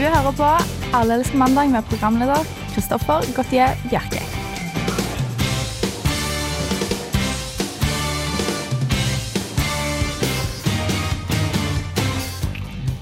Du 0.00 0.06
hører 0.08 0.32
på 0.32 0.46
Alle 0.96 1.18
elsker 1.18 1.36
mandag 1.36 1.68
med 1.68 1.84
programleder 1.84 2.46
Kristoffer 2.72 3.26
Gautier 3.36 3.74
Bjerke. 3.90 4.22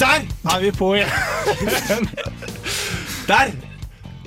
Der 0.01 0.27
er 0.27 0.65
vi 0.65 0.73
på 0.75 0.89
igjen! 0.99 2.11
Der! 3.29 3.55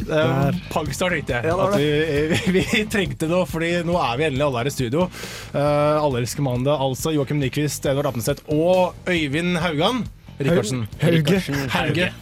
Der. 0.08 0.56
Pangstart 0.72 1.12
tenkte 1.12 1.42
jeg. 1.42 1.52
Ja, 1.52 1.58
det 1.58 1.68
at 1.68 1.76
vi, 1.76 2.56
vi, 2.56 2.64
vi 2.72 2.86
trengte 2.88 3.28
det, 3.28 3.42
fordi 3.52 3.74
nå 3.84 4.00
er 4.00 4.16
vi 4.16 4.30
endelig 4.30 4.48
alle 4.48 4.64
her 4.64 4.72
i 4.72 4.76
studio. 4.78 5.10
Uh, 5.52 5.60
alle 6.06 6.24
elsker 6.24 6.48
mandag, 6.48 6.80
altså 6.80 7.12
Joakim 7.18 7.44
Nyquist, 7.44 7.84
Edvard 7.84 8.14
Apneseth 8.14 8.48
og 8.48 8.96
Øyvind 9.12 9.60
Haugan. 9.60 10.06
Rikardsen. 10.42 10.88
Hauge. 11.02 11.44
Hauge. 11.70 12.14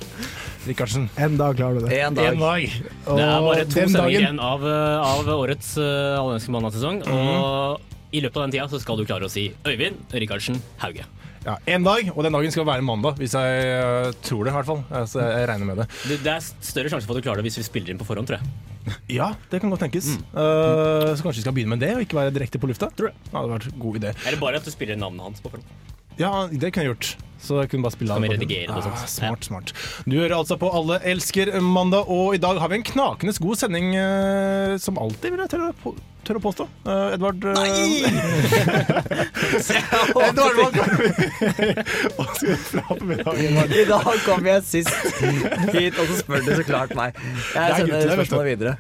Rikardsen. 0.68 1.08
En 1.16 1.38
dag 1.40 1.56
klarer 1.56 1.80
du 1.80 1.86
det. 1.88 2.00
En 2.00 2.08
En 2.08 2.16
dag. 2.16 2.40
dag. 2.40 2.66
Det 3.06 3.24
er 3.24 3.46
bare 3.46 3.66
to 3.66 3.80
den 3.80 3.94
sendinger 3.94 4.26
igjen 4.26 4.42
av, 4.44 4.66
eh, 4.68 5.12
av 5.12 5.30
årets 5.36 5.78
uh, 5.80 6.20
Allmenneske 6.20 6.52
mandag-sesong. 6.52 7.00
Og 7.08 8.12
i 8.12 8.24
løpet 8.24 8.38
av 8.38 8.48
den 8.48 8.58
tida 8.58 8.68
så 8.68 8.82
skal 8.82 9.00
du 9.00 9.06
klare 9.08 9.28
å 9.28 9.32
si 9.32 9.50
Øyvind 9.64 10.12
Rikardsen 10.12 10.60
Hauge. 10.84 11.06
Ja, 11.46 11.56
en 11.72 11.86
dag, 11.88 12.10
og 12.12 12.26
den 12.26 12.36
dagen 12.36 12.52
skal 12.52 12.66
være 12.68 12.84
mandag, 12.84 13.16
hvis 13.22 13.34
jeg 13.38 13.70
uh, 13.80 14.10
tror 14.26 14.44
det, 14.44 14.52
i 14.52 14.58
hvert 14.58 14.68
fall. 14.68 14.82
Altså, 14.92 15.22
jeg 15.24 15.48
regner 15.48 15.70
med 15.70 15.80
det. 15.80 15.86
Det, 16.10 16.18
det 16.26 16.34
er 16.34 16.44
større 16.44 16.92
sjanse 16.92 17.08
for 17.08 17.16
at 17.16 17.24
du 17.24 17.30
klarer 17.30 17.40
det 17.40 17.48
hvis 17.48 17.62
vi 17.62 17.68
spiller 17.70 17.94
inn 17.94 18.02
på 18.02 18.08
forhånd, 18.10 18.28
tror 18.28 18.42
jeg. 18.42 18.52
Ja, 19.20 19.32
det 19.52 19.62
kan 19.62 19.72
godt 19.72 19.86
tenkes. 19.86 20.12
Mm. 20.18 20.26
Uh, 20.36 21.14
så 21.14 21.24
kanskje 21.24 21.40
vi 21.40 21.46
skal 21.46 21.56
begynne 21.56 21.78
med 21.78 21.86
det, 21.86 21.94
og 21.96 22.04
ikke 22.04 22.20
være 22.20 22.36
direkte 22.36 22.60
på 22.60 22.68
lufta? 22.68 22.92
Tror 22.98 23.14
jeg. 23.14 23.18
Ja, 23.30 23.32
det 23.32 23.40
hadde 23.40 23.56
vært 23.56 23.80
god 23.86 24.02
idé. 24.02 24.14
Eller 24.26 24.44
bare 24.44 24.60
at 24.60 24.68
du 24.68 24.74
spiller 24.74 25.00
navnet 25.00 25.30
hans 25.30 25.40
på 25.46 25.54
forhånd. 25.54 25.96
Ja, 26.20 26.48
det 26.52 26.74
kunne 26.76 26.84
jeg 26.86 26.92
gjort. 26.94 27.08
Så 27.40 27.56
jeg 27.62 27.70
kunne 27.72 27.86
bare 27.86 27.96
spille 27.96 28.12
av- 28.12 28.20
redigere 28.28 28.68
det 28.76 28.82
sånt? 28.84 29.00
Ah, 29.00 29.08
smart, 29.08 29.46
smart. 29.48 29.70
Du 30.04 30.18
hører 30.20 30.36
altså 30.42 30.58
på 30.60 30.68
Alle 30.76 30.98
elsker 31.08 31.48
mandag, 31.64 32.04
og 32.12 32.36
i 32.36 32.40
dag 32.44 32.60
har 32.60 32.68
vi 32.68 32.76
en 32.82 32.84
knakende 32.84 33.32
god 33.40 33.56
sending 33.62 33.94
eh, 33.96 34.76
som 34.84 35.00
alltid, 35.00 35.32
vil 35.32 35.40
jeg 35.46 35.52
tørre, 35.54 35.72
på- 35.80 35.96
tørre 36.28 36.42
å 36.42 36.44
påstå. 36.44 36.66
Eh, 36.84 37.16
Edvard 37.16 37.40
uh, 37.48 37.56
Edvard, 40.28 40.56
hva 40.60 40.68
kan 40.76 40.92
vi 41.00 41.08
Hva 42.18 42.26
skal 42.36 42.48
vi 42.50 42.58
fra 42.60 42.84
på 42.90 43.04
middagen? 43.08 43.40
Edvard? 43.48 43.72
I 43.72 43.88
dag 43.90 44.12
kom 44.26 44.44
jeg 44.52 44.60
sist 44.68 44.92
hit, 45.72 45.96
og 45.96 46.04
så 46.12 46.16
spør 46.20 46.44
du 46.44 46.52
så 46.60 46.66
klart 46.68 46.92
meg. 47.00 47.16
Jeg 47.56 47.64
er 47.64 47.72
sender 47.80 47.88
gutter, 47.88 47.96
vet 47.96 48.04
du. 48.10 48.14
spørsmålet 48.20 48.48
videre. 48.52 48.76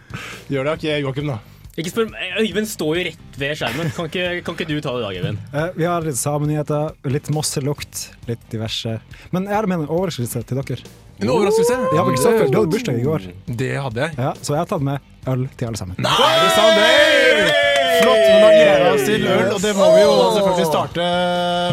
Gjør 0.52 0.64
det 0.70 0.74
ikke 0.81 1.00
Joakim, 1.06 1.31
da? 1.31 1.40
Ikke 1.80 1.94
spør, 1.94 2.09
Øyvind 2.41 2.67
står 2.67 2.97
jo 2.99 3.03
rett 3.08 3.38
ved 3.39 3.55
skjermen. 3.59 3.91
Kan 3.95 4.09
ikke, 4.09 4.25
kan 4.44 4.58
ikke 4.58 4.67
du 4.67 4.80
ta 4.83 4.95
det 4.95 4.99
i 4.99 5.05
dag, 5.05 5.19
Øyvind? 5.22 5.44
Eh, 5.53 5.69
vi 5.77 5.88
har 5.88 6.03
litt 6.03 6.19
samenyheter, 6.19 6.97
litt 7.08 7.30
mosselukt, 7.35 8.09
litt 8.27 8.44
diverse. 8.52 8.97
Men 9.35 9.47
jeg 9.47 9.55
har 9.55 9.69
med 9.69 9.85
en 9.85 9.88
overraskelse 9.88 10.44
til 10.50 10.59
dere. 10.59 10.83
En 11.19 11.31
overraskelse? 11.35 11.80
Ja, 11.95 12.03
men 12.03 12.16
Kristoffer, 12.16 12.52
du 12.52 12.59
hadde 12.61 12.73
bursdag 12.75 13.00
i 13.00 13.07
går. 13.07 13.31
Det 13.63 13.73
hadde 13.80 14.05
jeg. 14.07 14.19
Ja, 14.19 14.35
så 14.41 14.55
jeg 14.55 14.63
har 14.66 14.69
tatt 14.75 14.85
med 14.91 15.00
øl 15.27 15.47
til 15.55 15.72
alle 15.72 15.83
sammen. 15.83 16.00
Nei! 16.03 17.69
Flott, 18.02 18.25
men 18.25 18.42
da 18.42 18.50
gleder 18.53 18.83
vi 18.83 18.89
oss 18.94 19.05
til 19.08 19.28
øl, 19.28 19.47
og 19.53 19.61
det 19.61 19.75
må 19.75 19.89
vi 19.95 20.02
jo 20.02 20.14
selvfølgelig 20.36 20.67
starte 20.69 21.08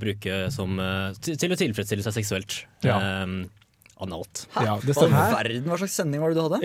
bruke 0.00 0.42
som 0.52 0.76
til, 1.22 1.38
til 1.40 1.54
å 1.54 1.58
tilfredsstille 1.60 2.04
seg 2.04 2.09
seksuelt. 2.12 2.66
Ja. 2.82 3.22
Eh, 3.22 3.46
analt. 4.04 4.44
Ja, 4.56 4.76
det 4.82 4.94
Hva 4.96 5.08
verden, 5.34 5.66
hva 5.68 5.78
slags 5.80 5.96
sending 5.98 6.22
var 6.22 6.32
det 6.32 6.40
du 6.40 6.44
hadde? 6.46 6.60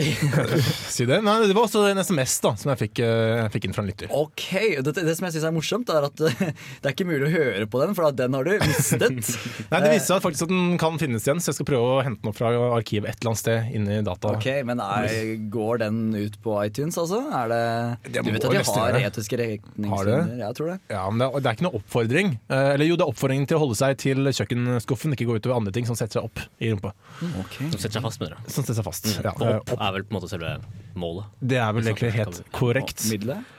Si 0.96 1.06
det. 1.08 1.20
Nei, 1.26 1.36
det 1.50 1.56
var 1.56 1.68
også 1.68 1.84
en 1.90 2.00
SMS 2.02 2.38
da, 2.44 2.54
som 2.60 2.72
jeg 2.74 2.82
fikk, 2.86 3.02
eh, 3.04 3.44
jeg 3.44 3.54
fikk 3.56 3.68
inn 3.68 3.76
fra 3.76 3.84
en 3.84 3.90
lytter. 3.90 4.12
Ok, 4.16 4.46
det, 4.86 4.94
det 4.98 5.16
som 5.18 5.28
jeg 5.28 5.36
syns 5.36 5.48
er 5.50 5.56
morsomt, 5.56 5.92
er 5.92 6.08
at 6.08 6.24
eh, 6.28 6.44
det 6.82 6.90
er 6.90 6.96
ikke 6.96 7.08
mulig 7.10 7.30
å 7.30 7.34
høre 7.34 7.68
på 7.72 7.82
den, 7.84 7.96
for 7.98 8.16
den 8.16 8.38
har 8.38 8.48
du 8.48 8.54
mistet. 8.64 9.32
Nei, 9.72 9.82
Det 9.86 9.92
viser 9.96 10.08
seg 10.14 10.24
faktisk 10.26 10.48
at 10.48 10.54
den 10.54 10.76
kan 10.82 11.00
finnes 11.02 11.28
igjen, 11.28 11.42
så 11.44 11.52
jeg 11.52 11.60
skal 11.60 11.70
prøve 11.72 11.92
å 11.98 12.02
hente 12.06 12.22
den 12.24 12.32
opp 12.32 12.40
fra 12.40 12.52
arkivet 12.78 13.12
et 13.12 13.20
eller 13.20 13.34
annet 13.34 13.44
sted 13.44 13.76
inni 13.76 14.00
data. 14.06 14.36
Ok, 14.38 14.50
Men 14.68 14.84
er, 14.86 15.36
går 15.54 15.84
den 15.86 16.02
ut 16.16 16.40
på 16.46 16.58
iTunes, 16.64 16.98
altså? 17.02 17.22
Er 17.36 17.52
det, 17.52 17.62
Det 18.10 18.26
du 18.26 18.32
vet 18.32 18.48
at 18.48 18.56
de 18.56 18.64
har 18.70 19.00
etiske 19.02 19.40
retningslinjer? 19.42 20.34
Jeg 20.46 20.58
tror 20.58 20.72
det. 20.74 20.78
Ja, 20.94 21.06
men 21.10 21.22
det 21.22 21.28
er, 21.30 21.44
det 21.46 21.52
er 21.52 21.58
ikke 21.60 21.68
noe 21.68 21.80
oppfordring. 21.82 22.34
Eh, 22.50 22.70
eller 22.76 22.90
jo, 22.90 22.98
det 23.00 23.06
er 23.06 23.12
oppfordringen 23.14 23.50
til 23.50 23.60
å 23.60 23.64
holde 23.66 23.78
seg 23.80 23.98
til 24.02 24.32
kjøkkenskuffen, 24.32 25.16
ikke 25.16 25.28
gå 25.30 25.38
utover 25.40 25.58
andre 25.60 25.74
ting 25.76 25.88
som 25.88 25.98
setter 25.98 26.20
seg 26.20 26.30
opp 26.30 26.42
i 26.64 26.72
rumpa. 26.74 26.94
Som 27.34 27.80
setter 27.80 27.98
seg 27.98 28.06
fast, 28.06 28.22
mener 28.22 28.36
du. 28.36 28.52
Som 28.52 28.64
setter 28.64 28.80
seg 28.80 28.88
fast. 28.88 29.10
Ja, 29.24 29.34
eh, 29.34 29.58
opp 29.62 29.74
er 29.80 29.98
vel 29.98 30.06
på 30.06 30.14
en 30.14 30.20
måte 30.20 30.32
selve 30.32 30.58
målet. 30.96 31.34
det 31.42 31.60
er 31.62 31.74
vel 31.76 31.90
egentlig 31.92 32.14
helt 32.16 32.42
korrekt. 32.56 33.06
Middelet? 33.12 33.52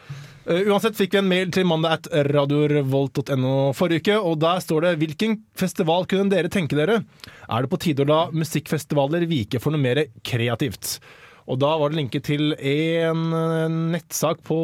Eh, 0.47 0.69
uansett 0.71 0.95
fikk 0.95 1.17
vi 1.17 1.19
en 1.19 1.29
mail 1.29 1.51
til 1.51 1.67
mandag 1.67 2.01
at 2.01 2.09
radiorevolt.no 2.31 3.55
forrige 3.75 4.05
uke, 4.05 4.19
og 4.21 4.39
der 4.45 4.61
står 4.63 4.85
det 4.85 4.97
Hvilken 5.01 5.41
festival 5.59 6.07
kunne 6.07 6.31
dere 6.31 6.51
tenke 6.53 6.79
dere? 6.79 7.01
Er 7.51 7.65
det 7.65 7.71
på 7.73 7.81
tide 7.83 8.05
å 8.05 8.11
la 8.11 8.21
musikkfestivaler 8.31 9.27
vike 9.27 9.59
for 9.63 9.75
noe 9.75 9.83
mer 9.83 10.05
kreativt? 10.23 11.01
Og 11.47 11.59
da 11.63 11.73
var 11.79 11.91
det 11.91 11.99
linket 12.01 12.27
til 12.27 12.55
en 12.55 13.27
eh, 13.39 13.75
nettsak 13.95 14.43
på 14.47 14.59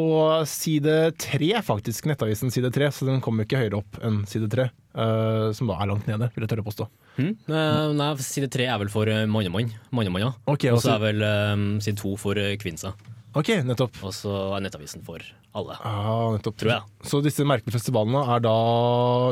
side 0.47 1.13
tre, 1.19 1.51
faktisk. 1.63 2.07
Nettavisen 2.11 2.51
side 2.51 2.71
tre, 2.75 2.89
så 2.91 3.07
den 3.07 3.21
kommer 3.23 3.47
ikke 3.47 3.61
høyere 3.61 3.79
opp 3.79 3.99
enn 4.03 4.23
side 4.27 4.49
tre. 4.51 4.69
Eh, 4.95 5.47
som 5.57 5.69
da 5.69 5.79
er 5.79 5.89
langt 5.91 6.07
nede, 6.09 6.29
vil 6.35 6.45
jeg 6.45 6.51
tørre 6.53 6.65
å 6.65 6.69
påstå. 6.69 6.87
Mm. 7.17 7.31
Eh, 7.47 7.87
nei, 7.99 8.11
side 8.25 8.49
tre 8.53 8.67
er 8.69 8.79
vel 8.81 8.91
for 8.93 9.09
uh, 9.09 9.25
mannemann. 9.25 9.73
ja. 10.21 10.33
Okay, 10.45 10.69
og 10.69 10.79
altså- 10.79 10.89
så 10.89 10.95
er 10.95 11.03
vel 11.07 11.23
um, 11.23 11.67
side 11.81 11.97
to 11.97 12.15
for 12.17 12.37
eh, 12.37 12.57
kvinsa. 12.57 12.93
Ok, 13.33 13.49
nettopp. 13.65 13.95
Og 14.05 14.13
så 14.13 14.31
er 14.53 14.61
Nettavisen 14.61 15.01
for 15.05 15.21
alle. 15.57 15.77
Ah, 15.81 16.29
nettopp. 16.35 16.57
Tror 16.61 16.69
jeg. 16.69 17.07
Så 17.09 17.21
disse 17.25 17.45
merkelige 17.49 17.79
festivalene 17.79 18.21
er 18.35 18.43
da, 18.45 18.53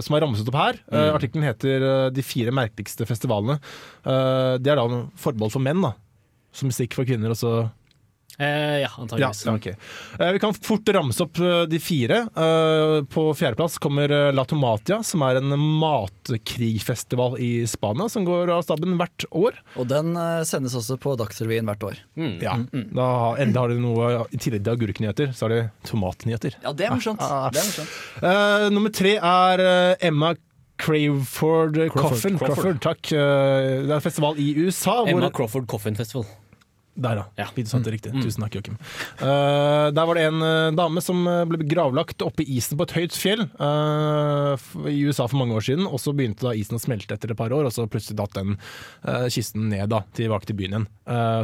som 0.01 0.17
er 0.17 0.23
ramset 0.25 0.49
opp 0.49 0.57
her 0.57 0.79
mm. 0.79 0.95
Uh, 0.95 1.09
Artikkelen 1.17 1.45
heter 1.45 1.85
eh, 1.85 2.07
'De 2.09 2.25
fire 2.25 2.53
merkeligste 2.55 3.05
festivalene'. 3.09 3.59
Eh, 4.05 4.55
det 4.57 4.73
er 4.73 4.81
da 4.81 5.03
forbehold 5.21 5.53
for 5.53 5.61
menn, 5.61 5.85
da. 5.85 5.93
Så 6.51 6.65
musikk 6.65 6.97
for 6.97 7.05
kvinner, 7.05 7.29
og 7.29 7.37
så 7.37 7.53
Eh, 8.39 8.79
ja, 8.81 8.87
antageligvis. 8.97 9.45
ja, 9.45 9.53
okay. 9.53 9.73
Eh, 10.19 10.31
Vi 10.33 10.39
kan 10.39 10.53
fort 10.53 10.87
ramse 10.95 11.21
opp 11.25 11.37
eh, 11.43 11.63
de 11.69 11.79
fire. 11.83 12.21
Eh, 12.31 13.03
På 13.11 13.25
fjerdeplass 13.37 13.77
kommer 13.83 14.09
eh, 14.11 14.31
La 14.33 14.45
Tomatia, 14.49 15.01
som 15.05 15.21
er 15.27 15.37
en 15.41 15.51
matkrigfestival 15.59 17.35
i 17.39 17.67
Spania 17.67 18.07
som 18.09 18.25
går 18.25 18.49
av 18.55 18.63
staben 18.65 18.95
hvert 18.99 19.25
år. 19.31 19.59
Og 19.77 19.87
den 19.91 20.15
eh, 20.17 20.41
sendes 20.47 20.75
også 20.79 20.97
på 21.01 21.13
Dagsrevyen 21.19 21.69
hvert 21.69 21.83
år. 21.91 22.01
Mm. 22.17 22.37
Ja, 22.41 22.55
da 22.95 23.09
Endelig 23.41 23.61
har 23.61 23.73
de 23.75 23.79
noe 23.83 24.11
I 24.31 24.39
tillegg 24.41 24.63
til 24.65 24.73
agurknyheter, 24.77 25.33
så 25.37 25.45
har 25.47 25.55
de 25.55 25.61
tomatnyheter. 25.89 26.57
Ja, 26.63 26.73
det 26.73 26.87
er 26.87 26.95
morsomt. 26.95 27.21
Ah, 27.21 27.47
ah. 27.47 27.49
Det 27.53 27.61
er 27.61 27.67
morsomt. 27.69 27.99
Eh, 28.31 28.69
nummer 28.73 28.95
tre 28.95 29.17
er 29.19 29.65
eh, 29.67 30.07
Emma 30.09 30.33
Craveford 30.81 31.77
Coffin. 31.93 32.39
Crawford. 32.41 32.79
takk. 32.81 33.11
Eh, 33.13 33.83
det 33.85 33.91
er 33.91 33.97
en 33.99 34.05
festival 34.07 34.39
i 34.41 34.53
USA. 34.65 35.03
Emma 35.05 35.27
hvor, 35.27 35.35
Crawford 35.43 35.67
Coffin 35.69 35.97
Festival. 35.99 36.25
Der, 36.93 37.21
ja. 37.21 37.25
Ja. 37.39 37.47
Vi 37.55 37.63
sa 37.65 37.79
det 37.79 37.93
riktig. 37.93 38.11
Tusen 38.19 38.43
takk, 38.43 38.55
Joakim. 38.57 38.75
Uh, 39.21 39.89
der 39.95 40.07
var 40.07 40.17
det 40.17 40.25
en 40.27 40.43
uh, 40.43 40.71
dame 40.75 41.01
som 41.03 41.21
eh, 41.29 41.43
ble 41.47 41.63
gravlagt 41.71 42.23
oppe 42.25 42.43
i 42.43 42.57
isen 42.57 42.77
på 42.79 42.87
et 42.87 42.93
høyt 42.97 43.15
fjell 43.15 43.45
uh, 43.61 44.59
i 44.91 44.97
USA 45.07 45.27
for 45.31 45.39
mange 45.39 45.55
år 45.55 45.65
siden. 45.69 45.87
Og 45.87 46.01
så 46.03 46.13
begynte 46.15 46.43
da 46.45 46.53
isen 46.57 46.75
å 46.75 46.81
smelte 46.83 47.15
etter 47.15 47.31
et 47.31 47.39
par 47.39 47.53
år, 47.55 47.69
og 47.69 47.75
så 47.75 47.87
plutselig 47.91 48.19
datt 48.19 48.35
den 48.35 48.57
kisten 49.31 49.69
ned 49.71 49.89
da, 49.91 50.01
tilbake 50.15 50.49
til 50.49 50.57
byen 50.59 50.75
igjen. 50.75 50.87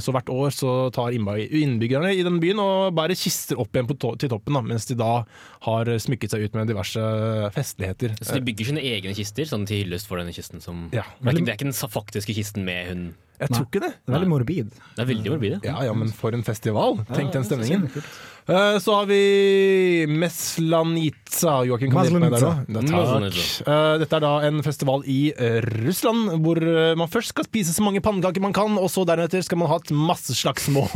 Så 0.03 0.13
hvert 0.15 0.29
år 0.31 0.53
så 0.53 0.71
tar 0.95 1.15
innbyggerne 1.15 2.11
i 2.15 2.23
den 2.25 2.39
byen 2.43 2.59
og 2.61 2.95
bærer 2.97 3.17
kister 3.17 3.59
opp 3.59 3.75
igjen 3.75 3.89
på 3.89 3.97
to 3.99 4.13
til 4.19 4.31
toppen, 4.31 4.55
da, 4.55 4.61
mens 4.65 4.87
de 4.89 4.97
da 4.99 5.11
har 5.67 5.91
smykket 6.03 6.33
seg 6.33 6.47
ut 6.47 6.57
med 6.57 6.69
diverse 6.71 7.03
festligheter. 7.55 8.15
Så 8.21 8.37
de 8.37 8.45
bygger 8.47 8.71
sine 8.71 8.83
egne 8.85 9.15
kister 9.17 9.49
sånn 9.49 9.65
til 9.69 9.83
hyllest 9.83 10.09
for 10.09 10.21
denne 10.21 10.35
kisten. 10.35 10.63
Som, 10.63 10.87
Ja. 10.95 11.05
det, 11.19 11.31
er 11.31 11.39
ikke, 11.39 11.45
det 11.47 11.55
er 11.55 11.59
ikke 11.59 11.71
den 11.71 11.95
faktiske 11.97 12.37
kisten 12.37 12.67
med 12.67 12.91
hun. 12.91 13.07
Jeg 13.39 13.51
tror 13.53 13.67
ikke 13.67 13.83
det. 13.83 13.91
Det 14.01 14.09
er 14.09 14.17
veldig 14.17 14.31
morbid. 14.31 14.71
Det 14.95 15.03
er 15.03 15.09
veldig 15.11 15.33
morbid. 15.35 15.59
Ja, 15.67 15.75
ja, 15.85 15.93
men 15.93 16.09
for 16.15 16.33
en 16.33 16.43
festival. 16.47 16.97
Tenk 17.13 17.31
den 17.35 17.45
stemningen. 17.45 17.85
Eh, 18.47 18.77
Så 18.79 18.93
har 18.95 19.05
vi 19.09 20.05
Meslanitsa. 20.07 21.65
Joakim, 21.67 21.91
kan 21.91 22.05
du 22.05 22.09
hjelpe 22.09 22.21
meg 22.23 22.31
der 22.33 22.45
òg? 22.47 22.69
Meslanitsa. 22.71 23.65
Takk. 23.65 23.67
Eh, 23.67 23.97
Dette 24.01 24.17
er 24.17 24.23
da 24.23 24.31
en 24.47 24.61
festival 24.65 25.03
i 25.11 25.17
eh, 25.35 25.57
Russland, 25.83 26.31
hvor 26.45 26.61
man 26.97 27.11
først 27.11 27.33
skal 27.33 27.45
spise 27.47 27.75
så 27.75 27.83
mange 27.85 28.01
pannekaker 28.05 28.41
man 28.43 28.55
kan, 28.55 28.77
og 28.79 28.87
så 28.93 29.03
deretter 29.07 29.43
skal 29.45 29.59
man 29.61 29.69
ha 29.71 29.77
et 29.81 29.91
masse 29.93 30.33
slagsmål 30.37 30.87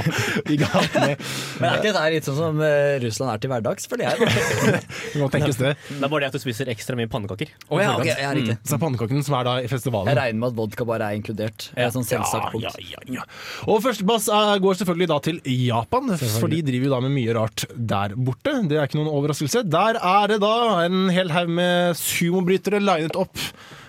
i 0.54 0.58
gatene. 0.60 1.14
Men 1.60 1.68
er 1.68 1.78
ikke 1.78 1.92
dette 1.92 2.04
litt 2.16 2.28
sånn 2.30 2.40
som 2.40 2.62
Russland 3.04 3.34
er 3.34 3.42
til 3.44 3.52
hverdags, 3.52 3.86
føler 3.90 4.10
jeg? 4.10 4.32
Det 5.14 5.20
må 5.22 5.28
tenkes 5.30 5.60
det. 5.60 5.74
Det 5.90 6.00
er 6.00 6.10
bare 6.10 6.24
det 6.24 6.32
at 6.32 6.38
du 6.38 6.42
spiser 6.42 6.70
ekstra 6.72 6.96
mye 6.98 7.10
pannekaker. 7.12 7.52
Oh, 7.68 7.78
ja, 7.82 7.92
okay, 7.98 8.10
jeg 8.16 8.26
er 8.26 8.38
riktig. 8.40 8.56
Så 8.66 8.78
er 8.78 8.82
pannekakene 8.82 9.22
som 9.26 9.36
er 9.38 9.46
da 9.46 9.54
i 9.62 9.68
festivalen. 9.70 10.10
Jeg 10.10 10.18
regner 10.18 10.40
med 10.40 10.50
at 10.54 10.58
vodka 10.58 10.86
bare 10.88 11.12
er 11.12 11.20
inkludert. 11.20 11.68
Er 11.84 11.92
sånn 11.94 12.06
selvsagt 12.08 12.50
punkt. 12.54 12.64
Ja, 12.64 12.72
ja, 12.94 13.04
ja. 13.20 13.26
Og 13.68 13.82
førsteplass 13.84 14.28
eh, 14.32 14.54
går 14.64 14.80
selvfølgelig 14.80 15.10
da 15.12 15.20
til 15.28 15.40
Japan, 15.44 16.14
for 16.38 16.52
de 16.52 16.62
driver 16.66 16.88
jo 16.88 16.94
da 16.96 17.00
med 17.04 17.14
mye 17.14 17.36
rart 17.36 17.66
der 17.74 18.16
borte. 18.16 18.56
Det 18.70 18.78
er 18.80 18.88
ikke 18.88 19.00
noen 19.00 19.12
overraskelse. 19.12 19.64
Der 19.68 20.00
er 20.00 20.34
det 20.34 20.40
da 20.44 20.54
en 20.84 21.08
hel 21.14 21.32
haug 21.34 21.52
med 21.60 21.98
sumobrytere 22.00 22.82
linet 22.82 23.18
opp. 23.20 23.38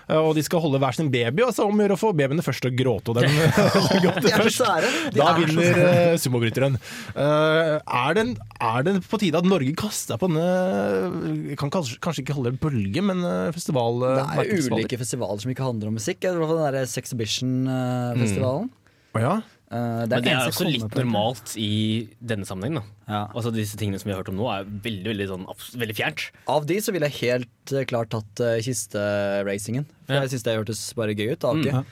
Eh, 0.08 0.18
Og 0.20 0.34
de 0.36 0.44
skal 0.46 0.62
holde 0.64 0.80
hver 0.82 0.96
sin 0.96 1.10
baby, 1.12 1.42
og 1.46 1.52
så 1.56 1.66
om 1.66 1.76
å 1.78 1.84
gjøre 1.84 1.96
å 1.96 2.00
få 2.00 2.12
babyene 2.16 2.44
først 2.44 2.68
å 2.68 2.72
gråte. 2.76 3.12
Og 3.12 3.18
dem 3.18 3.26
så 3.82 4.00
først. 4.36 4.62
Da 5.16 5.28
er 5.30 5.40
vinner 5.42 5.80
uh, 5.82 6.14
sumobryteren. 6.20 6.78
Eh, 7.14 7.72
er, 7.80 8.16
det, 8.18 8.26
er 8.70 8.86
det 8.86 8.96
på 9.10 9.20
tide 9.22 9.42
at 9.42 9.48
Norge 9.48 9.74
kaster 9.78 10.14
seg 10.14 10.22
på 10.22 10.30
denne 10.30 11.54
kan 11.60 11.72
kanskje, 11.72 11.98
kanskje 12.02 12.24
ikke 12.24 12.36
holde 12.38 12.54
en 12.54 12.60
bølge, 12.62 13.02
men 13.04 13.22
festival... 13.56 14.02
eh, 14.06 14.22
Det 14.38 14.46
er 14.56 14.72
ulike 14.72 15.00
festivaler 15.00 15.42
som 15.42 15.52
ikke 15.52 15.66
handler 15.66 15.90
om 15.90 15.98
musikk. 15.98 16.22
I 16.24 16.32
hvert 16.32 16.50
fall 16.50 16.62
den 16.62 16.74
der 16.78 16.90
Sexhibition-festivalen. 16.90 18.72
Å 19.16 19.22
ja? 19.22 19.36
Eh, 19.66 20.06
Men 20.06 20.22
det 20.22 20.30
er 20.30 20.44
også 20.46 20.62
litt 20.68 20.84
på. 20.86 21.00
normalt 21.02 21.56
i 21.58 22.06
denne 22.22 22.46
sammenhengen. 22.46 22.78
da. 22.78 23.12
Ja. 23.12 23.22
Altså 23.34 23.50
Disse 23.54 23.76
tingene 23.76 23.98
som 23.98 24.06
vi 24.06 24.14
har 24.14 24.20
hørt 24.22 24.30
om 24.30 24.36
nå, 24.38 24.46
er 24.52 24.64
veldig 24.64 25.10
veldig, 25.10 25.26
sånn, 25.32 25.46
veldig 25.82 25.96
fjernt. 25.98 26.26
Av 26.46 26.66
de 26.68 26.76
så 26.78 26.92
ville 26.94 27.08
jeg 27.10 27.18
helt 27.34 27.72
eh, 27.74 27.84
klart 27.90 28.10
tatt 28.14 28.42
uh, 28.46 28.60
kisteracingen. 28.62 29.86
For 30.06 30.14
Ja. 30.14 30.20
jeg 30.22 30.30
syns 30.36 30.44
det 30.46 30.56
hørtes 30.60 30.94
bare 30.94 31.16
gøy 31.18 31.32
ut. 31.34 31.40
Mm. 31.42 31.84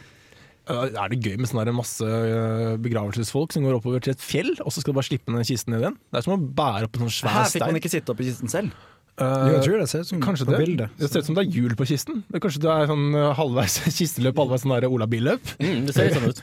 Uh, 0.71 0.87
Er 0.97 1.09
det 1.11 1.21
gøy 1.21 1.37
med 1.37 1.50
sånne 1.50 1.75
masse 1.75 2.00
uh, 2.06 2.76
begravelsesfolk 2.81 3.53
som 3.53 3.67
går 3.67 3.81
oppover 3.82 4.00
til 4.00 4.15
et 4.15 4.23
fjell, 4.23 4.55
og 4.65 4.70
så 4.73 4.81
skal 4.81 4.94
du 4.94 4.99
bare 5.00 5.11
slippe 5.11 5.35
den 5.35 5.44
kisten 5.44 5.75
ned 5.75 5.82
igjen? 5.82 5.99
Det 6.15 6.19
er 6.23 6.25
som 6.29 6.38
å 6.38 6.55
bære 6.62 6.87
opp 6.87 6.97
en 6.97 7.05
sånn 7.09 7.17
svær 7.19 7.35
Her 7.43 7.50
fikk 7.53 7.67
man 7.67 7.81
ikke 7.82 7.91
sitte 7.93 8.15
oppi 8.15 8.25
kisten 8.31 8.49
selv. 8.49 8.70
Uh, 9.15 9.47
Jo, 9.47 9.53
jeg 9.55 9.63
tror 9.69 9.79
det 9.79 9.89
ser 9.93 10.01
ut 10.03 10.09
som 10.11 10.21
kanskje 10.25 10.47
på 10.49 10.55
det. 10.57 10.59
bildet. 10.65 10.95
Det 10.99 11.07
ser 11.13 11.23
ut 11.23 11.27
som 11.29 11.37
det 11.39 11.45
er 11.45 11.53
hjul 11.55 11.77
på 11.79 11.87
kisten. 11.87 12.25
Det 12.27 12.41
er 12.41 12.43
kanskje 12.43 12.63
det 12.65 12.73
er 12.75 12.89
sånn 12.91 13.05
uh, 13.15 13.29
halvveis 13.39 13.77
kisteløp, 14.01 14.41
halvveis 14.43 14.65
sånn 14.67 14.75
der 14.75 14.89
olabilløp. 14.91 15.53
Mm, 15.63 15.85
det 15.87 15.95
ser 15.95 16.09
litt 16.11 16.19
sånn 16.19 16.33
ut. 16.33 16.43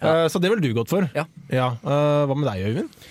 Uh, 0.00 0.24
så 0.32 0.40
det 0.40 0.48
ville 0.52 0.64
du 0.64 0.72
gått 0.78 0.88
for. 0.94 1.04
Ja. 1.16 1.26
Uh, 1.52 2.24
hva 2.30 2.34
med 2.38 2.48
deg, 2.48 2.64
Øyvind? 2.70 3.06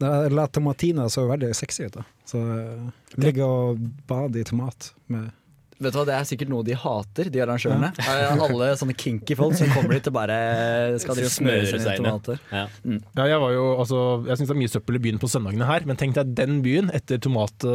Det 0.00 0.08
er- 0.08 0.30
La 0.36 0.46
Tomatina 0.48 1.08
så 1.12 1.24
veldig 1.28 1.54
sexy 1.56 1.84
ut. 1.88 1.96
da 1.98 2.04
Så 2.28 2.38
eh, 2.40 2.86
Ligge 3.20 3.44
og 3.44 3.80
bade 4.08 4.40
i 4.40 4.44
tomat 4.48 4.92
med 5.12 5.26
Vet 5.80 5.94
du 5.94 5.96
hva, 5.96 6.04
Det 6.08 6.16
er 6.16 6.28
sikkert 6.28 6.52
noe 6.52 6.66
de 6.66 6.76
hater, 6.76 7.30
de 7.32 7.40
arrangørene. 7.40 7.92
Ja. 7.96 8.30
Alle 8.46 8.70
sånne 8.76 8.96
kinky 9.00 9.36
folk 9.38 9.56
som 9.56 9.70
kommer 9.72 9.96
dit 9.96 10.10
og 10.10 10.16
bare 10.16 10.38
skal 11.00 11.16
drive 11.16 11.32
smøre 11.32 11.64
Smøre 11.64 11.80
seg 11.80 11.80
inn 11.80 11.88
i 11.88 11.90
ja. 11.90 11.98
tomater. 12.04 12.40
Ja. 12.52 12.64
Ja, 13.16 13.28
jeg 13.32 13.42
var 13.42 13.56
jo, 13.56 13.66
altså, 13.80 14.00
jeg 14.28 14.40
syns 14.40 14.52
det 14.52 14.56
er 14.56 14.62
mye 14.62 14.74
søppel 14.76 15.00
i 15.00 15.04
byen 15.08 15.20
på 15.22 15.30
søndagene 15.32 15.68
her, 15.70 15.88
men 15.88 16.00
tenk 16.00 16.16
deg 16.18 16.34
den 16.36 16.60
byen 16.66 16.92
etter 16.96 17.20
tomat 17.22 17.68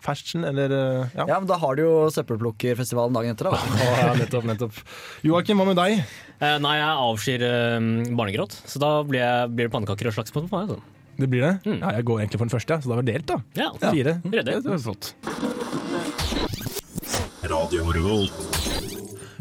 fashion, 0.00 0.44
eller 0.48 0.72
uh, 0.72 1.08
ja. 1.14 1.26
Ja, 1.28 1.38
men 1.38 1.48
Da 1.50 1.58
har 1.60 1.76
du 1.76 1.84
jo 1.84 1.94
søppelplukkerfestivalen 2.14 3.16
dagen 3.16 3.34
etter. 3.34 3.50
da 3.50 3.80
ja, 4.00 4.14
nettopp, 4.18 4.46
nettopp. 4.48 4.80
Joakim, 5.26 5.60
hva 5.60 5.68
med 5.70 5.80
deg? 5.80 6.00
Eh, 6.40 6.56
nei, 6.62 6.76
jeg 6.80 7.04
avskyr 7.04 7.44
eh, 7.44 7.90
barnegråt, 8.16 8.56
så 8.64 8.80
da 8.82 8.94
blir, 9.04 9.20
jeg, 9.20 9.52
blir 9.52 9.68
det 9.68 9.74
pannekaker 9.74 10.10
og 10.10 10.16
slagsmål 10.16 10.48
på 10.48 10.56
meg. 10.56 10.72
Altså. 10.72 10.96
Det 11.20 11.28
blir 11.28 11.44
det? 11.44 11.54
Mm. 11.66 11.80
Ja, 11.82 11.94
jeg 11.98 12.08
går 12.08 12.22
egentlig 12.22 12.40
for 12.40 12.48
den 12.48 12.54
første, 12.56 12.80
så 12.80 12.88
da 12.88 12.96
var 12.96 13.04
det 13.04 13.18
delt, 13.18 13.28
da. 13.28 13.40
Ja, 13.60 13.70
Fire. 13.82 14.20
Ryddig. 14.24 14.60
Det 14.64 14.72
var 14.72 14.84
flott. 14.88 15.12
Radio 17.50 17.90
Revolt. 17.90 18.32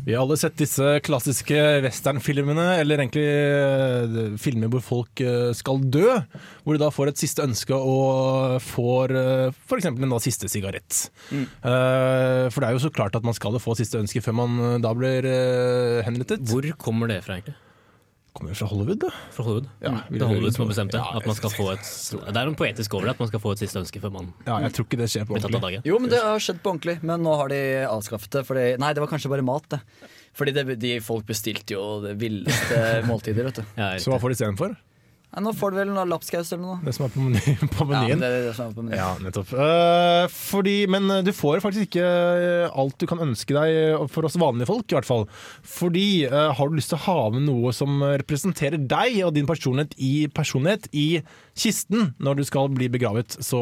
Vi 0.06 0.16
har 0.16 0.24
alle 0.24 0.38
sett 0.40 0.56
disse 0.58 0.96
klassiske 1.06 1.58
westernfilmene, 1.84 2.66
eller 2.82 3.04
egentlig 3.04 3.26
eh, 3.30 4.38
filmer 4.42 4.72
hvor 4.74 4.82
folk 4.82 5.22
eh, 5.22 5.52
skal 5.54 5.84
dø. 5.94 6.16
Hvor 6.64 6.74
de 6.74 6.82
da 6.82 6.90
får 6.94 7.12
et 7.12 7.22
siste 7.22 7.46
ønske 7.46 7.78
og 7.78 8.58
får 8.66 9.14
uh, 9.14 9.60
f.eks. 9.70 9.90
en 9.92 10.10
da 10.10 10.22
siste 10.24 10.50
sigarett. 10.50 11.04
Mm. 11.30 11.46
Eh, 11.46 12.46
for 12.50 12.64
det 12.64 12.72
er 12.72 12.78
jo 12.80 12.86
så 12.88 12.94
klart 12.96 13.20
at 13.20 13.28
man 13.28 13.38
skal 13.38 13.60
få 13.62 13.78
siste 13.78 14.02
ønske 14.02 14.24
før 14.26 14.40
man 14.42 14.60
eh, 14.66 14.78
da 14.82 14.96
blir 14.98 15.30
eh, 15.30 16.02
henrettet. 16.08 16.42
Hvor 16.50 16.66
kommer 16.82 17.12
det 17.12 17.22
fra, 17.28 17.38
egentlig? 17.38 17.60
Kommer 18.40 18.56
fra 18.56 18.68
Hollywood, 18.72 19.00
da. 19.04 19.10
Fra 19.36 19.44
Hollywood? 19.44 19.66
Ja, 19.84 19.90
Mm. 19.92 20.04
det 20.16 20.22
er 20.22 20.28
Hollywood 20.32 20.54
som 20.56 20.64
har 20.64 20.70
bestemt 20.72 20.92
det. 20.96 21.00
Ja, 21.04 21.18
At 21.20 21.26
man 21.28 21.36
skal 21.36 21.50
få 21.52 21.66
et, 21.74 21.84
det 22.34 22.38
er 22.40 22.46
noe 22.48 22.56
poetisk 22.56 22.94
over 22.96 23.10
det, 23.10 23.16
at 23.18 23.20
man 23.20 23.28
skal 23.34 23.42
få 23.44 23.52
et 23.52 23.60
siste 23.66 23.80
ønske 23.84 24.00
før 24.00 24.14
man 24.16 24.30
Ja, 24.48 24.60
jeg 24.64 24.72
tror 24.78 24.86
ikke 24.88 25.00
det 25.02 25.10
skjer 25.12 25.26
på 25.28 25.36
blir 25.36 25.44
tatt 25.44 25.56
av 25.56 25.62
ordentlig. 25.68 25.84
Jo, 25.92 26.00
men 26.00 26.10
det 26.14 26.22
har 26.24 26.40
skjedd 26.40 26.62
på 26.64 26.72
ordentlig. 26.72 26.98
Men 27.04 27.22
nå 27.28 27.36
har 27.36 27.52
de 27.52 27.60
avskaffet 27.90 28.30
det. 28.40 28.46
Fordi, 28.48 28.66
nei, 28.80 28.94
det 28.96 29.04
var 29.04 29.12
kanskje 29.12 29.30
bare 29.36 29.44
mat, 29.44 29.68
det. 29.76 29.82
Fordi 30.40 30.54
det, 30.56 30.80
de 30.80 30.94
folk 31.04 31.26
bestilte 31.28 31.76
jo 31.76 31.84
det 32.06 32.16
villeste 32.22 33.04
måltider, 33.12 33.44
vet 33.50 33.60
du. 33.60 33.66
Ja, 33.76 33.98
Så 34.00 34.14
hva 34.14 34.20
får 34.24 34.32
de 34.32 34.38
istedenfor? 34.40 34.78
Nei, 35.30 35.44
nå 35.46 35.52
får 35.54 35.74
du 35.74 35.78
vel 35.78 35.92
noe 35.94 36.08
lapskaus 36.10 36.50
eller 36.56 36.64
noe. 36.64 36.76
Det 36.82 36.94
som 36.96 37.06
er 37.06 37.12
på, 37.14 37.22
meny, 37.22 37.54
på 37.76 37.86
Ja, 37.94 38.02
det 38.18 38.30
er 38.30 38.48
det 38.48 38.54
som 38.58 38.72
er 38.72 38.74
på 38.74 38.86
menyen. 38.86 38.98
Ja, 38.98 39.10
nettopp. 39.22 39.52
Uh, 39.54 40.26
fordi, 40.34 40.78
men 40.90 41.06
eh, 41.14 41.22
du 41.26 41.30
får 41.38 41.62
faktisk 41.62 41.92
ikke 41.92 42.06
eh, 42.08 42.80
alt 42.82 42.98
du 42.98 43.06
kan 43.10 43.22
ønske 43.22 43.54
deg 43.54 44.08
for 44.10 44.26
oss 44.26 44.40
vanlige 44.42 44.72
folk, 44.72 44.88
i 44.90 44.98
hvert 44.98 45.10
fall. 45.10 45.28
Fordi 45.62 46.08
uh, 46.32 46.50
har 46.58 46.72
du 46.72 46.80
lyst 46.80 46.90
til 46.96 46.98
å 46.98 47.06
ha 47.06 47.20
med 47.36 47.46
noe 47.46 47.74
som 47.78 48.02
representerer 48.02 48.82
deg 48.82 49.20
og 49.28 49.36
din 49.38 49.50
personlighet 49.50 49.94
i, 50.02 50.14
personlighet 50.34 50.90
i 50.98 51.22
kisten 51.60 52.16
når 52.18 52.40
du 52.40 52.48
skal 52.48 52.72
bli 52.74 52.90
begravet, 52.92 53.38
så 53.44 53.62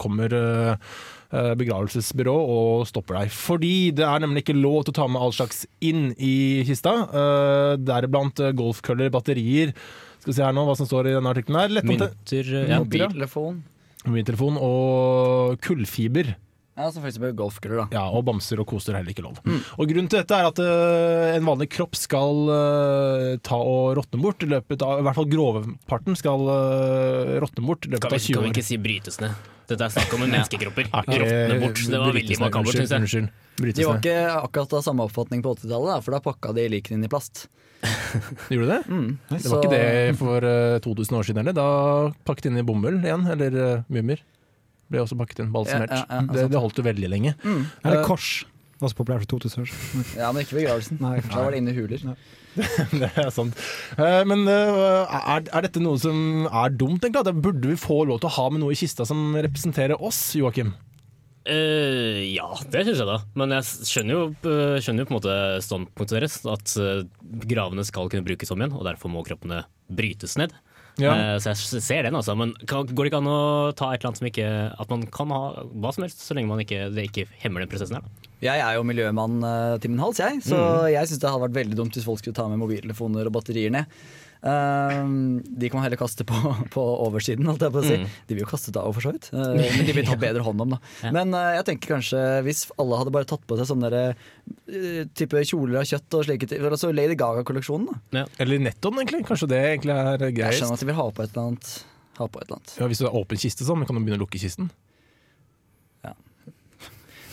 kommer 0.00 0.32
eh, 0.34 1.52
begravelsesbyrå 1.58 2.34
og 2.34 2.86
stopper 2.88 3.20
deg. 3.20 3.34
Fordi 3.34 3.74
det 3.96 4.06
er 4.06 4.24
nemlig 4.24 4.44
ikke 4.44 4.56
lov 4.56 4.84
til 4.84 4.94
å 4.94 4.98
ta 5.00 5.08
med 5.10 5.22
all 5.22 5.34
slags 5.36 5.64
inn 5.84 6.12
i 6.16 6.64
kista. 6.68 6.94
Uh, 7.10 7.74
Deriblant 7.80 8.40
uh, 8.42 8.52
golfkøller, 8.56 9.12
batterier. 9.14 9.74
Skal 10.24 10.32
vi 10.32 10.36
se 10.38 10.44
her 10.46 10.54
nå 10.56 10.62
hva 10.64 10.72
som 10.72 10.86
står 10.88 11.10
i 11.10 11.12
denne 11.18 11.28
artikkelen 11.34 11.74
Mynter 11.84 12.06
eh. 12.08 12.12
Mynter, 12.24 12.46
ja. 12.56 12.78
Mobiltelefon. 12.80 13.58
Mobiltelefon 14.06 14.56
og 14.56 15.58
kullfiber. 15.60 16.30
Ja, 16.74 16.88
som 16.90 17.04
for 17.04 17.06
eksempel 17.06 17.36
da. 17.38 17.84
Ja, 17.94 18.02
og 18.10 18.24
bamser 18.26 18.58
og 18.58 18.66
koser 18.66 18.94
er 18.94 19.02
heller 19.02 19.14
ikke 19.14 19.22
lov. 19.22 19.38
Og 19.78 19.86
Grunnen 19.86 20.08
til 20.10 20.18
dette 20.18 20.34
er 20.34 20.48
at 20.48 20.58
uh, 20.58 21.36
en 21.36 21.46
vanlig 21.46 21.68
kropp 21.70 21.94
skal 21.94 22.50
uh, 22.50 23.28
ta 23.46 23.58
og 23.62 23.94
råtne 24.00 24.18
bort 24.18 24.42
i 24.42 24.50
løpet 24.50 24.82
av 24.82 24.98
I 24.98 25.04
hvert 25.06 25.20
fall 25.20 25.28
groveparten 25.30 26.18
skal 26.18 26.42
uh, 26.50 27.36
råtne 27.44 27.62
bort 27.62 27.86
i 27.86 27.92
løpet 27.94 28.10
av 28.10 28.18
vi, 28.18 28.24
20 28.26 28.40
kan 28.40 28.48
vi 28.48 28.52
ikke 28.56 28.66
si 28.66 28.80
brytes 28.82 29.20
ned? 29.22 29.38
Dette 29.70 29.86
er 29.86 29.94
snakk 29.94 30.16
om 30.16 30.26
en 30.26 30.34
menneskekropper. 30.34 30.90
Råtne 30.90 31.60
bort. 31.62 31.78
Det 31.78 32.02
var 32.02 32.18
veldig 32.18 32.40
makabert, 32.42 32.74
syns 32.74 32.90
jeg. 32.90 33.04
Unnskyld. 33.06 33.30
Brytes 33.54 33.78
De 33.78 33.86
var 33.86 34.02
ikke 34.02 34.18
akkurat 34.34 34.74
av 34.74 34.82
samme 34.88 35.06
oppfatning 35.06 35.46
på 35.46 35.54
80-tallet, 35.54 36.02
for 36.02 36.16
da 36.16 36.24
pakka 36.26 36.56
de 36.58 36.66
likene 36.74 36.98
inn 36.98 37.06
i 37.06 37.12
plast. 37.12 37.46
Gjorde 38.50 38.66
du 38.66 38.70
det? 38.72 38.82
Det 39.30 39.50
var 39.52 39.62
ikke 39.62 39.76
det 39.76 40.18
for 40.18 40.50
uh, 40.50 40.82
2000 40.82 41.18
år 41.20 41.28
siden 41.30 41.44
heller. 41.44 41.54
Da 41.54 41.68
pakket 42.26 42.50
inn 42.50 42.58
i 42.58 42.66
bomull 42.66 42.98
igjen, 42.98 43.28
eller 43.30 43.60
uh, 43.62 43.84
mummer. 43.86 44.26
Ble 44.92 45.00
også 45.04 45.16
pakket 45.18 45.44
inn 45.44 45.52
balsamert. 45.54 45.92
Ja, 45.94 46.04
ja, 46.08 46.20
ja, 46.20 46.32
det, 46.36 46.48
det 46.52 46.60
holdt 46.60 46.80
jo 46.80 46.84
veldig 46.86 47.08
lenge. 47.12 47.34
Eller 47.84 48.04
kors. 48.06 48.44
Det 48.74 48.82
var 48.82 48.90
så 48.90 48.98
populær 48.98 49.20
for 49.22 49.30
2000 49.38 49.62
år 49.62 49.68
siden. 49.70 50.06
Ja, 50.18 50.30
men 50.34 50.42
ikke 50.44 50.58
begravelsen. 50.58 50.98
Nei, 51.00 51.18
Da 51.24 51.44
var 51.44 51.54
det 51.54 51.60
inne 51.62 51.72
i 51.72 51.76
huler. 51.78 52.02
Det 53.00 53.08
er 53.18 53.30
sant. 53.34 53.56
Eh, 53.98 54.20
Men 54.30 54.44
eh, 54.50 55.14
er, 55.18 55.46
er 55.48 55.64
dette 55.66 55.80
noe 55.82 55.98
som 55.98 56.44
er 56.46 56.74
dumt, 56.74 57.02
egentlig? 57.02 57.22
At 57.24 57.40
Burde 57.42 57.70
vi 57.70 57.78
få 57.80 58.02
lov 58.06 58.20
til 58.22 58.28
å 58.30 58.34
ha 58.36 58.44
med 58.52 58.62
noe 58.62 58.74
i 58.74 58.78
kista 58.78 59.06
som 59.08 59.32
representerer 59.34 59.98
oss, 59.98 60.20
Joakim? 60.38 60.74
Uh, 61.44 62.22
ja, 62.32 62.46
det 62.72 62.86
syns 62.86 63.02
jeg 63.02 63.08
da. 63.08 63.18
Men 63.36 63.52
jeg 63.52 63.66
skjønner 63.90 64.14
jo, 64.16 64.20
eh, 64.48 64.76
skjønner 64.80 65.04
jo 65.04 65.08
på 65.10 65.12
en 65.12 65.18
måte 65.18 65.34
standpunktet 65.66 66.16
deres. 66.16 66.38
At 66.48 66.72
eh, 66.80 67.02
gravene 67.50 67.84
skal 67.84 68.08
kunne 68.12 68.24
brukes 68.24 68.52
om 68.54 68.62
igjen, 68.62 68.72
og 68.78 68.86
derfor 68.88 69.12
må 69.12 69.24
kroppene 69.26 69.64
brytes 69.92 70.38
ned. 70.40 70.54
Eh, 71.02 71.36
så 71.42 71.50
jeg 71.50 71.82
ser 71.82 72.06
den, 72.06 72.14
altså. 72.14 72.36
Men 72.38 72.52
kan, 72.70 72.86
går 72.86 73.06
det 73.06 73.10
ikke 73.10 73.22
an 73.22 73.30
å 73.30 73.38
ta 73.74 73.90
et 73.90 73.98
eller 73.98 74.12
annet 74.12 74.20
som 74.20 74.28
ikke 74.28 74.50
At 74.84 74.92
man 74.92 75.02
kan 75.14 75.32
ha 75.34 75.40
hva 75.66 75.90
som 75.94 76.06
helst, 76.06 76.22
så 76.22 76.36
lenge 76.36 76.50
man 76.50 76.62
ikke, 76.62 76.86
det 76.94 77.08
ikke 77.08 77.26
hemmer 77.42 77.64
den 77.64 77.72
prosessen 77.72 77.98
her? 77.98 78.04
Da. 78.06 78.30
Jeg 78.44 78.60
er 78.60 78.76
jo 78.76 78.84
miljømann 78.86 79.38
eh, 79.48 79.76
til 79.82 79.94
min 79.94 80.02
hals, 80.04 80.20
jeg. 80.22 80.42
Så 80.44 80.58
jeg 80.92 81.10
syns 81.10 81.22
det 81.22 81.32
hadde 81.32 81.46
vært 81.48 81.58
veldig 81.58 81.80
dumt 81.80 81.96
hvis 81.98 82.06
folk 82.06 82.22
skulle 82.22 82.36
ta 82.36 82.46
med 82.50 82.60
mobiltelefoner 82.62 83.30
og 83.30 83.36
batterier 83.38 83.72
ned. 83.74 83.90
Ehm, 84.44 85.40
de 85.44 85.68
kan 85.70 85.78
man 85.78 85.86
heller 85.86 85.96
kaste 85.96 86.24
på, 86.28 86.36
på 86.74 86.82
oversiden, 87.06 87.46
holdt 87.48 87.64
jeg 87.64 87.72
på 87.72 87.80
å 87.80 87.84
si. 87.86 87.96
De 88.28 88.36
vil 88.36 88.44
jo 88.44 88.50
kaste 88.50 88.74
det 88.74 88.82
av, 88.82 88.92
for 88.92 89.06
så 89.06 89.14
vidt. 89.14 89.30
Eh, 89.32 89.54
men 89.56 89.88
de 89.88 89.96
blir 89.96 90.04
tatt 90.04 90.20
bedre 90.26 90.44
hånd 90.44 90.60
om, 90.66 90.74
da. 90.76 91.08
Men 91.16 91.32
eh, 91.38 91.54
jeg 91.58 91.66
tenker 91.70 91.94
kanskje 91.96 92.20
hvis 92.44 92.66
alle 92.76 93.00
hadde 93.00 93.14
bare 93.14 93.28
tatt 93.30 93.46
på 93.48 93.58
seg 93.60 93.70
sånne 93.72 93.90
der, 93.94 94.20
eh, 94.68 95.00
type 95.16 95.46
kjoler 95.48 95.80
av 95.80 95.88
kjøtt 95.88 96.18
og 96.20 96.28
slike 96.28 96.50
ting. 96.50 96.68
Altså 96.68 96.92
Lady 96.92 97.16
Gaga-kolleksjonen, 97.20 97.88
da. 98.12 98.26
Eller 98.44 98.60
nettopp, 98.68 99.00
egentlig. 99.00 99.24
Kanskje 99.30 99.50
det 99.54 99.64
egentlig 99.72 99.96
er 99.96 100.28
Jeg 100.28 100.60
skjønner 100.60 100.76
at 100.76 100.84
de 100.84 100.92
vil 100.92 101.00
ha 101.00 101.10
på 101.10 101.24
et 101.24 101.32
eller 101.32 101.48
annet. 101.48 101.74
Ha 102.20 102.28
på 102.28 102.40
et 102.42 102.48
eller 102.48 102.60
annet. 102.60 102.78
Ja, 102.82 102.88
hvis 102.90 103.00
du 103.00 103.08
har 103.08 103.16
åpen 103.16 103.40
kiste, 103.40 103.66
sånn, 103.66 103.88
kan 103.88 103.96
du 103.96 104.04
begynne 104.04 104.20
å 104.20 104.26
lukke 104.26 104.42
kisten. 104.42 104.68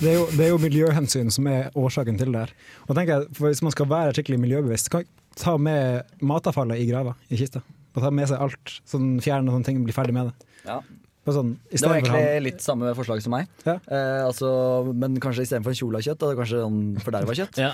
Det 0.02 0.10
er, 0.10 0.16
jo, 0.18 0.24
det 0.34 0.46
er 0.48 0.48
jo 0.50 0.58
miljøhensyn 0.58 1.28
som 1.30 1.46
er 1.46 1.68
årsaken 1.78 2.16
til 2.18 2.32
det 2.34 2.40
her. 2.48 2.54
Og 2.88 2.96
tenker 2.98 3.20
jeg, 3.20 3.34
for 3.38 3.52
Hvis 3.52 3.60
man 3.62 3.74
skal 3.76 3.86
være 3.92 4.16
skikkelig 4.18 4.40
miljøbevisst, 4.42 4.90
kan 4.90 5.06
ta 5.40 5.58
med 5.58 6.18
matavfallet 6.22 6.82
i 6.82 6.88
grava, 6.90 7.16
i 7.30 7.40
kista. 7.40 7.62
Og 7.96 8.04
ta 8.04 8.12
med 8.14 8.30
seg 8.32 8.42
alt. 8.42 8.80
Sånn 8.88 9.14
Fjerne 9.24 9.52
sånne 9.52 9.68
ting, 9.68 9.84
bli 9.86 9.96
ferdig 9.96 10.16
med 10.16 10.32
det. 10.32 10.50
Ja. 10.66 10.82
Sånn, 11.22 11.52
Det 11.70 11.78
var 11.86 12.00
egentlig 12.00 12.10
for 12.10 12.18
egentlig 12.18 12.46
litt 12.48 12.64
samme 12.66 12.92
forslag 12.98 13.20
som 13.22 13.36
meg. 13.36 13.50
Ja. 13.62 13.76
Eh, 13.94 14.22
altså, 14.26 14.48
men 14.90 15.20
kanskje 15.22 15.44
istedenfor 15.46 15.70
en 15.70 15.78
kjole 15.78 16.00
av 16.00 16.06
kjøtt, 16.08 16.24
kanskje 16.40 16.62
sånn 16.64 16.80
forderva 17.06 17.36
kjøtt. 17.38 17.60
Ja. 17.62 17.70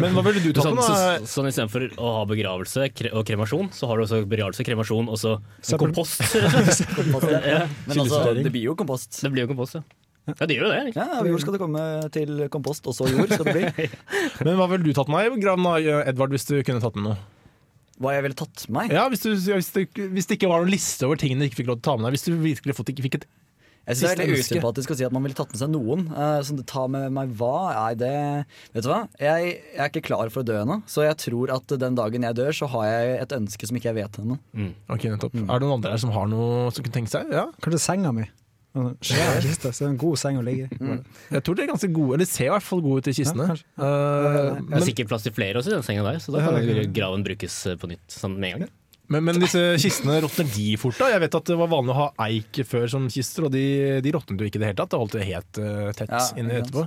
Men 0.00 0.16
hva 0.16 0.24
ville 0.24 0.40
du 0.40 0.48
tatt 0.56 0.64
Sånn, 0.64 0.78
med? 0.78 0.86
så, 0.86 0.94
da? 0.96 1.28
sånn 1.28 1.50
Istedenfor 1.50 1.84
å 2.00 2.14
ha 2.16 2.24
begravelse 2.30 2.88
kre 2.96 3.12
og 3.12 3.26
kremasjon, 3.28 3.68
så 3.76 3.90
har 3.90 4.00
du 4.00 4.06
også 4.06 4.22
begravelse, 4.24 4.64
kremasjon 4.64 5.12
og 5.12 5.20
så 5.20 5.36
kompost. 5.76 6.24
Kompost, 6.96 7.28
ja. 7.28 7.42
ja. 7.44 7.60
Men 7.84 8.00
altså, 8.06 8.22
det 8.40 8.48
blir 8.48 8.70
jo 8.70 8.78
kompost. 8.80 9.20
Det 9.20 9.28
blir 9.34 9.44
jo 9.44 9.52
kompost, 9.52 9.76
ja. 9.76 9.84
Ja, 10.36 10.46
det 10.46 10.56
gjør 10.56 10.68
jo 10.68 10.72
det. 10.72 10.80
Ikke? 10.92 11.04
Ja, 11.04 11.18
Av 11.20 11.28
jord 11.28 11.42
skal 11.42 11.56
det 11.56 11.60
komme 11.62 11.82
til 12.14 12.46
kompost, 12.52 12.86
og 12.86 12.96
så 12.96 13.08
jord 13.10 13.32
skal 13.32 13.50
det 13.50 13.58
bli. 13.58 13.90
Men 14.46 14.56
hva 14.60 14.70
ville 14.72 14.86
du 14.86 14.96
tatt 14.96 15.10
med 15.12 15.26
i 15.26 15.42
graven, 15.42 15.68
Edvard, 16.04 16.34
hvis 16.36 16.48
du 16.48 16.56
kunne 16.66 16.82
tatt 16.82 16.98
med 16.98 17.10
noe? 17.10 17.20
Hva 18.00 18.14
jeg 18.16 18.24
ville 18.24 18.38
tatt 18.38 18.64
med 18.70 18.78
meg? 18.78 18.96
Ja, 18.96 19.04
hvis, 19.12 19.26
du, 19.26 19.34
hvis, 19.36 19.68
det, 19.76 19.90
hvis 19.92 20.28
det 20.30 20.38
ikke 20.38 20.48
var 20.48 20.64
noen 20.64 20.72
liste 20.72 21.04
over 21.04 21.20
tingene 21.20 21.44
du 21.44 21.50
ikke 21.50 21.60
fikk 21.60 21.68
lov 21.68 21.82
til 21.82 21.84
å 21.84 21.88
ta 21.90 21.98
med 21.98 22.08
deg. 22.08 22.16
Hvis 22.16 22.26
du 22.26 22.32
virkelig 22.40 22.76
fått, 22.78 22.92
ikke 22.94 23.04
fikk 23.04 23.18
et 23.18 23.26
Jeg 23.28 23.98
synes 23.98 24.00
det 24.00 24.08
er 24.08 24.20
litt 24.20 24.30
veldig 24.30 24.46
usympatisk 24.46 24.94
å 24.94 24.96
si 24.96 25.04
at 25.04 25.12
man 25.12 25.26
ville 25.26 25.36
tatt 25.36 25.52
med 25.52 25.60
seg 25.60 25.72
noen. 25.74 26.06
Uh, 26.08 26.40
som 26.46 26.56
det 26.56 26.64
tar 26.70 26.88
med 26.94 27.12
meg 27.12 27.34
hva? 27.36 27.52
Nei, 27.76 27.92
det 28.00 28.14
Vet 28.72 28.86
du 28.86 28.88
hva? 28.88 29.02
Jeg, 29.20 29.52
jeg 29.74 29.82
er 29.84 29.92
ikke 29.92 30.04
klar 30.08 30.32
for 30.32 30.40
å 30.40 30.48
dø 30.48 30.56
ennå, 30.62 30.80
så 30.88 31.04
jeg 31.04 31.18
tror 31.26 31.52
at 31.58 31.76
den 31.84 31.98
dagen 31.98 32.24
jeg 32.24 32.38
dør, 32.40 32.56
så 32.56 32.70
har 32.72 32.88
jeg 32.88 33.14
et 33.26 33.36
ønske 33.36 33.68
som 33.68 33.80
ikke 33.80 33.92
jeg 33.92 33.98
vet 34.00 34.20
ennå. 34.24 34.40
Ok, 34.88 35.04
nettopp. 35.12 35.36
Er 35.36 35.52
det 35.52 35.66
noen 35.66 35.76
andre 35.76 35.92
her 35.92 36.04
som 36.06 36.16
har 36.16 36.32
noe 36.32 36.70
som 36.72 36.86
kunne 36.86 36.96
tenke 37.02 37.12
seg? 37.12 37.28
Ja. 37.36 37.50
Kanskje 37.60 37.84
senga 37.84 38.14
mi. 38.16 38.30
Svær 38.70 39.40
kiste, 39.46 39.72
så 39.74 39.82
det 39.82 39.86
er 39.88 39.92
en 39.92 40.00
god 40.00 40.18
seng 40.20 40.36
å 40.38 40.42
ligge 40.46 40.68
i. 40.70 40.98
Jeg 41.34 41.42
tror 41.46 41.56
de 41.58 41.64
er 41.64 41.70
ganske 41.72 41.90
gode, 41.90 42.18
eller 42.18 42.28
ser 42.30 42.46
i 42.46 42.52
hvert 42.54 42.66
fall 42.66 42.82
gode 42.84 43.02
ut 43.02 43.08
i 43.10 43.14
kistene. 43.16 43.48
Ja, 43.50 43.56
uh, 43.82 44.58
men, 44.60 44.68
Det 44.68 44.78
er 44.78 44.84
sikkert 44.92 45.10
plass 45.10 45.26
til 45.26 45.34
flere 45.34 45.58
også 45.58 45.72
i 45.72 45.78
den 45.78 45.86
senga 45.86 46.04
der, 46.06 46.20
så 46.22 46.34
da 46.34 46.44
kan 46.44 46.60
ja, 46.62 46.84
graven 46.94 47.24
brukes 47.26 47.56
eh, 47.66 47.78
på 47.80 47.90
nytt 47.90 48.14
sånn 48.14 48.38
med 48.38 48.54
en 48.54 48.64
gang. 48.64 48.76
men, 49.10 49.26
men 49.26 49.40
disse 49.42 49.64
kistene, 49.82 50.20
råtner 50.22 50.46
de 50.54 50.68
fort 50.78 51.00
da? 51.02 51.10
Jeg 51.10 51.24
vet 51.24 51.38
at 51.40 51.50
det 51.50 51.58
var 51.58 51.72
vanlig 51.72 51.96
å 51.96 51.98
ha 51.98 52.08
eik 52.28 52.62
før 52.68 52.86
som 52.94 53.10
kister, 53.10 53.48
og 53.48 53.54
de, 53.56 53.64
de 54.06 54.14
råtnet 54.14 54.38
jo 54.38 54.46
ikke 54.52 54.60
i 54.60 54.62
det 54.62 54.70
hele 54.70 54.78
tatt. 54.84 54.94
Det 54.94 55.02
holdt 55.02 55.18
det 55.18 55.26
helt 55.32 55.62
uh, 55.64 55.90
tett 55.98 56.14
Ja, 56.14 56.22
sant. 56.30 56.54
etterpå. 56.60 56.86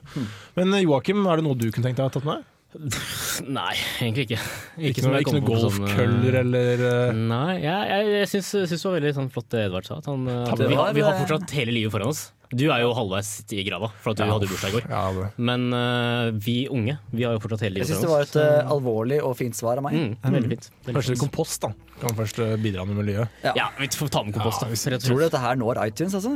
Men 0.61 0.77
eh, 0.79 0.85
Joakim, 0.87 1.25
er 1.27 1.41
det 1.41 1.47
noe 1.49 1.59
du 1.59 1.67
kunne 1.67 1.89
tenkt 1.89 1.99
deg 1.99 2.07
å 2.07 2.11
ha 2.11 2.15
tatt 2.15 2.29
med? 2.31 2.47
Nei, 3.57 3.73
egentlig 4.01 4.27
ikke. 4.27 4.39
Ikke, 4.77 4.89
ikke 4.89 5.05
noe, 5.05 5.21
ikke 5.23 5.33
noe 5.35 5.43
kommer 5.45 5.63
sånn, 5.63 5.87
eh, 5.87 5.97
golfkøller 5.97 6.37
eller 6.41 6.85
eh, 6.89 7.19
Nei, 7.33 7.51
jeg, 7.63 7.89
jeg, 7.91 8.13
jeg 8.17 8.31
syns, 8.33 8.51
det 8.73 8.79
var 8.83 8.95
veldig 8.97 9.13
sånn 9.19 9.29
flott 9.33 9.49
det 9.53 9.65
Edvard 9.67 9.89
sa. 9.89 9.99
At 10.01 10.09
han, 10.11 10.25
eh, 10.29 10.45
at 10.53 10.63
vi, 10.63 10.77
har, 10.79 10.95
vi 10.97 11.05
har 11.05 11.19
fortsatt 11.21 11.53
hele 11.59 11.75
livet 11.75 11.93
foran 11.93 12.13
oss. 12.13 12.25
Du 12.53 12.65
er 12.71 12.83
jo 12.83 12.91
halvveis 12.97 13.29
i 13.53 13.63
grava, 13.67 13.89
for 14.03 14.13
at 14.13 14.21
du 14.21 14.23
hadde 14.29 14.47
bursdag 14.51 14.69
i 14.69 14.75
går. 14.77 14.85
ja. 14.89 15.29
Men 15.37 15.67
uh, 15.73 16.29
vi 16.33 16.67
unge, 16.71 16.97
vi 17.11 17.23
har 17.25 17.33
jo 17.35 17.41
fortsatt 17.43 17.65
hele 17.65 17.79
livet. 17.79 17.89
Jeg 17.89 17.97
syns 17.97 18.05
det 18.05 18.11
var 18.11 18.27
et 18.27 18.37
uh, 18.39 18.71
alvorlig 18.75 19.19
og 19.25 19.35
fint 19.39 19.57
svar 19.57 19.81
av 19.81 19.87
meg. 19.87 19.97
Mm, 19.97 20.13
veldig 20.37 20.51
fint. 20.53 20.69
Veldig 20.85 20.95
Kanskje 20.99 21.15
litt 21.15 21.23
kompost, 21.23 21.65
da. 21.65 21.73
Kan 22.03 22.15
først 22.17 22.39
eh, 22.41 22.55
bidra 22.59 22.83
med 22.89 22.97
miljøet. 22.97 23.29
Ja, 23.55 23.67
vi 23.77 23.87
får 23.87 24.09
ta 24.11 24.23
med 24.25 24.33
kompost, 24.35 24.63
da. 24.63 24.67
Ja, 24.73 24.79
rett 24.95 25.03
og 25.05 25.07
Tror 25.07 25.19
du 25.21 25.23
dette 25.27 25.39
her 25.43 25.59
når 25.61 25.79
iTunes, 25.85 26.15
altså? 26.17 26.33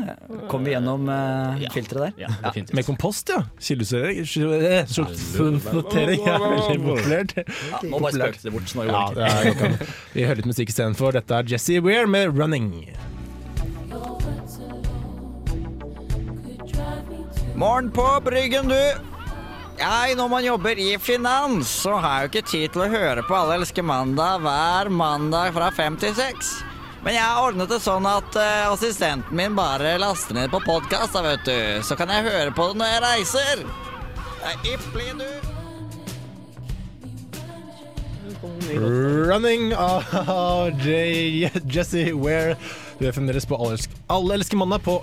Kommer 0.47 0.69
vi 0.69 0.75
gjennom 0.75 1.09
uh, 1.09 1.57
Ja. 1.63 1.71
filteret 1.74 2.05
der? 2.05 2.27
Ja, 2.27 2.29
definitivt. 2.45 2.75
Med 2.77 2.88
kompost, 2.88 3.33
ja. 3.33 3.41
Kildesortering. 3.59 4.88
Sortering 4.93 6.24
er 6.29 6.39
veldig 6.45 6.79
populært. 6.86 7.36
Ja, 7.41 7.81
nå 7.89 8.00
bare 8.05 8.15
spøkte 8.15 8.47
det 8.47 8.55
bort. 8.55 8.71
sånn 8.71 8.88
Ja, 8.88 9.03
er. 9.27 9.77
Vi 10.13 10.24
hører 10.29 10.39
litt 10.43 10.50
musikk 10.53 10.71
istedenfor. 10.71 11.17
Dette 11.17 11.41
er 11.41 11.53
Jesse 11.57 11.81
Weir 11.83 12.07
med 12.07 12.29
'Running'. 12.38 13.16
Morgen 17.57 17.91
på 17.91 18.21
Bryggen, 18.25 18.67
du. 18.67 18.83
Nei, 19.79 20.13
når 20.13 20.27
man 20.29 20.43
jobber 20.45 20.77
i 20.77 20.91
finans, 21.01 21.71
så 21.81 21.95
har 21.97 22.19
jeg 22.19 22.27
jo 22.27 22.29
ikke 22.29 22.49
tid 22.51 22.75
til 22.75 22.83
å 22.85 22.89
høre 22.91 23.23
på 23.25 23.33
Alle 23.33 23.55
elsker 23.57 23.81
mandag 23.81 24.43
hver 24.45 24.91
mandag 24.93 25.55
fra 25.55 25.71
fem 25.73 25.97
til 25.97 26.13
seks. 26.17 26.59
Men 27.01 27.17
jeg 27.17 27.25
har 27.25 27.41
ordnet 27.41 27.73
det 27.73 27.81
sånn 27.81 28.05
at 28.05 28.37
uh, 28.37 28.69
assistenten 28.75 29.33
min 29.41 29.57
bare 29.57 29.95
laster 29.97 30.37
ned 30.37 30.53
på 30.53 30.61
podkast, 30.67 31.17
da, 31.17 31.25
vet 31.25 31.49
du. 31.49 31.81
Så 31.81 31.97
kan 31.97 32.13
jeg 32.13 32.29
høre 32.29 32.53
på 32.53 32.69
det 32.69 32.77
når 32.77 32.93
jeg 32.93 33.05
reiser. 33.07 33.65
Det 34.37 34.53
er 34.53 34.73
ypperlig, 34.77 35.13
du. 35.25 35.53
'Running' 38.37 39.73
av 39.73 40.03
Jesse 41.73 42.11
Weir. 42.13 42.53
Du 42.97 43.03
er 43.05 43.13
fremdeles 43.13 43.45
på 43.45 43.53
Alle 43.61 43.75
elsker, 43.75 43.97
Alle 44.09 44.37
elsker 44.39 44.57
mandag 44.57 44.81
på 44.81 44.95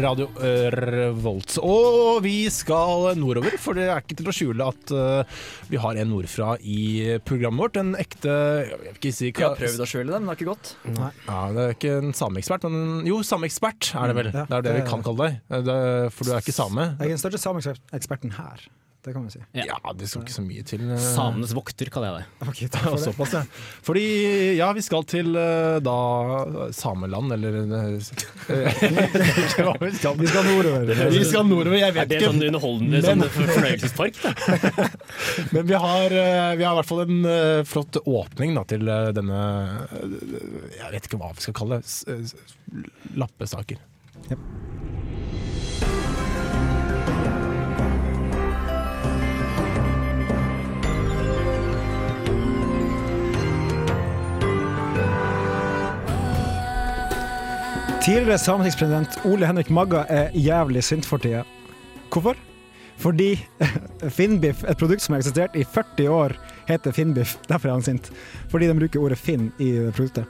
Radio 0.00 0.30
eh, 0.40 0.70
Revolt. 0.72 1.58
Og 1.60 2.22
vi 2.24 2.46
skal 2.52 3.10
nordover, 3.20 3.58
for 3.60 3.76
det 3.76 3.90
er 3.92 4.00
ikke 4.00 4.16
til 4.16 4.30
å 4.30 4.34
skjule 4.34 4.68
at 4.72 4.92
uh, 4.96 5.42
vi 5.68 5.76
har 5.82 6.00
en 6.00 6.08
nordfra 6.14 6.54
i 6.64 7.18
programmet 7.28 7.60
vårt. 7.66 7.76
En 7.82 7.92
ekte 8.00 8.32
Jeg 8.32 8.80
vil 8.80 8.88
ikke 8.94 9.12
si 9.18 9.28
Vi 9.28 9.44
har 9.44 9.58
prøvd 9.58 9.84
å 9.84 9.90
skjule 9.90 10.14
det, 10.14 10.22
men 10.22 10.30
det 10.30 10.32
har 10.32 10.40
ikke 10.40 10.48
gått. 10.54 10.72
Ja, 10.88 11.42
Det 11.52 11.66
er 11.66 11.76
ikke 11.76 11.94
en 11.98 12.16
sameekspert, 12.16 12.64
men 12.72 13.04
jo, 13.10 13.20
sameekspert 13.26 13.92
er 13.92 14.12
det 14.14 14.18
vel. 14.22 14.32
Ja, 14.32 14.46
det 14.48 14.58
er 14.62 14.66
det 14.70 14.74
vi 14.78 14.88
kan 14.88 15.04
kalle 15.04 15.28
deg. 15.28 15.38
Eh, 15.52 15.64
Det, 15.68 15.78
for 16.16 16.24
du 16.24 16.32
er 16.32 16.40
ikke 16.40 16.56
same. 16.56 16.88
Jeg 16.96 17.10
er 17.10 17.16
den 17.18 17.24
største 17.26 17.44
sameeksperten 17.44 18.36
her. 18.40 18.64
Det 19.06 19.12
kan 19.14 19.22
vi 19.22 19.30
si. 19.30 19.38
Ja, 19.54 19.76
det 19.94 20.08
skal 20.10 20.24
ikke 20.24 20.34
så 20.34 20.42
mye 20.42 20.64
til. 20.66 20.80
eh. 20.90 20.98
Samenes 20.98 21.52
vokter, 21.54 21.86
kaller 21.94 22.08
jeg 22.10 22.24
det. 22.24 22.48
Okay, 22.50 22.66
takk 22.74 22.88
for 22.88 22.96
det. 22.98 23.04
såpass, 23.04 23.34
ja. 23.36 23.42
Fordi, 23.86 24.02
ja, 24.58 24.72
vi 24.74 24.82
skal 24.82 25.04
til 25.06 25.28
eh, 25.38 25.76
da 25.86 25.94
sameland, 26.74 27.30
eller 27.36 27.60
eh, 27.62 27.94
vi 29.86 29.94
skal. 29.94 30.18
Vi 30.18 30.26
skal 30.26 30.48
nordover. 30.48 30.90
Vi 31.14 31.22
skal 31.28 31.46
nordover, 31.46 31.78
jeg 31.78 31.94
vet 31.94 32.16
ikke. 32.16 32.18
Er 32.18 32.18
det 32.18 32.32
sånn 32.32 32.46
underholdende 32.48 33.02
sånn 33.06 33.22
fornøyelsespark? 33.36 34.18
Men 35.54 35.70
vi 35.70 35.78
har, 35.86 36.18
vi 36.58 36.66
har 36.66 36.74
i 36.74 36.78
hvert 36.80 36.90
fall 36.90 37.04
en 37.06 37.20
flott 37.70 38.00
åpning 38.02 38.58
da, 38.58 38.66
til 38.74 38.90
denne 39.20 39.38
Jeg 40.80 40.90
vet 40.96 41.06
ikke 41.12 41.22
hva 41.22 41.30
vi 41.38 41.46
skal 41.46 41.56
kalle 41.62 41.78
det. 41.78 42.34
Lappesaker. 43.22 43.78
s- 44.26 44.75
Tidligere 58.06 58.38
sametingspresident 58.38 59.16
Ole 59.26 59.46
Henrik 59.48 59.70
Magga 59.70 60.04
er 60.06 60.28
jævlig 60.30 60.84
sint 60.86 61.06
for 61.06 61.18
tida. 61.18 61.40
Hvorfor? 62.12 62.36
Fordi 63.02 63.32
Finnbiff, 64.16 64.62
et 64.62 64.78
produkt 64.78 65.02
som 65.02 65.16
har 65.16 65.24
eksistert 65.24 65.56
i 65.58 65.64
40 65.64 66.10
år, 66.10 66.36
heter 66.68 66.92
Finnbiff. 66.94 67.34
Derfor 67.48 67.68
er 67.68 67.72
han 67.72 67.82
sint. 67.82 68.12
Fordi 68.48 68.68
de 68.68 68.78
bruker 68.78 69.00
ordet 69.00 69.18
Finn 69.18 69.50
i 69.58 69.72
produktet. 69.90 70.22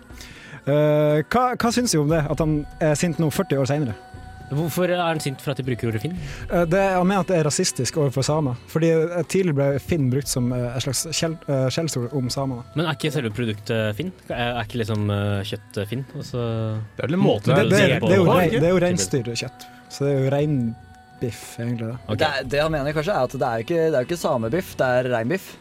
Uh, 0.64 1.21
hva, 1.28 1.52
hva 1.52 1.73
syns 1.75 1.92
du 1.92 2.00
om 2.00 2.09
det, 2.09 2.23
at 2.25 2.40
han 2.40 2.62
er 2.80 2.97
sint 2.97 3.21
nå 3.21 3.28
40 3.28 3.61
år 3.61 3.68
seinere? 3.68 4.15
Hvorfor 4.50 4.87
er 4.93 5.00
han 5.03 5.19
sint 5.23 5.41
for 5.43 5.50
at 5.50 5.59
de 5.59 5.65
bruker 5.67 5.88
ordet 5.91 6.00
Finn? 6.05 6.12
han 6.50 6.69
mener 7.07 7.25
at 7.25 7.31
det 7.33 7.38
er 7.41 7.47
rasistisk 7.49 7.97
overfor 7.99 8.23
samer. 8.26 8.55
Fordi 8.71 8.91
eh, 8.95 9.23
tidligere 9.26 9.57
ble 9.59 9.81
Finn 9.83 10.07
brukt 10.12 10.31
som 10.31 10.53
eh, 10.55 10.69
et 10.76 10.85
slags 10.85 11.03
skjell- 11.11 11.38
eh, 11.50 11.65
skjellsord 11.75 12.15
om 12.15 12.31
samene. 12.31 12.62
Men 12.76 12.87
er 12.87 12.95
ikke 12.99 13.11
selve 13.17 13.33
produktet 13.35 13.97
Finn? 13.99 14.12
Er 14.31 14.61
ikke 14.62 14.79
liksom 14.85 15.11
eh, 15.11 15.43
kjøtt 15.50 15.81
Finn? 15.91 16.05
Og 16.15 16.23
Det 16.31 17.03
er 17.03 17.09
vel 17.11 17.19
en 17.19 17.25
måte 17.26 17.50
Det, 17.50 17.57
det, 17.57 17.71
det 17.71 17.76
det, 17.76 17.85
er 17.97 18.07
det, 18.07 18.17
jo 18.21 18.29
rein, 18.31 18.50
det 18.55 18.62
er 18.71 18.75
jo 18.76 18.83
reinsdyrkjøtt. 18.87 19.67
Så 19.91 20.07
det 20.07 20.12
er 20.15 20.25
jo 20.25 20.31
reinbiff, 20.37 21.45
egentlig. 21.59 21.93
Det, 22.15 22.26
er- 22.31 22.50
det 22.55 22.62
han 22.62 22.73
mener 22.75 22.95
kanskje 22.97 23.15
er 23.19 23.26
at 23.26 23.35
det 23.38 23.47
er 23.50 23.61
jo 23.62 23.67
ikke, 23.67 23.81
det 23.87 23.95
er 23.95 24.03
jo 24.05 24.09
ikke 24.12 24.23
samebiff, 24.23 24.75
det 24.79 24.93
er 25.00 25.11
reinbiff. 25.17 25.53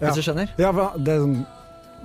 Ja. 0.00 0.06
Hvis 0.08 0.20
du 0.22 0.28
skjønner? 0.30 0.54
Ja, 0.58 0.70
det 0.96 1.12
er 1.16 1.24
sånn 1.26 1.40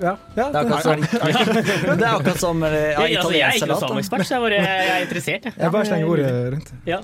Ja, 0.01 0.15
ja 0.35 0.45
Det 0.51 0.59
er 0.59 0.65
akkurat 0.65 0.83
som, 0.83 1.01
det 1.99 2.05
er 2.05 2.09
akkurat 2.09 2.39
som 2.39 2.63
eh, 2.67 2.73
ja, 2.73 3.05
Jeg, 3.05 3.17
altså, 3.21 3.35
jeg 3.35 3.45
er 3.47 3.59
ikke 3.59 3.69
noe 3.71 3.83
sameekspert, 3.83 4.25
så 4.27 4.35
jeg, 4.35 4.43
bare, 4.43 4.57
jeg 4.65 4.89
er 4.95 5.05
interessert. 5.05 5.47
Jeg. 5.47 5.53
Jeg 5.61 5.75
bare 5.77 5.85
slenger 5.91 6.09
ordet 6.15 6.33
rundt. 6.55 6.73
Ja. 6.89 6.99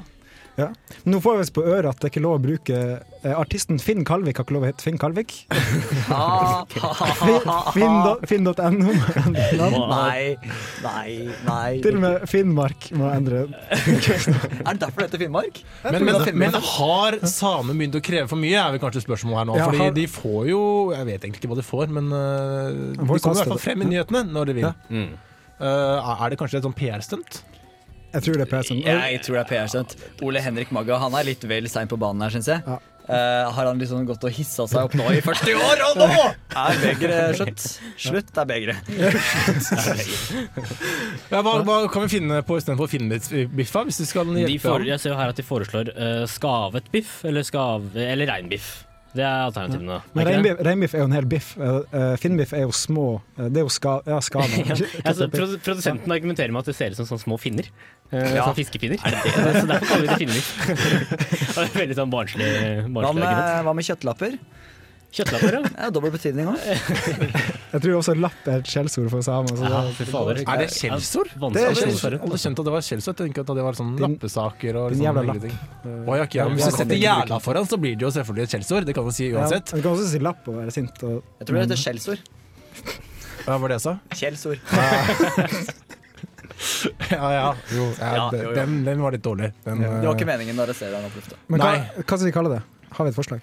Nå 1.08 1.20
får 1.24 1.38
vi 1.39 1.46
på 1.55 1.63
øret 1.63 1.88
at 1.89 2.01
det 2.01 2.08
er 2.10 2.12
ikke 2.12 2.24
lov 2.24 2.36
å 2.38 2.41
bruke 2.43 2.77
eh, 2.77 3.34
Artisten 3.39 3.79
Finn 3.81 4.03
Kalvik 4.05 4.38
har 4.38 4.46
ikke 4.46 4.55
lov 4.55 4.65
å 4.65 4.70
hete 4.70 4.84
Finn 4.84 4.98
Kalvik. 5.01 5.34
Finn.no. 7.74 8.13
Finn-. 8.29 8.50
Nei, 9.91 10.38
nei, 10.84 11.08
nei. 11.48 11.70
Til 11.84 11.98
og 11.98 12.03
med 12.03 12.27
Finnmark 12.29 12.89
må 13.00 13.10
endre. 13.13 13.46
Er 13.72 14.74
det 14.74 14.77
derfor 14.84 15.01
det 15.01 15.08
heter 15.08 15.24
Finnmark? 15.25 15.62
Men, 15.88 16.05
men, 16.10 16.22
men 16.43 16.60
har 16.72 17.20
samer 17.31 17.77
begynt 17.77 17.98
å 17.98 18.03
kreve 18.05 18.27
for 18.31 18.41
mye, 18.41 18.58
er 18.60 18.75
vel 18.75 18.84
kanskje 18.84 19.05
spørsmålet 19.05 19.41
her 19.41 19.50
nå. 19.51 19.58
Ja, 19.62 19.70
Fordi 19.72 19.84
har- 19.86 19.96
de 19.98 20.08
får 20.12 20.41
jo 20.51 20.62
Jeg 20.96 21.08
vet 21.08 21.24
egentlig 21.25 21.41
ikke 21.41 21.53
hva 21.53 21.60
de 21.62 21.65
får, 21.65 21.91
men 21.98 22.12
uh, 22.12 22.20
de 22.91 23.00
kommer 23.01 23.17
i 23.17 23.39
hvert 23.39 23.53
fall 23.55 23.65
frem 23.70 23.86
i 23.86 23.91
nyhetene 23.96 24.25
når 24.29 24.51
de 24.51 24.58
vil. 24.60 24.67
Ja. 24.67 24.74
Mm. 24.91 25.12
Uh, 25.62 26.13
er 26.17 26.34
det 26.34 26.39
kanskje 26.41 26.60
et 26.60 26.65
sånn 26.65 26.77
PR-stunt? 26.77 27.41
Jeg 28.12 28.25
tror 28.25 28.39
det 28.39 28.46
er 28.46 28.51
PC-en. 28.51 28.80
Jeg 28.86 29.20
tror 29.25 29.38
det 29.38 29.44
er 29.44 29.50
PR-stunt. 29.51 29.98
Ole 30.27 30.41
Henrik 30.44 30.72
Magga 30.75 31.00
han 31.01 31.15
er 31.15 31.27
litt 31.27 31.44
vel 31.48 31.70
sein 31.72 31.88
på 31.91 32.00
banen 32.00 32.25
her, 32.25 32.34
syns 32.34 32.50
jeg. 32.51 32.63
Ja. 32.68 32.80
Uh, 33.01 33.50
har 33.51 33.65
han 33.65 33.80
liksom 33.82 34.06
gått 34.06 34.24
og 34.24 34.32
hissa 34.32 34.68
seg 34.70 34.86
opp 34.86 34.94
nå 34.96 35.08
i 35.12 35.24
40 35.25 35.58
år, 35.58 35.82
og 35.88 35.98
nå 36.00 36.10
er 36.62 36.77
begeret 36.84 37.39
slutt. 37.39 37.65
Slutt 38.06 38.38
er 38.38 38.48
begeret. 38.48 38.91
Ja, 41.32 41.41
hva, 41.41 41.58
hva 41.65 41.80
kan 41.91 42.06
vi 42.06 42.12
finne 42.13 42.39
på 42.46 42.60
istedenfor 42.62 42.91
Finnbiffa, 42.91 43.84
hvis 43.89 44.00
vi 44.03 44.08
skal 44.12 44.32
hjelpe 44.44 44.77
jeg 44.86 45.01
ser 45.01 45.12
jo 45.12 45.18
her 45.18 45.34
at 45.34 45.41
de 45.41 45.48
foreslår 45.48 45.91
uh, 45.98 46.24
skavet 46.30 46.88
biff 46.94 47.20
eller, 47.27 47.44
skav, 47.48 47.89
eller 47.96 48.30
reinbiff. 48.30 48.72
Det 49.12 49.24
er 49.27 49.41
alternativene. 49.44 49.98
Men 50.15 50.22
er 50.22 50.22
ikke 50.22 50.25
det? 50.25 50.32
reinbiff, 50.32 50.62
reinbiff 50.68 50.94
er 50.96 51.01
jo 51.01 51.08
en 51.10 51.15
hel 51.18 51.25
biff. 51.27 51.48
Eh, 51.60 51.80
eh, 52.00 52.13
Finnbiff 52.22 52.53
er 52.56 52.62
jo 52.63 52.72
små. 52.75 53.08
Eh, 53.38 53.50
det 53.51 53.60
er 53.60 53.65
jo 53.65 53.72
ska, 53.75 53.98
ja. 54.08 54.20
Ja, 54.32 54.77
altså, 55.03 55.27
produ- 55.34 55.58
produsenten 55.65 56.13
argumenterer 56.15 56.53
med 56.56 56.63
at 56.63 56.70
det 56.72 56.75
ser 56.77 56.96
ut 56.96 57.01
som 57.01 57.10
sånne 57.10 57.25
små 57.25 57.39
finner. 57.41 57.68
Eh, 58.12 58.36
Ja. 58.38 58.46
Sånn 58.48 58.56
fiskepinner. 58.62 59.03
Så 59.60 59.65
derfor 59.68 59.86
kaller 59.89 60.06
vi 60.06 60.08
det 60.08 60.20
finner. 60.24 60.41
det 61.58 61.65
er 61.65 61.75
veldig 61.82 62.00
sånn 62.00 62.13
barnslig, 62.13 62.50
Hva 62.88 63.12
med, 63.18 63.27
hva 63.68 63.75
med 63.75 63.88
kjøttlapper? 63.89 64.39
Kjøttlapper, 65.12 65.56
ja. 65.58 65.62
Ja, 65.75 65.88
Dobbel 65.91 66.12
betydning 66.13 66.48
òg. 66.48 66.60
Jeg 66.62 67.82
tror 67.84 67.98
også 67.98 68.13
lapp 68.15 68.46
er 68.48 68.62
et 68.62 68.70
skjellsord 68.72 69.10
for 69.12 69.25
samer. 69.25 69.58
Ja 69.60 69.82
det. 69.91 70.46
Er 70.48 70.62
det 70.62 70.68
skjellsord? 70.72 71.34
Det 71.51 71.63
er 71.65 71.75
skjellsord. 71.75 72.15
Jeg 72.15 72.22
Alle 72.24 72.39
skjønte 72.39 72.63
at 72.63 72.70
det 72.70 72.74
var 72.77 72.86
skjellsord. 72.88 73.18
Tenker 73.20 73.44
at 73.44 73.51
det 73.60 73.65
var 73.68 73.75
sånn 73.80 73.89
Din- 73.98 74.06
lappesaker 74.06 74.80
og 74.80 74.96
sånn 74.96 75.03
jævla 75.03 75.24
lapp. 75.27 75.50
Oh, 76.08 76.15
ja, 76.15 76.24
ok, 76.24 76.38
ja. 76.39 76.46
Hvis 76.56 76.70
du 76.72 76.77
setter 76.80 77.01
jævla 77.03 77.41
foran, 77.44 77.68
så 77.68 77.80
blir 77.84 77.98
det 78.00 78.08
jo 78.08 78.13
selvfølgelig 78.15 78.48
et 78.48 78.56
skjellsord. 78.56 78.88
Det 78.88 78.96
kan 78.96 79.03
man 79.10 79.18
si 79.20 79.27
ja, 79.27 79.36
uansett. 79.41 79.74
du 79.75 79.82
kan 79.82 79.91
også 79.91 80.08
si 80.13 80.24
lapp 80.24 80.48
og 80.48 80.62
være 80.62 80.75
sint. 80.80 81.03
Og, 81.03 81.20
Jeg 81.41 81.50
tror 81.50 81.60
det 81.60 81.65
heter 81.68 81.82
skjellsord. 81.84 82.20
Hva 83.44 83.60
var 83.60 83.68
det 83.74 83.82
jeg 83.82 83.86
sa? 83.89 83.98
Kjellsord. 84.15 84.60
Ja, 87.10 87.34
ja. 87.34 87.56
Jo, 87.74 87.88
ja, 88.00 88.10
Ja, 88.15 88.25
jo, 88.34 88.41
jo. 88.44 88.51
Den, 88.53 88.84
den 88.86 89.00
var 89.01 89.12
litt 89.15 89.24
dårlig. 89.25 89.48
Den, 89.65 89.82
Ja. 89.82 89.89
Det 89.98 90.06
var 90.08 90.13
eh, 90.13 90.20
ikke 90.20 90.27
meningen 90.30 90.60
å 90.60 90.65
arrestere 90.68 90.91
deg 90.94 91.01
nå 91.01 91.10
på 91.10 91.22
lufta. 91.22 91.39
men 91.50 91.63
hva, 91.63 91.72
hva 91.98 92.06
skal 92.20 92.27
vi 92.27 92.34
kalle 92.36 92.51
det? 92.53 92.60
Har 92.91 93.08
vi 93.08 93.13
et 93.13 93.18
forslag? 93.18 93.41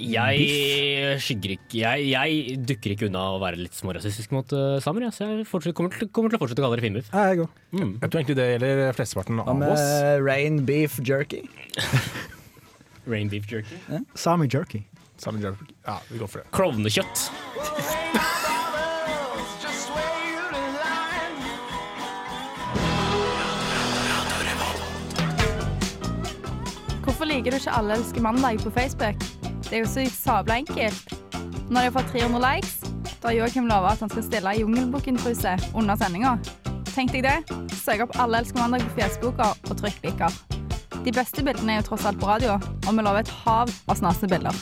Jeg 0.00 1.18
skygger 1.22 1.54
ikke 1.56 1.80
jeg, 1.80 2.06
jeg 2.12 2.56
dukker 2.68 2.94
ikke 2.94 3.08
unna 3.10 3.24
å 3.34 3.40
være 3.42 3.60
litt 3.60 3.76
smårasistisk 3.76 4.34
mot 4.34 4.54
uh, 4.56 4.78
samer. 4.84 5.06
Ja, 5.08 5.12
så 5.14 5.28
jeg 5.28 5.46
fortsatt, 5.48 5.76
kommer, 5.78 5.94
til, 5.94 6.10
kommer 6.14 6.32
til 6.32 6.40
å 6.40 6.42
fortsette 6.44 6.62
å 6.62 6.66
kalle 6.66 6.78
dere 6.78 6.86
finbiff. 6.88 7.10
Ja, 7.12 7.30
jeg 7.32 7.46
mm. 7.46 7.96
Jeg 8.00 8.06
tror 8.06 8.22
egentlig 8.22 8.38
det 8.40 8.48
gjelder 8.54 8.82
flesteparten 8.98 9.42
Hva 9.42 9.48
av 9.52 9.60
med 9.62 9.74
oss. 9.74 9.86
rain 10.24 10.62
beef 10.68 11.00
jerky? 11.06 11.44
Rain 13.10 13.32
beef 13.32 13.48
jerky. 13.50 13.80
Sami 14.14 14.48
jerky. 14.50 14.84
Sami 15.20 15.42
jerky. 15.44 15.70
Ja, 15.86 15.98
vi 16.08 16.20
går 16.20 16.30
for 16.30 16.42
det. 16.42 16.50
Klovnekjøtt. 16.56 17.28
Hvorfor 27.20 27.28
liker 27.28 27.52
du 27.52 27.56
ikke 27.58 27.72
Alle 27.76 27.98
elsker 27.98 28.22
mandag 28.24 28.62
på 28.64 28.70
Facebook? 28.72 29.49
Det 29.70 29.78
er 29.78 29.84
jo 29.84 29.86
så 29.86 30.02
sabla 30.10 30.54
enkelt. 30.58 31.12
Når 31.70 31.76
de 31.76 31.84
har 31.84 31.90
fått 31.94 32.08
300 32.10 32.40
likes, 32.42 32.72
da 33.22 33.28
har 33.28 33.36
Joakim 33.36 33.68
lova 33.70 33.92
at 33.92 34.00
han 34.02 34.10
skal 34.10 34.24
stille 34.26 34.54
Jungelbukken-truse 34.58 35.52
under 35.78 35.94
sendinga. 36.00 36.32
Tenk 36.90 37.12
deg 37.14 37.22
det. 37.28 37.36
Søk 37.78 38.02
opp 38.02 38.18
Alle 38.18 38.40
elsker 38.42 38.58
mandag 38.58 38.82
på 38.88 38.96
Fjesboka 38.98 39.52
og 39.54 39.78
trykk 39.78 40.02
liker. 40.08 40.34
De 41.04 41.14
beste 41.14 41.44
bildene 41.46 41.76
er 41.76 41.84
jo 41.84 41.92
tross 41.92 42.08
alt 42.10 42.18
på 42.18 42.26
radio, 42.26 42.58
og 42.58 42.90
vi 42.90 43.06
lover 43.06 43.22
et 43.22 43.34
hav 43.44 43.70
av 43.86 44.02
snasende 44.02 44.34
bilder. 44.34 44.54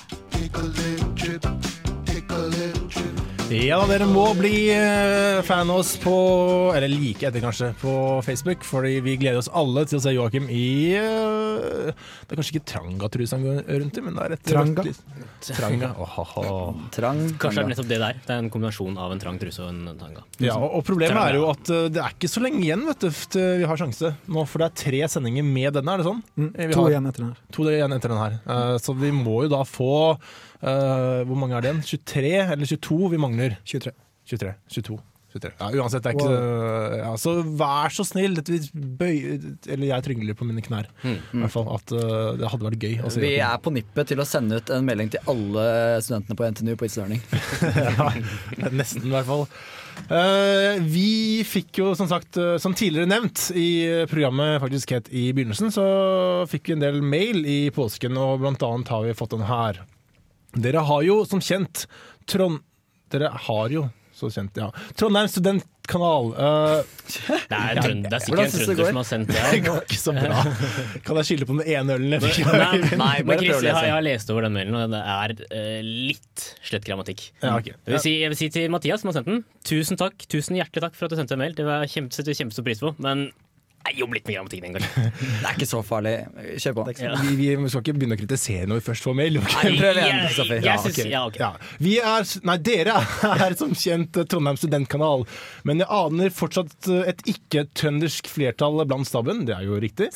Ja, 3.48 3.78
dere 3.88 4.04
må 4.04 4.26
bli 4.36 4.68
eh, 4.74 5.38
fan 5.46 5.70
av 5.72 5.78
oss 5.80 5.94
på 6.02 6.12
Eller 6.76 6.90
like 6.92 7.24
etter, 7.24 7.40
kanskje, 7.40 7.70
på 7.80 7.92
Facebook. 8.26 8.60
Fordi 8.66 8.98
vi 9.00 9.14
gleder 9.16 9.40
oss 9.40 9.48
alle 9.56 9.86
til 9.88 9.96
å 9.96 10.02
se 10.04 10.12
Joakim 10.12 10.50
i 10.52 10.92
eh, 10.98 11.88
Det 11.88 12.34
er 12.34 12.40
kanskje 12.40 12.58
ikke 12.58 12.68
Tranga-trusa 12.74 13.38
han 13.38 13.46
går 13.46 13.62
rundt 13.70 13.96
i, 13.96 14.02
men 14.04 14.18
det 14.18 14.26
er 14.26 14.34
et 14.36 14.44
Tranga? 14.50 14.84
rødt 14.84 15.00
Oh, 15.48 15.54
Tranga. 15.56 15.90
Åhåhå. 16.04 16.44
Trang. 16.92 17.22
Kanskje 17.40 17.62
det 17.62 17.64
er 17.64 17.70
nettopp 17.72 17.88
det 17.88 18.00
der. 18.02 18.18
Det 18.26 18.34
er 18.34 18.42
en 18.42 18.50
kombinasjon 18.52 19.00
av 19.00 19.14
en 19.14 19.22
trang 19.22 19.38
truse 19.40 19.64
og 19.64 19.70
en 19.72 19.96
tanga. 20.02 20.26
Ja, 20.44 20.58
og, 20.58 20.68
og 20.80 20.84
problemet 20.90 21.22
er 21.22 21.38
jo 21.38 21.46
at 21.48 21.72
eh, 21.72 21.86
det 21.94 22.02
er 22.04 22.18
ikke 22.18 22.30
så 22.34 22.44
lenge 22.44 22.60
igjen 22.66 22.84
vet 22.90 23.06
du, 23.06 23.08
til 23.32 23.62
vi 23.62 23.70
har 23.70 23.80
sjanse 23.80 24.12
nå. 24.28 24.44
For 24.44 24.60
det 24.60 24.68
er 24.68 24.76
tre 24.82 25.00
sendinger 25.14 25.48
med 25.48 25.78
denne, 25.78 25.94
er 25.96 26.02
det 26.02 26.10
sånn? 26.10 26.20
Mm, 26.36 26.52
to 26.76 26.84
igjen 26.92 27.08
etter 27.14 27.24
den 27.24 27.32
her. 27.32 27.40
To 27.56 27.70
igjen 27.72 27.96
etter 27.96 28.12
den 28.12 28.22
her. 28.26 28.38
Uh, 28.44 28.76
så 28.82 28.92
vi 28.98 29.14
må 29.14 29.40
jo 29.46 29.54
da 29.56 29.64
få 29.64 29.94
eh, 30.62 31.20
Hvor 31.28 31.38
mange 31.38 31.56
er 31.56 31.64
det 31.64 31.72
igjen? 31.72 31.84
23 32.06 32.34
eller 32.54 32.72
22 32.72 33.12
vi 33.14 33.22
mangler? 33.26 33.58
23. 33.68 33.94
23. 34.28 34.54
22. 34.74 34.98
23. 35.32 35.50
Ja, 35.60 35.68
uansett, 35.82 36.04
det 36.04 36.12
er 36.12 36.16
ikke 36.16 37.00
ja, 37.02 37.10
Så 37.20 37.34
vær 37.60 37.92
så 37.92 38.04
snill. 38.06 38.38
Dette 38.38 38.54
vil 38.54 38.68
bøy, 38.72 39.16
eller 39.68 39.90
jeg 39.90 40.06
trygler 40.06 40.38
på 40.38 40.46
mine 40.48 40.62
knær. 40.64 40.88
I 41.04 41.18
hvert 41.42 41.52
fall 41.52 41.68
At 41.74 41.92
uh, 41.92 42.36
det 42.38 42.48
hadde 42.48 42.68
vært 42.70 42.86
gøy. 42.86 42.94
å 43.04 43.12
se 43.12 43.22
Vi 43.22 43.34
er 43.36 43.58
på 43.60 43.72
nippet 43.74 44.12
til 44.12 44.22
å 44.22 44.28
sende 44.28 44.60
ut 44.60 44.72
en 44.72 44.86
melding 44.88 45.12
til 45.12 45.28
alle 45.28 45.66
studentene 46.04 46.38
på 46.38 46.48
NTNU 46.54 46.72
på 46.80 46.88
It's 46.88 46.96
Learning. 47.00 47.20
ja, 47.98 48.72
nesten, 48.72 49.04
i 49.04 49.12
hvert 49.12 49.28
fall. 49.28 49.44
Uh, 50.08 50.78
vi 50.86 51.44
fikk 51.44 51.82
jo, 51.82 51.90
som 51.98 52.08
sagt, 52.08 52.38
uh, 52.40 52.54
som 52.62 52.72
tidligere 52.78 53.10
nevnt 53.10 53.50
i 53.58 53.68
programmet 54.08 54.62
faktisk 54.62 54.96
het 54.96 55.12
i 55.12 55.28
begynnelsen, 55.36 55.74
så 55.74 55.86
fikk 56.48 56.70
vi 56.70 56.78
en 56.78 56.86
del 56.86 57.02
mail 57.04 57.44
i 57.44 57.60
påsken, 57.74 58.16
og 58.16 58.40
blant 58.46 58.64
annet 58.64 58.94
har 58.94 59.04
vi 59.04 59.16
fått 59.18 59.36
den 59.36 59.44
her. 59.50 59.82
Dere 60.64 60.84
har 60.88 61.06
jo 61.06 61.22
som 61.28 61.42
kjent 61.44 61.86
Trond... 62.28 62.62
Dere 63.08 63.30
har 63.46 63.72
jo 63.72 63.86
så 64.18 64.28
kjent, 64.34 64.56
ja. 64.58 64.68
Trondheim 64.98 65.28
studentkanal. 65.30 66.32
Uh, 66.34 66.80
Det 67.48 67.54
er, 67.54 67.78
trønd, 67.78 68.08
det 68.08 68.16
er 68.16 68.24
sikkert 68.24 68.42
en 68.42 68.64
trønder 68.64 68.88
som 68.88 68.98
har 68.98 69.06
sendt 69.06 69.30
det. 69.30 69.44
det 69.54 69.60
går 69.64 69.78
ikke 69.86 69.98
så 70.00 70.14
bra. 70.16 70.40
Kan 71.06 71.20
jeg 71.20 71.28
skylde 71.28 71.48
på 71.48 71.56
den 71.60 71.70
ene 71.76 71.96
ølen 71.96 72.16
jeg 72.16 72.24
fikk? 72.26 72.50
Nei, 72.50 72.80
Nei, 72.98 73.14
men 73.28 73.38
Chris, 73.44 73.62
jeg, 73.62 73.76
har, 73.76 73.86
jeg 73.86 73.94
har 73.94 74.04
lest 74.04 74.32
over 74.34 74.48
den 74.48 74.56
mailen, 74.58 74.74
og 74.74 74.96
det 74.96 75.02
er 75.14 75.36
uh, 75.38 75.78
litt 75.86 76.46
slett 76.66 76.88
grammatikk. 76.88 77.28
Ja, 77.44 77.54
okay. 77.54 77.76
Jeg 77.78 77.94
vil, 77.94 78.02
si, 78.04 78.14
jeg 78.24 78.34
vil 78.34 78.40
si 78.42 78.50
til 78.58 78.74
Mathias 78.74 79.04
som 79.04 79.12
har 79.12 79.20
sendt 79.20 79.30
den, 79.30 79.44
tusen 79.70 80.00
takk, 80.00 80.26
tusen 80.26 80.58
hjertelig 80.58 80.88
takk 80.88 80.98
for 80.98 81.06
at 81.06 81.14
du 81.14 81.22
sendte 81.22 81.38
en 81.38 81.44
mail. 81.44 81.54
Det 81.58 81.68
var 81.68 81.86
kjempe, 81.86 82.18
setter 82.18 82.34
vi 82.34 82.40
kjempestor 82.42 82.66
pris 82.66 82.82
på, 82.82 82.96
men 83.04 83.28
jobb 83.96 84.12
litt 84.16 84.26
med 84.28 84.34
grammatikken 84.36 84.68
en 84.68 84.76
gang. 84.76 84.86
Det 85.40 85.48
er 85.48 85.54
ikke 85.56 85.68
så 85.70 85.80
farlig. 85.86 86.12
Kjør 86.60 86.76
på. 86.76 86.84
Ja. 87.00 87.14
Vi, 87.24 87.48
vi 87.56 87.70
skal 87.72 87.82
ikke 87.84 87.94
begynne 87.98 88.18
å 88.18 88.20
kritisere 88.20 88.68
når 88.68 88.80
vi 88.82 88.86
først 88.90 89.06
får 89.08 89.16
mail. 89.18 89.38
Okay? 89.40 89.72
Nei, 89.78 89.94
Jeg- 89.94 90.62
jeg 90.66 90.78
synes- 90.84 91.10
ja, 91.10 91.24
okay. 91.26 91.40
Ja. 91.40 91.50
Vi 91.78 91.96
er, 92.02 92.28
nei, 92.50 92.56
dere 92.68 92.98
er 93.48 93.56
som 93.58 93.72
kjent 93.78 94.20
Trondheim 94.28 94.58
studentkanal, 94.60 95.24
men 95.64 95.78
jeg 95.84 95.88
aner 95.90 96.30
fortsatt 96.34 96.88
et 97.08 97.22
ikke-trøndersk 97.34 98.28
flertall 98.30 98.84
blant 98.88 99.08
staben. 99.08 99.44
Det 99.48 99.54
er 99.56 99.64
jo 99.68 99.78
riktig. 99.80 100.10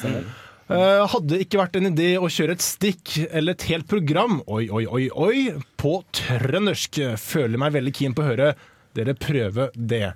Uh, 0.72 1.02
hadde 1.10 1.40
ikke 1.42 1.58
vært 1.58 1.74
en 1.76 1.88
idé 1.90 2.12
å 2.16 2.28
kjøre 2.32 2.54
et 2.56 2.62
stikk 2.64 3.16
eller 3.34 3.52
et 3.56 3.64
helt 3.68 3.88
program 3.90 4.38
oi, 4.46 4.68
oi, 4.72 4.84
oi, 4.86 5.08
oi, 5.10 5.40
på 5.76 5.98
trøndersk. 6.16 7.00
Føler 7.20 7.60
meg 7.60 7.74
veldig 7.74 7.92
keen 7.98 8.14
på 8.16 8.22
å 8.24 8.28
høre 8.30 8.52
dere 8.96 9.14
prøve 9.18 9.70
det. 9.74 10.12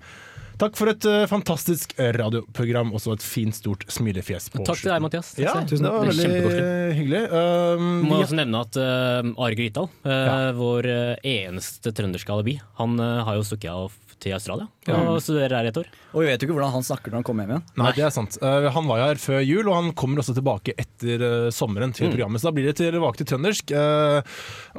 Takk 0.57 0.73
for 0.79 0.88
et 0.88 1.05
uh, 1.05 1.27
fantastisk 1.29 1.92
radioprogram, 2.01 2.88
og 2.97 3.03
så 3.03 3.12
et 3.12 3.25
fint, 3.25 3.53
stort 3.57 3.83
smilefjes 3.92 4.49
på 4.55 4.62
Takk 4.64 4.81
til 4.81 4.88
deg, 4.95 5.03
Mathias. 5.05 5.35
Takk 5.37 5.45
Ja, 5.45 5.53
tusen 5.69 5.85
takk. 5.85 5.92
det 5.92 5.92
var 5.92 6.09
veldig 6.09 6.97
hyggelig. 6.97 7.21
Um, 7.29 7.90
Må 8.09 8.23
også 8.23 8.38
nevne 8.40 8.62
at 8.64 8.79
uh, 8.81 9.29
Are 9.37 9.59
Grytdal, 9.59 9.90
uh, 10.07 10.14
Ja. 10.16 10.38
vår 10.57 10.88
eh, 10.88 11.29
eneste 11.45 11.92
trønderske 11.92 12.33
alibi, 12.33 12.57
han 12.81 12.97
eh, 13.03 13.21
har 13.29 13.37
jo 13.37 13.45
stukket 13.45 13.69
av 13.75 13.92
til 14.16 14.33
Australia 14.33 14.64
Ja. 14.88 14.97
og 15.12 15.19
studerer 15.21 15.59
her 15.59 15.66
i 15.69 15.71
et 15.75 15.77
år. 15.83 15.90
Og 16.14 16.23
vi 16.23 16.31
vet 16.31 16.40
jo 16.40 16.49
ikke 16.49 16.57
hvordan 16.57 16.73
han 16.73 16.87
snakker 16.88 17.12
når 17.12 17.21
han 17.21 17.27
kommer 17.29 17.45
hjem 17.45 17.53
igjen. 17.53 17.66
Nei, 17.83 17.92
det 17.99 18.07
er 18.07 18.14
sant. 18.16 18.38
Uh, 18.40 18.71
han 18.73 18.88
var 18.88 19.03
jo 19.03 19.09
her 19.11 19.21
før 19.21 19.45
jul, 19.45 19.69
og 19.69 19.77
han 19.77 19.92
kommer 19.92 20.23
også 20.25 20.33
tilbake 20.38 20.73
etter 20.81 21.21
uh, 21.21 21.51
sommeren 21.53 21.92
til 21.92 22.09
programmet. 22.14 22.40
Så 22.40 22.49
da 22.49 22.57
blir 22.57 22.71
det 22.71 22.79
tilbake 22.81 23.21
til 23.21 23.29
trøndersk. 23.35 23.77
Uh, 23.77 24.25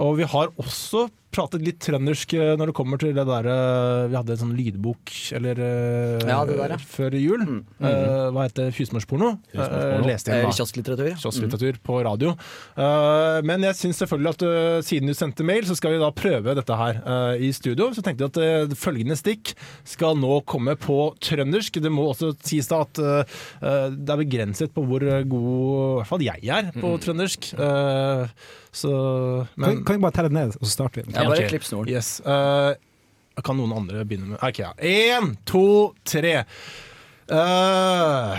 og 0.02 0.18
vi 0.18 0.26
har 0.34 0.50
også 0.58 1.06
pratet 1.38 1.64
litt 1.64 1.80
trøndersk 1.84 2.34
eh, 2.38 2.54
når 2.60 2.72
det 2.72 2.76
kommer 2.78 3.02
til 3.02 3.14
det 3.16 3.26
der 3.28 3.50
eh, 3.52 4.08
Vi 4.12 4.18
hadde 4.18 4.36
en 4.36 4.42
sånn 4.42 4.56
lydbok 4.58 5.14
eller 5.38 5.62
eh, 5.64 6.26
Ja, 6.28 6.42
det 6.48 6.58
der, 6.58 6.76
ja. 6.76 6.80
før 6.82 7.18
jul. 7.18 7.46
Mm. 7.48 7.60
Mm. 7.78 8.34
hva 8.36 8.48
heter 8.48 8.68
det? 8.68 8.76
Husmorsporno? 8.78 9.32
Jeg 9.54 9.62
da. 9.62 10.52
Kiosklitteratur, 11.22 11.78
mm. 11.78 11.84
På 11.88 12.00
radio. 12.06 12.34
Men 13.48 13.64
jeg 13.66 13.78
syns 13.78 14.00
selvfølgelig 14.02 14.34
at 14.34 14.44
siden 14.88 15.10
du 15.12 15.16
sendte 15.18 15.46
mail, 15.48 15.66
så 15.68 15.76
skal 15.78 15.94
vi 15.94 16.02
da 16.02 16.10
prøve 16.16 16.56
dette 16.58 16.78
her 16.80 17.00
i 17.44 17.52
studio. 17.56 17.90
Så 17.96 18.04
tenkte 18.06 18.28
jeg 18.28 18.34
at 18.34 18.76
følgende 18.80 19.18
stikk 19.20 19.54
skal 19.88 20.18
nå 20.20 20.40
komme 20.50 20.76
på 20.80 21.00
trøndersk. 21.24 21.80
Det 21.84 21.92
må 21.94 22.10
også 22.12 22.34
sies 22.46 22.70
da 22.72 22.84
at 22.86 23.02
det 23.02 24.14
er 24.14 24.24
begrenset 24.24 24.74
på 24.76 24.84
hvor 24.88 25.06
god 25.06 25.48
i 25.48 25.98
hvert 26.02 26.12
fall 26.12 26.26
jeg 26.26 26.54
er 26.58 26.72
på 26.76 26.94
trøndersk. 27.04 27.52
Eh, 27.58 28.38
så 28.78 28.92
Kan, 29.56 29.62
men 29.64 29.86
kan 29.86 29.98
vi 29.98 30.02
bare 30.04 30.14
telle 30.14 30.34
ned, 30.34 30.58
og 30.60 30.66
så 30.68 30.72
starter 30.74 31.02
vi? 31.02 31.14
Ja, 31.16 31.24
bare 31.34 31.48
klipp 31.52 31.66
snoren. 31.68 31.92
Yes. 31.92 32.18
Uh, 32.26 32.74
kan 33.46 33.58
noen 33.60 33.74
andre 33.78 34.06
begynne 34.08 34.34
med 34.34 34.42
OK, 34.44 34.62
ja. 34.64 34.72
Én, 34.82 35.36
to, 35.46 35.94
tre. 36.08 36.40
Uh, 37.30 38.38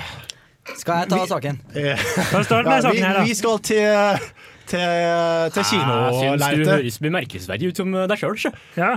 Skal 0.74 1.05
jeg 1.05 1.11
ta 1.12 1.20
saken? 1.31 1.61
Kan 2.33 2.44
starte 2.44 2.64
med 2.68 2.79
ja, 2.79 2.83
saken 2.88 3.05
her, 3.05 3.12
vi, 3.12 3.18
da. 3.20 3.27
vi 3.29 3.37
skal 3.38 3.61
til 3.64 4.24
til, 4.68 4.81
til 5.55 5.62
Jeg 5.64 5.64
du 5.64 5.68
kinolerretet. 5.70 6.72
høres 6.74 6.98
bemerkelsesverdig 7.01 7.70
ut 7.70 7.79
som 7.81 7.94
deg 8.11 8.20
sjøl. 8.20 8.51
Ja. 8.77 8.96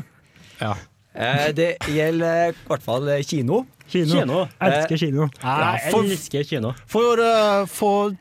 Ja. 0.59 0.73
Eh, 1.15 1.51
det 1.55 1.69
gjelder 1.91 2.51
i 2.51 2.57
hvert 2.67 2.83
fall 2.83 3.07
eh, 3.11 3.23
kino. 3.27 3.65
Kino. 3.91 4.21
Kino. 4.21 4.45
Elsker 4.63 4.97
kino. 4.97 5.27
Jeg 5.43 5.91
for- 5.91 6.03
elsker 6.03 6.43
kino. 6.47 6.71
For, 6.87 7.19
eh, 7.19 7.65
for 7.67 8.15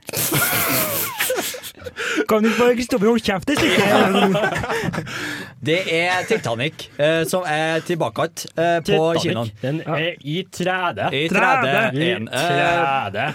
Kan 2.29 2.43
du 2.43 2.49
ikke 2.51 2.59
bare 2.63 2.75
Kristoffer 2.79 3.07
holde 3.11 3.25
kjeft 3.25 3.51
et 3.51 3.59
stykke? 3.59 3.85
Det 5.71 5.79
er 5.93 6.23
Titanic, 6.29 6.87
eh, 6.99 7.23
som 7.29 7.45
er 7.47 7.81
tilbake 7.87 8.27
igjen 8.27 8.59
eh, 8.65 8.77
på 8.87 8.99
kinoen. 9.21 9.51
Den 9.63 9.81
er 9.87 10.15
i 10.25 10.39
3D. 10.47 11.09
I 11.13 11.25
Træde. 11.33 11.73
30 11.93 12.05
I 12.05 12.11
en. 12.17 12.29
Eh, 12.29 12.45
3D. 12.45 13.27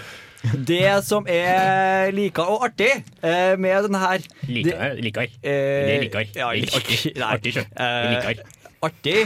Det 0.68 0.82
som 1.06 1.24
er 1.30 2.10
like 2.14 2.42
og 2.42 2.64
artig 2.68 2.90
eh, 3.22 3.54
med 3.58 3.86
denne 3.88 3.98
her 3.98 4.26
Liker. 4.46 4.92
Liker. 5.02 5.26
eh, 5.42 5.86
Det 5.90 5.96
liker. 6.04 6.26
ja, 6.36 6.50
Det 6.54 6.68
er 6.70 6.76
artig. 6.78 7.14
nei, 7.16 7.30
Artig, 7.32 7.54
sjø. 7.56 7.64
eh, 7.76 8.44
Artig 8.86 9.16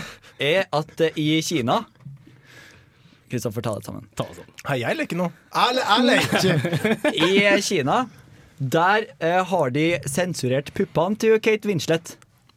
er 0.41 0.65
at 0.73 1.01
eh, 1.05 1.19
i 1.21 1.41
Kina 1.45 1.81
Kristoffer, 3.31 3.63
ta 3.63 3.75
det 3.77 3.85
sammen. 3.87 4.07
Ta 4.19 4.25
det 4.27 4.41
sammen. 4.41 4.55
Hei, 4.67 4.81
jeg 4.81 4.97
leker 4.99 5.17
nå. 5.21 5.27
Jeg, 5.55 5.83
jeg 5.85 6.01
leker. 6.09 6.43
I 7.29 7.61
Kina 7.63 7.99
der 8.61 9.09
eh, 9.19 9.41
har 9.49 9.73
de 9.73 9.87
sensurert 10.05 10.71
puppene 10.77 11.17
til 11.17 11.41
Kate 11.41 11.69
Winslet. 11.69 12.15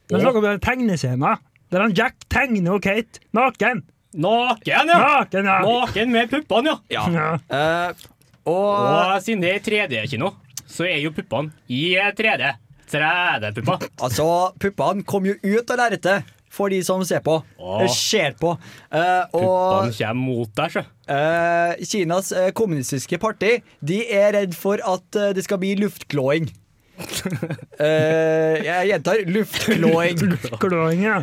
Det 0.09 0.17
er 0.17 0.25
snakk 0.25 0.39
om 0.41 0.47
tegnescener. 0.63 1.39
Der 1.71 1.81
han 1.81 1.95
Jack 1.97 2.27
tegner 2.29 2.75
og 2.75 2.83
Kate 2.83 3.23
naken. 3.33 3.81
Naken, 4.13 4.91
ja! 4.91 4.97
Naken, 4.99 5.47
ja. 5.47 5.55
Naken 5.65 6.11
med 6.13 6.29
puppene, 6.29 6.75
ja. 6.91 7.07
ja. 7.09 7.29
Eh, 7.49 8.09
og 8.43 8.67
Og 8.75 9.23
siden 9.23 9.41
det 9.41 9.55
er 9.55 9.63
3D-kino, 9.63 10.33
så 10.67 10.85
er 10.85 10.99
jo 11.01 11.13
puppene 11.15 11.53
i 11.71 11.95
3D. 11.95 12.51
3D-pupper. 12.93 13.87
altså, 14.03 14.27
puppene 14.61 15.07
kom 15.07 15.25
jo 15.25 15.33
ut 15.41 15.71
av 15.73 15.79
lerretet 15.79 16.32
for 16.53 16.69
de 16.69 16.79
som 16.85 17.01
ser 17.07 17.23
på. 17.25 17.39
Åh. 17.57 17.83
eh, 17.83 17.89
Ser 17.93 18.35
på. 18.39 18.53
Uh, 18.93 19.23
og 19.33 19.43
Puppene 19.43 19.95
kommer 19.97 20.19
mot 20.21 20.51
deg, 20.59 20.75
sjø. 20.75 20.83
Uh, 21.09 21.73
Kinas 21.89 22.29
uh, 22.31 22.45
kommunistiske 22.55 23.17
parti 23.19 23.57
De 23.83 23.97
er 24.07 24.29
redd 24.37 24.53
for 24.55 24.79
at 24.79 25.17
uh, 25.19 25.31
det 25.35 25.43
skal 25.43 25.59
bli 25.59 25.73
luftklåing. 25.81 26.45
Jeg 27.83 28.87
gjentar 28.91 29.23
luftklåing. 29.25 30.19
Klåing, 30.61 31.01
ja. 31.03 31.15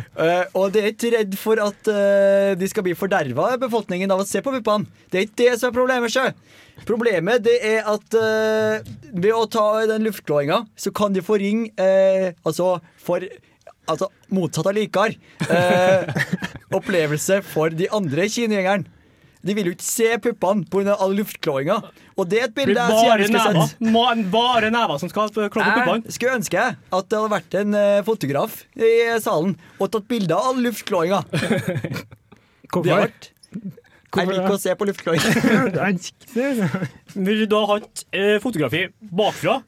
Og 0.59 0.73
de 0.75 0.81
er 0.83 0.89
ikke 0.91 1.13
redd 1.15 1.37
for 1.39 1.61
at 1.63 1.87
de 2.59 2.67
skal 2.69 2.83
bli 2.85 2.93
forderva, 2.99 3.53
befolkningen, 3.61 4.11
av 4.11 4.21
å 4.21 4.27
se 4.27 4.43
på 4.43 4.51
puppene. 4.57 4.85
Det 5.09 5.21
er 5.21 5.29
ikke 5.29 5.39
det 5.45 5.53
som 5.61 5.71
er 5.71 5.77
problemet. 5.79 6.11
Sjø. 6.11 6.27
Problemet 6.85 7.45
det 7.47 7.55
er 7.71 7.87
at 7.87 8.19
ved 9.15 9.31
å 9.31 9.45
ta 9.51 9.65
den 9.89 10.03
luftklåinga, 10.09 10.59
så 10.75 10.91
kan 10.95 11.15
de 11.15 11.23
få 11.23 11.39
ring 11.41 11.65
eh, 11.79 12.31
Altså 12.47 12.75
for 13.01 13.23
Altså 13.91 14.09
motsatt 14.33 14.71
av 14.71 14.77
likar. 14.77 15.13
Eh, 15.47 16.25
opplevelse 16.77 17.41
for 17.45 17.73
de 17.75 17.89
andre 17.93 18.27
kinegjengeren. 18.31 18.87
De 19.41 19.55
vil 19.57 19.71
jo 19.71 19.73
ikke 19.73 19.85
se 19.87 20.07
puppene 20.21 20.67
pga. 20.69 20.95
all 21.01 21.15
luftklåinga. 21.17 21.79
Og 22.19 22.29
det 22.29 22.39
er 22.39 22.47
et 22.49 22.55
bilde 22.55 22.77
jeg 22.77 22.93
så 22.93 23.05
gjerne 23.07 23.27
skulle 23.27 23.65
sett. 23.65 24.31
Bare 24.31 24.69
never 24.73 25.01
som 25.01 25.09
skal 25.09 25.31
klå 25.33 25.49
på 25.49 25.65
puppene. 25.65 26.03
Jeg 26.05 26.17
skulle 26.17 26.37
ønske 26.37 26.65
at 26.77 27.09
det 27.09 27.17
hadde 27.17 27.33
vært 27.33 27.57
en 27.63 27.77
eh, 27.79 28.01
fotograf 28.05 28.59
i 28.77 28.93
salen 29.23 29.55
og 29.79 29.89
tatt 29.95 30.07
bilde 30.11 30.37
av 30.37 30.51
all 30.51 30.61
luftklåinga. 30.67 31.23
Hvorfor? 32.71 33.09
Hvorfor? 34.11 34.27
Jeg 34.27 34.27
liker 34.27 34.53
å 34.53 34.59
se 34.59 34.73
på 34.75 34.85
luftklåing. 34.89 35.21
Vil 37.25 37.41
du 37.41 37.45
da 37.49 37.61
ha 37.63 37.77
hatt 37.79 38.03
eh, 38.11 38.37
fotografi 38.43 38.85
bakfra, 38.99 39.61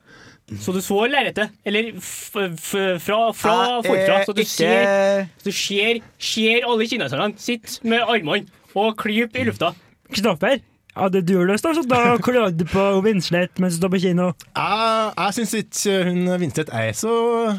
så 0.59 0.73
du 0.75 0.81
så 0.83 1.05
lerretet? 1.07 1.49
Eller 1.65 1.93
f 1.97 2.35
f 2.35 2.73
fra, 2.99 3.31
fra 3.31 3.81
forfra, 3.85 4.17
så 4.25 4.33
du 4.35 4.41
ikke- 4.41 4.49
ser, 4.51 5.27
så 5.39 5.45
du 5.45 5.51
ser, 5.51 5.99
ser 6.19 6.67
alle 6.67 6.87
kineserne 6.87 7.33
sitte 7.37 7.79
med 7.87 8.01
armene 8.01 8.45
og 8.75 8.97
klype 8.97 9.39
i 9.39 9.43
lufta. 9.47 9.73
Kristoffer, 10.11 10.59
hadde 10.95 11.21
du 11.25 11.33
lyst 11.47 11.65
til 11.65 11.75
så 11.77 11.83
da 11.89 11.99
klager 12.21 12.51
du 12.53 12.65
på 12.69 12.83
Vinslet 13.05 13.59
mens 13.61 13.73
du 13.75 13.79
står 13.81 13.91
på 13.95 13.99
kino? 14.03 14.27
Jeg, 14.55 15.11
jeg 15.17 15.33
syns 15.37 15.53
ikke 15.59 15.95
hun 16.09 16.19
Vinslet 16.41 16.69
er 16.73 16.91
så 16.97 17.13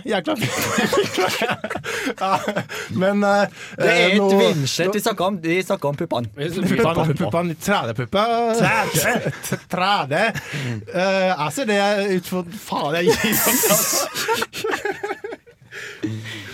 jækla 0.06 0.36
ja, 2.22 2.32
Men 2.94 3.24
uh, 3.26 3.44
Det 3.78 3.88
er 3.90 3.94
eh, 3.94 4.06
ikke 4.14 4.22
nå- 4.22 4.38
Vinslet 4.42 4.94
vi 4.94 5.00
snakker 5.02 5.24
om, 5.28 5.38
vi 5.42 5.58
snakker 5.62 5.88
om 5.88 5.96
puppene. 5.98 6.28
Puppene, 6.34 7.14
puppene, 7.18 7.54
trædepuppe. 7.54 8.24
Træde. 9.74 10.22
Eh, 10.94 11.30
jeg 11.34 11.48
ser 11.56 11.64
det 11.70 11.80
ut 12.16 12.26
for 12.30 12.46
Faen, 12.68 12.94
jeg 12.94 13.04
gir 13.04 13.34
opp. 13.74 13.84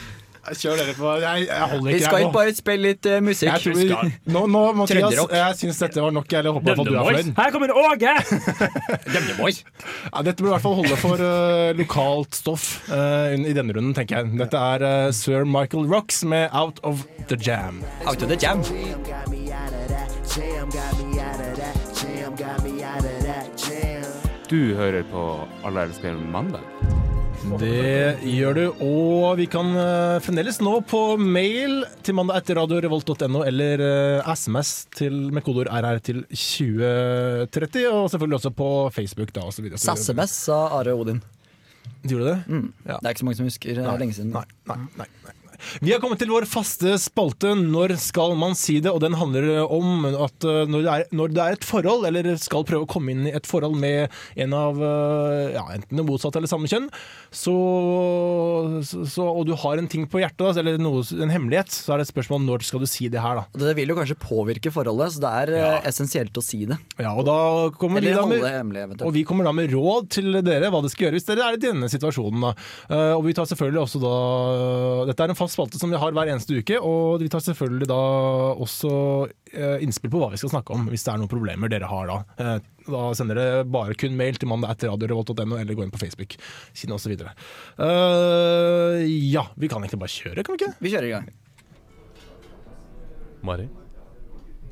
Kjør 0.57 0.81
dere 0.81 0.95
på. 0.97 1.13
Jeg, 1.23 1.47
jeg 1.47 1.69
holder 1.73 1.93
Vi 1.95 2.01
skal 2.03 2.25
ikke 2.25 2.35
bare 2.35 2.55
spille 2.57 2.89
litt 2.91 3.09
Jeg 3.11 3.23
musikk. 3.27 3.53
tror 3.63 3.77
vi, 3.79 4.11
nå, 4.35 4.45
nå, 4.51 4.63
Mathias, 4.81 5.19
jeg 5.31 5.59
syns 5.61 5.83
dette 5.85 6.03
var 6.05 6.15
nok. 6.17 6.27
Jeg 6.33 6.45
håper 6.47 6.73
at 6.75 6.83
du 6.87 6.95
er 6.95 7.05
fornøyd. 7.11 7.33
Her 7.39 7.55
kommer 7.55 7.75
Åge! 7.81 8.15
Ja, 10.11 10.23
dette 10.27 10.43
bør 10.43 10.51
i 10.51 10.53
hvert 10.55 10.65
fall 10.65 10.77
holde 10.81 10.97
for 11.01 11.23
uh, 11.23 11.71
lokalt 11.79 12.37
stoff 12.37 12.65
uh, 12.91 13.31
i 13.35 13.55
denne 13.57 13.75
runden, 13.77 13.93
tenker 13.97 14.21
jeg. 14.21 14.33
Dette 14.41 14.59
er 14.59 15.13
Sir 15.17 15.45
Michael 15.49 15.87
Rocks 15.91 16.23
med 16.25 16.49
'Out 16.53 16.81
of 16.83 17.05
the 17.29 17.37
Jam'. 17.37 17.83
Out 18.07 18.23
of 18.23 18.29
the 18.29 18.39
jam. 18.41 18.63
Du 24.51 24.75
hører 24.75 25.03
på 25.13 25.49
Alle 25.65 25.83
elsker 25.83 26.15
mandag. 26.33 27.00
Det 27.41 28.21
gjør 28.21 28.57
du, 28.59 28.65
og 28.85 29.39
vi 29.41 29.47
kan 29.49 29.71
eh, 29.81 30.19
fremdeles 30.21 30.59
nå 30.61 30.75
på 30.85 31.01
mail 31.17 31.79
til 32.05 32.17
mandag 32.19 32.43
etter 32.43 32.59
radiorevolt.no 32.61 33.41
eller 33.49 33.81
eh, 33.87 34.29
SMS 34.37 34.73
til, 34.93 35.17
med 35.33 35.45
kodeord 35.47 35.71
RR 35.73 36.03
til 36.05 36.21
2030, 36.29 37.87
og 37.89 38.11
selvfølgelig 38.13 38.41
også 38.43 38.53
på 38.61 38.71
Facebook. 38.93 39.33
da, 39.33 39.47
og 39.49 39.57
så 39.57 39.65
videre. 39.65 39.81
SMS 39.81 40.37
sa 40.51 40.61
Are 40.79 40.93
Odin. 40.93 41.23
Gjorde 42.05 42.21
du 42.21 42.29
det? 42.29 42.39
Ja. 42.85 43.01
Det 43.01 43.07
er 43.09 43.15
ikke 43.17 43.25
så 43.25 43.31
mange 43.31 43.41
som 43.41 43.49
husker. 43.49 43.75
Det 43.81 43.89
er 43.89 44.03
lenge 44.05 44.19
siden. 44.21 44.35
Nei, 44.37 44.45
nei, 44.69 44.81
nei, 45.01 45.09
nei. 45.25 45.37
Vi 45.81 45.93
har 45.93 46.01
kommet 46.03 46.21
til 46.23 46.31
vår 46.33 46.47
faste 46.51 46.97
spalte 47.01 47.55
'Når 47.57 47.97
skal 48.01 48.37
man 48.39 48.55
si 48.59 48.81
det?' 48.81 48.93
og 48.93 49.01
den 49.01 49.17
handler 49.19 49.65
om 49.65 50.07
at 50.09 50.45
uh, 50.45 50.65
når 50.67 50.81
det, 50.85 50.91
er, 50.91 51.05
når 51.13 51.35
det 51.35 51.43
er 51.45 51.57
et 51.57 51.67
forhold, 51.67 52.07
eller 52.07 52.37
skal 52.41 52.67
prøve 52.67 52.87
å 52.87 52.91
komme 52.91 53.15
inn 53.15 53.29
i 53.29 53.35
et 53.37 53.47
forhold 53.47 53.77
med 53.81 54.11
en 54.37 54.55
av 54.57 54.79
uh, 54.81 55.51
ja, 55.55 55.65
enten 55.75 56.01
det 56.01 56.07
motsatte 56.07 56.41
eller 56.41 56.51
samme 56.51 56.71
kjønn, 56.71 56.89
så, 57.31 57.55
så, 58.85 59.27
og 59.27 59.47
du 59.49 59.55
har 59.59 59.81
en 59.81 59.89
ting 59.91 60.07
på 60.11 60.23
hjertet, 60.23 60.61
eller 60.61 60.81
noe, 60.81 61.05
en 61.15 61.33
hemmelighet, 61.33 61.71
så 61.73 61.95
er 61.95 62.01
det 62.01 62.09
et 62.09 62.15
spørsmål 62.15 62.43
når 62.47 62.67
skal 62.67 62.83
du 62.83 62.89
si 62.91 63.09
det 63.13 63.23
her, 63.23 63.43
da. 63.43 63.65
Det 63.67 63.77
vil 63.79 63.93
jo 63.93 63.99
kanskje 63.99 64.19
påvirke 64.21 64.73
forholdet, 64.75 65.15
så 65.15 65.25
det 65.25 65.33
er 65.43 65.55
ja. 65.59 65.73
essensielt 65.91 66.37
å 66.37 66.45
si 66.45 66.65
det. 66.71 66.79
Ja, 67.01 67.15
og 67.15 67.27
da 67.29 67.39
kommer 67.81 68.05
vi 68.05 68.15
da 68.15 68.25
med 68.27 69.03
Og 69.07 69.13
vi 69.15 69.25
kommer 69.29 69.47
da 69.47 69.55
med 69.57 69.73
råd 69.73 70.11
til 70.17 70.41
dere 70.45 70.71
hva 70.71 70.83
dere 70.83 70.93
skal 70.93 71.09
gjøre 71.09 71.19
hvis 71.19 71.29
dere 71.29 71.47
er 71.47 71.59
i 71.59 71.63
denne 71.63 71.91
situasjonen. 71.91 72.47
Da. 72.47 72.53
Eh, 72.91 73.13
og 73.17 73.25
vi 73.27 73.35
tar 73.37 73.49
selvfølgelig 73.51 73.83
også 73.85 74.03
da 74.03 74.15
Dette 75.11 75.25
er 75.25 75.33
en 75.33 75.39
fast 75.39 75.50
spalte 75.53 75.79
som 75.81 75.93
vi 75.93 75.99
har 76.01 76.15
hver 76.17 76.31
eneste 76.33 76.59
uke, 76.61 76.79
og 76.79 77.21
vi 77.23 77.29
tar 77.33 77.43
selvfølgelig 77.45 77.89
da 77.91 78.01
også 78.65 78.93
eh, 79.53 79.83
innspill 79.85 80.13
på 80.13 80.21
hva 80.23 80.31
vi 80.33 80.41
skal 80.41 80.53
snakke 80.55 80.75
om, 80.77 80.89
hvis 80.93 81.05
det 81.07 81.13
er 81.13 81.21
noen 81.21 81.31
problemer 81.31 81.73
dere 81.73 81.91
har 81.91 82.11
da. 82.11 82.19
Eh, 82.41 82.57
da 82.91 83.03
sender 83.17 83.39
dere 83.39 83.67
bare 83.69 83.97
kun 83.99 84.17
mail 84.19 84.39
til 84.41 84.51
mandag 84.51 84.75
etter 84.75 84.91
eller 84.91 85.75
gå 85.75 85.85
inn 85.85 85.93
på 85.95 86.01
Facebook, 86.01 86.37
siden 86.73 86.97
osv. 86.97 87.13
Uh, 87.79 88.99
ja, 89.07 89.45
vi 89.55 89.69
kan 89.71 89.83
egentlig 89.83 90.01
bare 90.01 90.15
kjøre, 90.15 90.43
kan 90.43 90.57
vi 90.57 90.63
ikke? 90.63 90.73
Vi 90.81 90.95
kjører 90.95 91.09
i 91.09 91.13
gang. 91.15 91.29
Mari, 93.47 93.69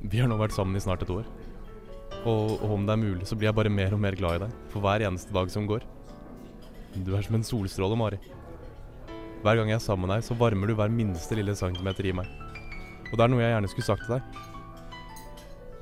vi 0.02 0.20
har 0.20 0.28
nå 0.28 0.38
vært 0.40 0.56
sammen 0.56 0.76
i 0.76 0.82
snart 0.82 1.04
et 1.04 1.12
år. 1.12 1.28
Og, 2.24 2.58
og 2.58 2.72
om 2.74 2.88
det 2.88 2.94
er 2.94 3.00
mulig, 3.00 3.28
så 3.28 3.36
blir 3.38 3.50
jeg 3.50 3.56
bare 3.56 3.72
mer 3.72 3.94
og 3.94 4.02
mer 4.02 4.16
glad 4.18 4.38
i 4.38 4.42
deg 4.46 4.58
for 4.72 4.84
hver 4.84 5.04
eneste 5.06 5.34
dag 5.34 5.52
som 5.52 5.68
går. 5.68 5.86
Du 7.04 7.14
er 7.14 7.22
som 7.24 7.38
en 7.38 7.46
solstråle, 7.46 7.96
Mari. 7.98 8.18
Hver 9.48 9.56
gang 9.56 9.70
jeg 9.72 9.78
er 9.78 9.80
sammen 9.80 10.04
med 10.04 10.10
deg, 10.12 10.24
så 10.26 10.34
varmer 10.36 10.68
du 10.68 10.74
hver 10.76 10.90
minste 10.92 11.32
lille 11.38 11.54
centimeter 11.56 12.04
i 12.04 12.10
meg. 12.12 12.26
Og 13.08 13.14
det 13.16 13.22
er 13.24 13.30
noe 13.32 13.40
jeg 13.40 13.54
gjerne 13.54 13.70
skulle 13.72 13.86
sagt 13.86 14.02
til 14.04 14.18
deg. 14.18 14.42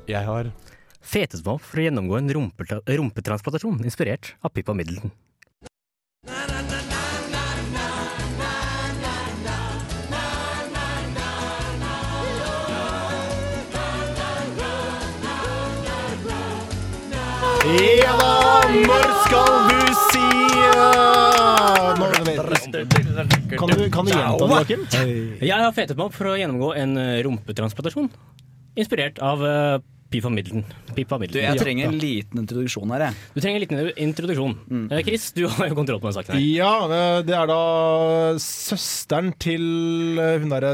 Jeg 0.06 0.22
har 0.22 0.52
Fetet 1.02 1.42
meg 1.42 1.56
opp 1.56 1.64
for 1.66 1.82
å 1.82 1.86
gjennomgå 1.88 2.14
en 2.20 2.30
rumpetra- 2.36 2.78
rumpetransplantasjon 2.86 3.82
inspirert 3.82 4.36
av 4.46 4.54
Pippa 4.54 4.70
Middleton. 4.70 5.10
Ja 17.66 18.14
da, 18.14 18.34
når 18.86 19.08
skal 19.26 19.54
du 19.66 19.94
si 20.06 20.26
uh, 20.70 21.98
når, 21.98 22.14
kan, 22.84 23.72
du, 23.72 23.84
kan 23.90 24.06
du 24.06 24.12
gjenta 24.12 24.46
det, 24.46 24.48
Joakim? 24.52 24.86
Jeg 25.40 25.56
har 25.56 25.74
fetet 25.76 25.98
meg 25.98 26.08
opp 26.08 26.16
for 26.16 26.32
å 26.32 26.36
gjennomgå 26.38 26.72
en 26.78 26.96
eh, 27.00 27.18
rumpetransplantasjon 27.26 28.10
inspirert 28.76 29.20
av 29.24 29.40
uh, 29.40 29.78
Pippa 30.10 30.30
Middleton. 30.30 30.64
Pippa 30.94 31.18
Du, 31.18 31.38
jeg 31.40 31.58
trenger 31.58 31.88
en 31.90 31.98
liten 31.98 32.38
introduksjon 32.44 32.90
her, 32.94 33.06
jeg. 33.08 33.14
Du 33.34 33.40
trenger 33.40 33.56
en 33.58 33.64
liten 33.64 33.92
introduksjon. 34.06 34.54
Mm. 34.70 34.84
Chris, 35.04 35.32
du 35.36 35.46
har 35.48 35.68
jo 35.68 35.74
kontroll 35.74 36.00
på 36.00 36.08
den 36.10 36.16
saken. 36.16 36.34
her. 36.36 36.44
Ja, 36.56 36.72
eh, 36.86 37.22
det 37.26 37.34
er 37.34 37.46
da 37.50 37.60
søsteren 38.40 39.32
til 39.42 39.64
Hun 40.16 40.46
hun 40.46 40.52
derre 40.52 40.72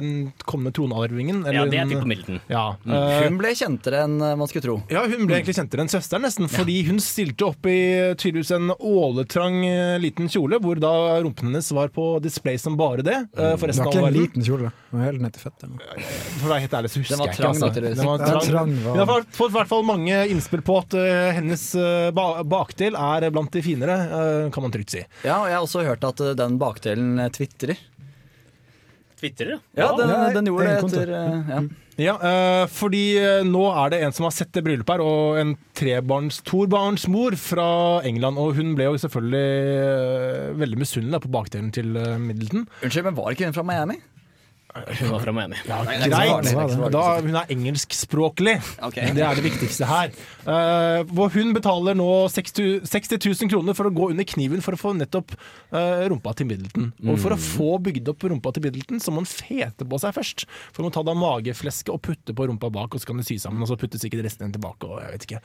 kommende 0.49 0.73
tronarvingen. 0.77 1.43
Ja, 1.49 1.65
det 1.65 1.79
er 1.81 1.89
Pippa 1.91 2.05
Middleton. 2.09 2.41
Ja, 2.51 2.77
Mm. 2.83 3.23
Hun 3.25 3.37
ble 3.39 3.51
kjentere 3.57 4.03
enn 4.05 4.17
eh, 4.23 4.35
man 4.37 4.49
skulle 4.51 4.63
tro. 4.65 4.75
Ja, 4.91 5.03
hun 5.07 5.27
ble 5.29 5.37
egentlig 5.39 5.55
kjentere 5.57 5.83
enn 5.85 5.91
søsteren, 5.93 6.23
nesten. 6.27 6.49
Fordi 6.51 6.77
hun 6.89 6.99
stilte 7.01 7.47
opp 7.47 7.67
i 7.71 7.77
tydeligvis 8.19 8.51
en 8.57 8.73
åletrang 8.75 9.59
eh, 9.67 9.99
liten 10.03 10.29
kjole, 10.33 10.59
hvor 10.63 10.79
da 10.83 10.93
rumpen 11.23 11.51
hennes 11.51 11.71
var 11.73 11.89
på 11.95 12.21
display 12.25 12.59
som 12.59 12.77
bare 12.77 13.03
det. 13.07 13.19
eh, 13.37 13.55
For 13.57 13.67
Det 13.71 13.77
var 13.79 13.93
ikke 13.93 14.07
en 14.09 14.17
liten 14.19 14.45
kjole. 14.47 14.73
Var 14.93 15.05
helt 15.09 15.21
ned 15.25 15.33
til 15.37 15.43
fettet. 15.47 15.71
For 16.41 16.49
å 16.49 16.53
være 16.53 16.65
helt 16.67 16.77
ærlig 16.81 16.91
så 16.93 17.03
husker 17.03 17.15
Den 17.17 17.23
var 17.23 17.27
jeg 17.27 17.35
ikke. 17.35 17.43
trang, 17.43 17.55
Altså. 17.55 17.67
da, 17.67 17.73
tydeligvis. 17.73 17.97
Den 17.97 18.07
var 18.07 18.19
trang. 18.19 18.51
trang 18.51 18.75
var- 18.85 18.99
Vi 18.99 19.07
har 19.23 19.39
fått- 19.39 19.53
i 19.55 19.57
hvert 19.57 19.71
fall 19.71 19.87
mange 19.89 20.19
innspill 20.33 20.63
på 20.67 20.77
at 20.83 20.95
uh, 20.99 21.31
hennes 21.39 21.63
uh, 21.79 22.11
ba 22.15 22.43
bakdel 22.45 22.95
er 22.99 23.29
blant 23.31 23.53
de 23.55 23.63
finere, 23.65 23.97
uh, 24.13 24.51
kan 24.55 24.67
man 24.67 24.75
trygt 24.75 24.93
si. 24.95 25.05
Ja, 25.25 25.39
og 25.43 25.49
jeg 25.51 25.57
har 25.59 25.65
også 25.67 25.87
hørt 25.87 26.05
at 26.11 26.23
den 26.39 26.59
bakdelen 26.61 27.17
tvitrer. 27.33 27.79
Twitter, 29.23 29.53
ja. 29.55 29.59
Ja, 29.79 29.89
den, 29.97 30.09
Ja, 30.11 30.31
den 30.35 30.49
gjorde 30.51 30.67
det 30.67 30.73
er 30.75 30.83
etter 30.83 31.11
ja. 31.55 31.61
Ja, 32.01 32.15
eh, 32.27 32.63
fordi 32.73 33.03
nå 33.47 33.61
er 33.71 33.91
det 33.93 33.99
en 34.03 34.15
som 34.17 34.25
har 34.27 34.33
sett 34.35 34.51
det 34.57 34.63
bryllupet 34.67 34.97
her, 34.97 35.03
og 35.05 35.37
en 35.39 35.53
trebarns, 35.79 36.41
tobarnsmor 36.49 37.37
fra 37.39 37.67
England. 38.09 38.41
Og 38.41 38.57
hun 38.57 38.73
ble 38.75 38.89
jo 38.89 38.97
selvfølgelig 38.99 40.57
veldig 40.59 40.81
misunnelig 40.81 41.21
på 41.23 41.31
bakdelen 41.37 41.69
til 41.77 41.93
Middleton. 42.25 42.65
Unnskyld, 42.83 43.07
men 43.11 43.19
var 43.21 43.31
ikke 43.37 43.47
hun 43.47 43.55
fra 43.55 43.67
Miami? 43.69 44.01
Hun 44.73 45.11
var 45.13 45.21
fra 45.21 45.33
Miami. 45.37 45.59
Ja, 45.69 45.83
farlig, 45.85 46.07
Greit, 46.09 46.47
er 46.49 46.71
ikke 46.73 46.89
da 46.95 47.03
hun 47.21 47.35
er 47.37 47.51
engelskspråklig. 47.53 48.55
Okay. 48.89 49.11
Det 49.13 49.25
er 49.27 49.37
det 49.37 49.45
viktigste 49.45 49.89
her. 49.89 50.15
Uh, 50.47 51.03
hvor 51.13 51.29
hun 51.35 51.51
betaler 51.53 51.97
nå 51.99 52.07
60 52.33 52.87
60 52.89 53.19
000 53.43 53.51
kroner 53.53 53.77
for 53.77 53.91
å 53.91 53.93
gå 53.93 54.09
under 54.15 54.25
kniven 54.29 54.65
for 54.65 54.73
å 54.77 54.81
få 54.81 54.95
nettopp 54.97 55.35
uh, 55.37 56.07
rumpa 56.09 56.33
til 56.39 56.49
Middleton. 56.49 56.89
Og 57.05 57.21
for 57.21 57.37
å 57.37 57.39
få 57.41 57.69
bygd 57.85 58.09
opp 58.15 58.25
rumpa 58.33 58.55
til 58.57 58.65
Middleton, 58.65 59.03
så 59.05 59.13
må 59.13 59.21
hun 59.25 59.29
fete 59.29 59.85
på 59.85 60.01
seg 60.01 60.17
først. 60.17 60.47
For 60.73 60.81
hun 60.81 60.89
må 60.89 60.95
ta 60.97 61.05
da 61.05 61.17
mageflesket 61.21 61.93
og 61.93 62.01
putte 62.09 62.33
på 62.37 62.49
rumpa 62.49 62.73
bak, 62.73 62.97
og 62.97 63.05
så 63.05 63.13
kan 63.13 63.21
det 63.21 63.29
sy 63.29 63.37
sammen. 63.45 63.61
Og 63.67 63.69
så 63.71 63.77
puttes 63.81 64.01
sikkert 64.07 64.25
resten 64.25 64.47
igjen 64.49 64.57
tilbake. 64.57 64.89
Og 64.89 65.05
jeg 65.05 65.15
vet 65.19 65.29
ikke. 65.29 65.43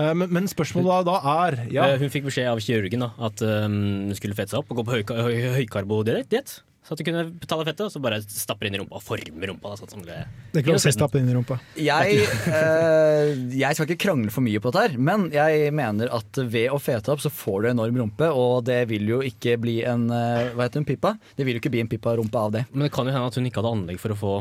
Uh, 0.00 0.12
men, 0.16 0.26
men 0.38 0.48
spørsmålet 0.50 1.04
da 1.12 1.20
er 1.36 1.60
ja, 1.76 1.90
Hun 2.00 2.08
fikk 2.12 2.30
beskjed 2.32 2.48
av 2.48 2.64
kirurgen 2.64 3.04
da, 3.04 3.12
at 3.28 3.44
um, 3.44 3.80
hun 4.08 4.16
skulle 4.18 4.36
fete 4.38 4.54
seg 4.56 4.64
opp 4.64 4.72
og 4.72 4.80
gå 4.80 4.88
på 4.88 4.96
høykarbo 5.00 5.28
høy- 5.28 5.56
høykarbodiett. 5.60 6.62
Så 6.92 6.98
at 6.98 7.00
du 7.00 7.08
kunne 7.08 7.24
betale 7.40 7.64
fettet, 7.64 7.86
og 7.86 7.92
så 7.94 8.00
bare 8.04 8.18
stapper 8.20 8.68
inn 8.68 8.74
i 8.76 8.80
rumpa 8.82 8.98
og 8.98 9.04
former 9.04 9.48
rumpa. 9.48 9.70
Da, 9.72 9.78
sånn 9.80 9.92
som 9.94 10.02
det 10.04 10.18
Det 10.52 10.60
er 10.60 10.64
ikke 10.64 10.74
lov 10.74 10.82
å 10.82 10.92
stappe 10.92 11.20
inn 11.22 11.30
i 11.30 11.36
rumpa. 11.36 11.56
Jeg, 11.80 12.26
eh, 12.52 13.30
jeg 13.56 13.78
skal 13.78 13.88
ikke 13.88 14.02
krangle 14.04 14.32
for 14.34 14.44
mye 14.44 14.60
på 14.60 14.68
dette, 14.68 14.82
her 14.92 15.00
men 15.00 15.30
jeg 15.32 15.70
mener 15.72 16.12
at 16.12 16.40
ved 16.52 16.68
å 16.74 16.80
fete 16.82 17.14
opp 17.14 17.22
så 17.24 17.32
får 17.32 17.64
du 17.64 17.68
enorm 17.70 17.96
rumpe, 18.02 18.28
og 18.28 18.66
det 18.68 18.82
vil 18.90 19.08
jo 19.08 19.22
ikke 19.24 19.56
bli 19.62 19.78
en 19.88 20.04
eh, 20.12 20.50
Hva 20.52 20.66
heter 20.66 20.82
hun, 20.82 20.88
pippa? 20.88 21.14
Det 21.38 21.46
vil 21.48 21.56
jo 21.56 21.62
ikke 21.62 21.72
bli 21.72 21.80
en 21.84 21.88
pippa-rumpe 21.88 22.42
av 22.42 22.52
det. 22.58 22.66
Men 22.74 22.86
det 22.88 22.92
kan 22.92 23.08
jo 23.08 23.14
hende 23.16 23.32
at 23.32 23.38
hun 23.40 23.48
ikke 23.48 23.62
hadde 23.62 23.72
anlegg 23.78 24.02
for 24.02 24.12
å, 24.12 24.18
få, 24.18 24.34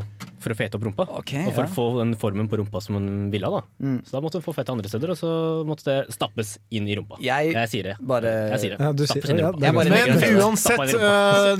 for 0.44 0.52
å 0.52 0.58
fete 0.60 0.80
opp 0.80 0.88
rumpa. 0.90 1.08
Okay, 1.22 1.46
og 1.48 1.56
for 1.56 1.64
ja. 1.64 1.70
å 1.70 1.76
få 1.78 1.88
den 2.02 2.14
formen 2.20 2.52
på 2.52 2.60
rumpa 2.60 2.84
som 2.84 3.00
hun 3.00 3.30
ville 3.32 3.48
ha. 3.48 3.62
Da. 3.62 3.88
Mm. 3.88 3.98
Så 4.04 4.18
da 4.18 4.24
måtte 4.26 4.42
hun 4.42 4.46
få 4.50 4.56
fett 4.58 4.74
andre 4.74 4.92
steder, 4.92 5.16
og 5.16 5.22
så 5.22 5.32
måtte 5.68 5.88
det 5.88 6.18
stappes 6.18 6.58
inn 6.76 6.92
i 6.92 7.00
rumpa. 7.00 7.22
Jeg 7.24 7.56
sier 7.72 7.92
det. 7.94 7.96
bare 8.04 8.36
Jeg 8.58 8.66
sier 8.66 8.76
det. 8.76 8.84
Ja, 8.84 8.92
sier- 8.92 9.14
Stappes 9.16 9.32
inn 9.32 9.40
i 9.40 9.48
rumpa. 9.48 9.64
Jeg 9.64 9.78
legger 9.80 10.20
Men 10.20 10.42
uansett, 10.42 10.96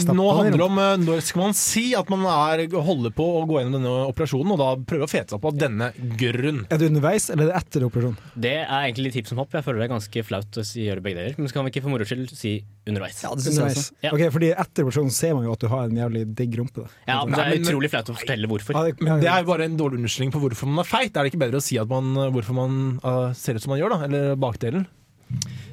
Stappa 0.02 0.18
nå 0.18 0.28
handler 0.36 0.58
det 0.58 0.68
om 0.68 0.81
når 1.02 1.22
skal 1.26 1.42
man 1.44 1.56
si 1.58 1.84
at 1.98 2.10
man 2.12 2.26
er, 2.30 2.64
holder 2.72 3.14
på 3.16 3.26
å 3.40 3.44
gå 3.50 3.60
gjennom 3.60 3.78
denne 3.78 3.94
operasjonen, 4.10 4.54
og 4.56 4.62
da 4.62 4.70
prøve 4.88 5.08
å 5.08 5.12
fete 5.12 5.36
seg 5.36 5.48
av 5.48 5.58
denne 5.60 5.92
grunn. 6.20 6.64
Er 6.72 6.82
det 6.82 6.90
underveis, 6.92 7.30
eller 7.34 7.48
er 7.48 7.52
det 7.54 7.62
etter 7.62 7.86
operasjonen? 7.88 8.20
Det 8.48 8.54
er 8.64 8.76
egentlig 8.86 9.10
litt 9.10 9.20
hipp 9.22 9.32
som 9.32 9.42
hopp. 9.42 9.54
Jeg 9.58 9.66
føler 9.68 9.84
det 9.84 9.88
er 9.90 9.94
ganske 9.96 10.26
flaut 10.28 10.62
å 10.62 10.66
si, 10.68 10.86
gjøre 10.88 11.04
begge 11.06 11.20
deler. 11.20 11.38
Men 11.40 11.52
så 11.52 11.58
kan 11.58 11.68
vi 11.68 11.74
ikke 11.74 11.84
for 11.86 11.94
moro 11.96 12.08
skyld 12.08 12.34
si 12.38 12.54
underveis. 12.88 13.20
Ja, 13.24 13.34
det 13.36 13.46
synes 13.46 13.58
jeg 13.58 13.62
Underveis. 13.62 13.82
også. 13.82 13.98
Ja. 14.06 14.14
Ok, 14.16 14.24
fordi 14.36 14.52
etter 14.66 14.88
operasjonen 14.88 15.16
ser 15.16 15.36
man 15.38 15.46
jo 15.48 15.56
at 15.56 15.66
du 15.66 15.68
har 15.72 15.90
en 15.90 16.00
jævlig 16.02 16.24
digg 16.40 16.58
rumpe. 16.60 16.86
Da. 16.86 17.04
Ja, 17.12 17.20
men 17.26 17.38
Det 17.38 17.46
er 17.46 17.66
utrolig 17.66 17.92
flaut 17.94 18.10
å 18.14 18.18
fortelle 18.18 18.50
hvorfor. 18.52 18.78
Ja, 18.78 18.88
det, 18.90 18.98
Men 19.02 19.22
det 19.22 19.30
er 19.32 19.44
jo 19.44 19.52
bare 19.52 19.68
en 19.70 19.78
dårlig 19.80 20.02
unnskyldning 20.02 20.34
på 20.34 20.42
hvorfor 20.46 20.72
man 20.72 20.86
er 20.86 20.90
feit. 20.90 21.12
Er 21.14 21.24
det 21.28 21.34
ikke 21.34 21.44
bedre 21.46 21.62
å 21.62 21.66
si 21.66 21.78
at 21.82 21.92
man, 21.92 22.14
hvorfor 22.34 22.58
man 22.58 22.82
uh, 23.06 23.30
ser 23.38 23.60
ut 23.60 23.66
som 23.66 23.74
man 23.76 23.82
gjør, 23.82 23.96
da? 23.96 24.10
Eller 24.10 24.36
bakdelen? 24.42 24.88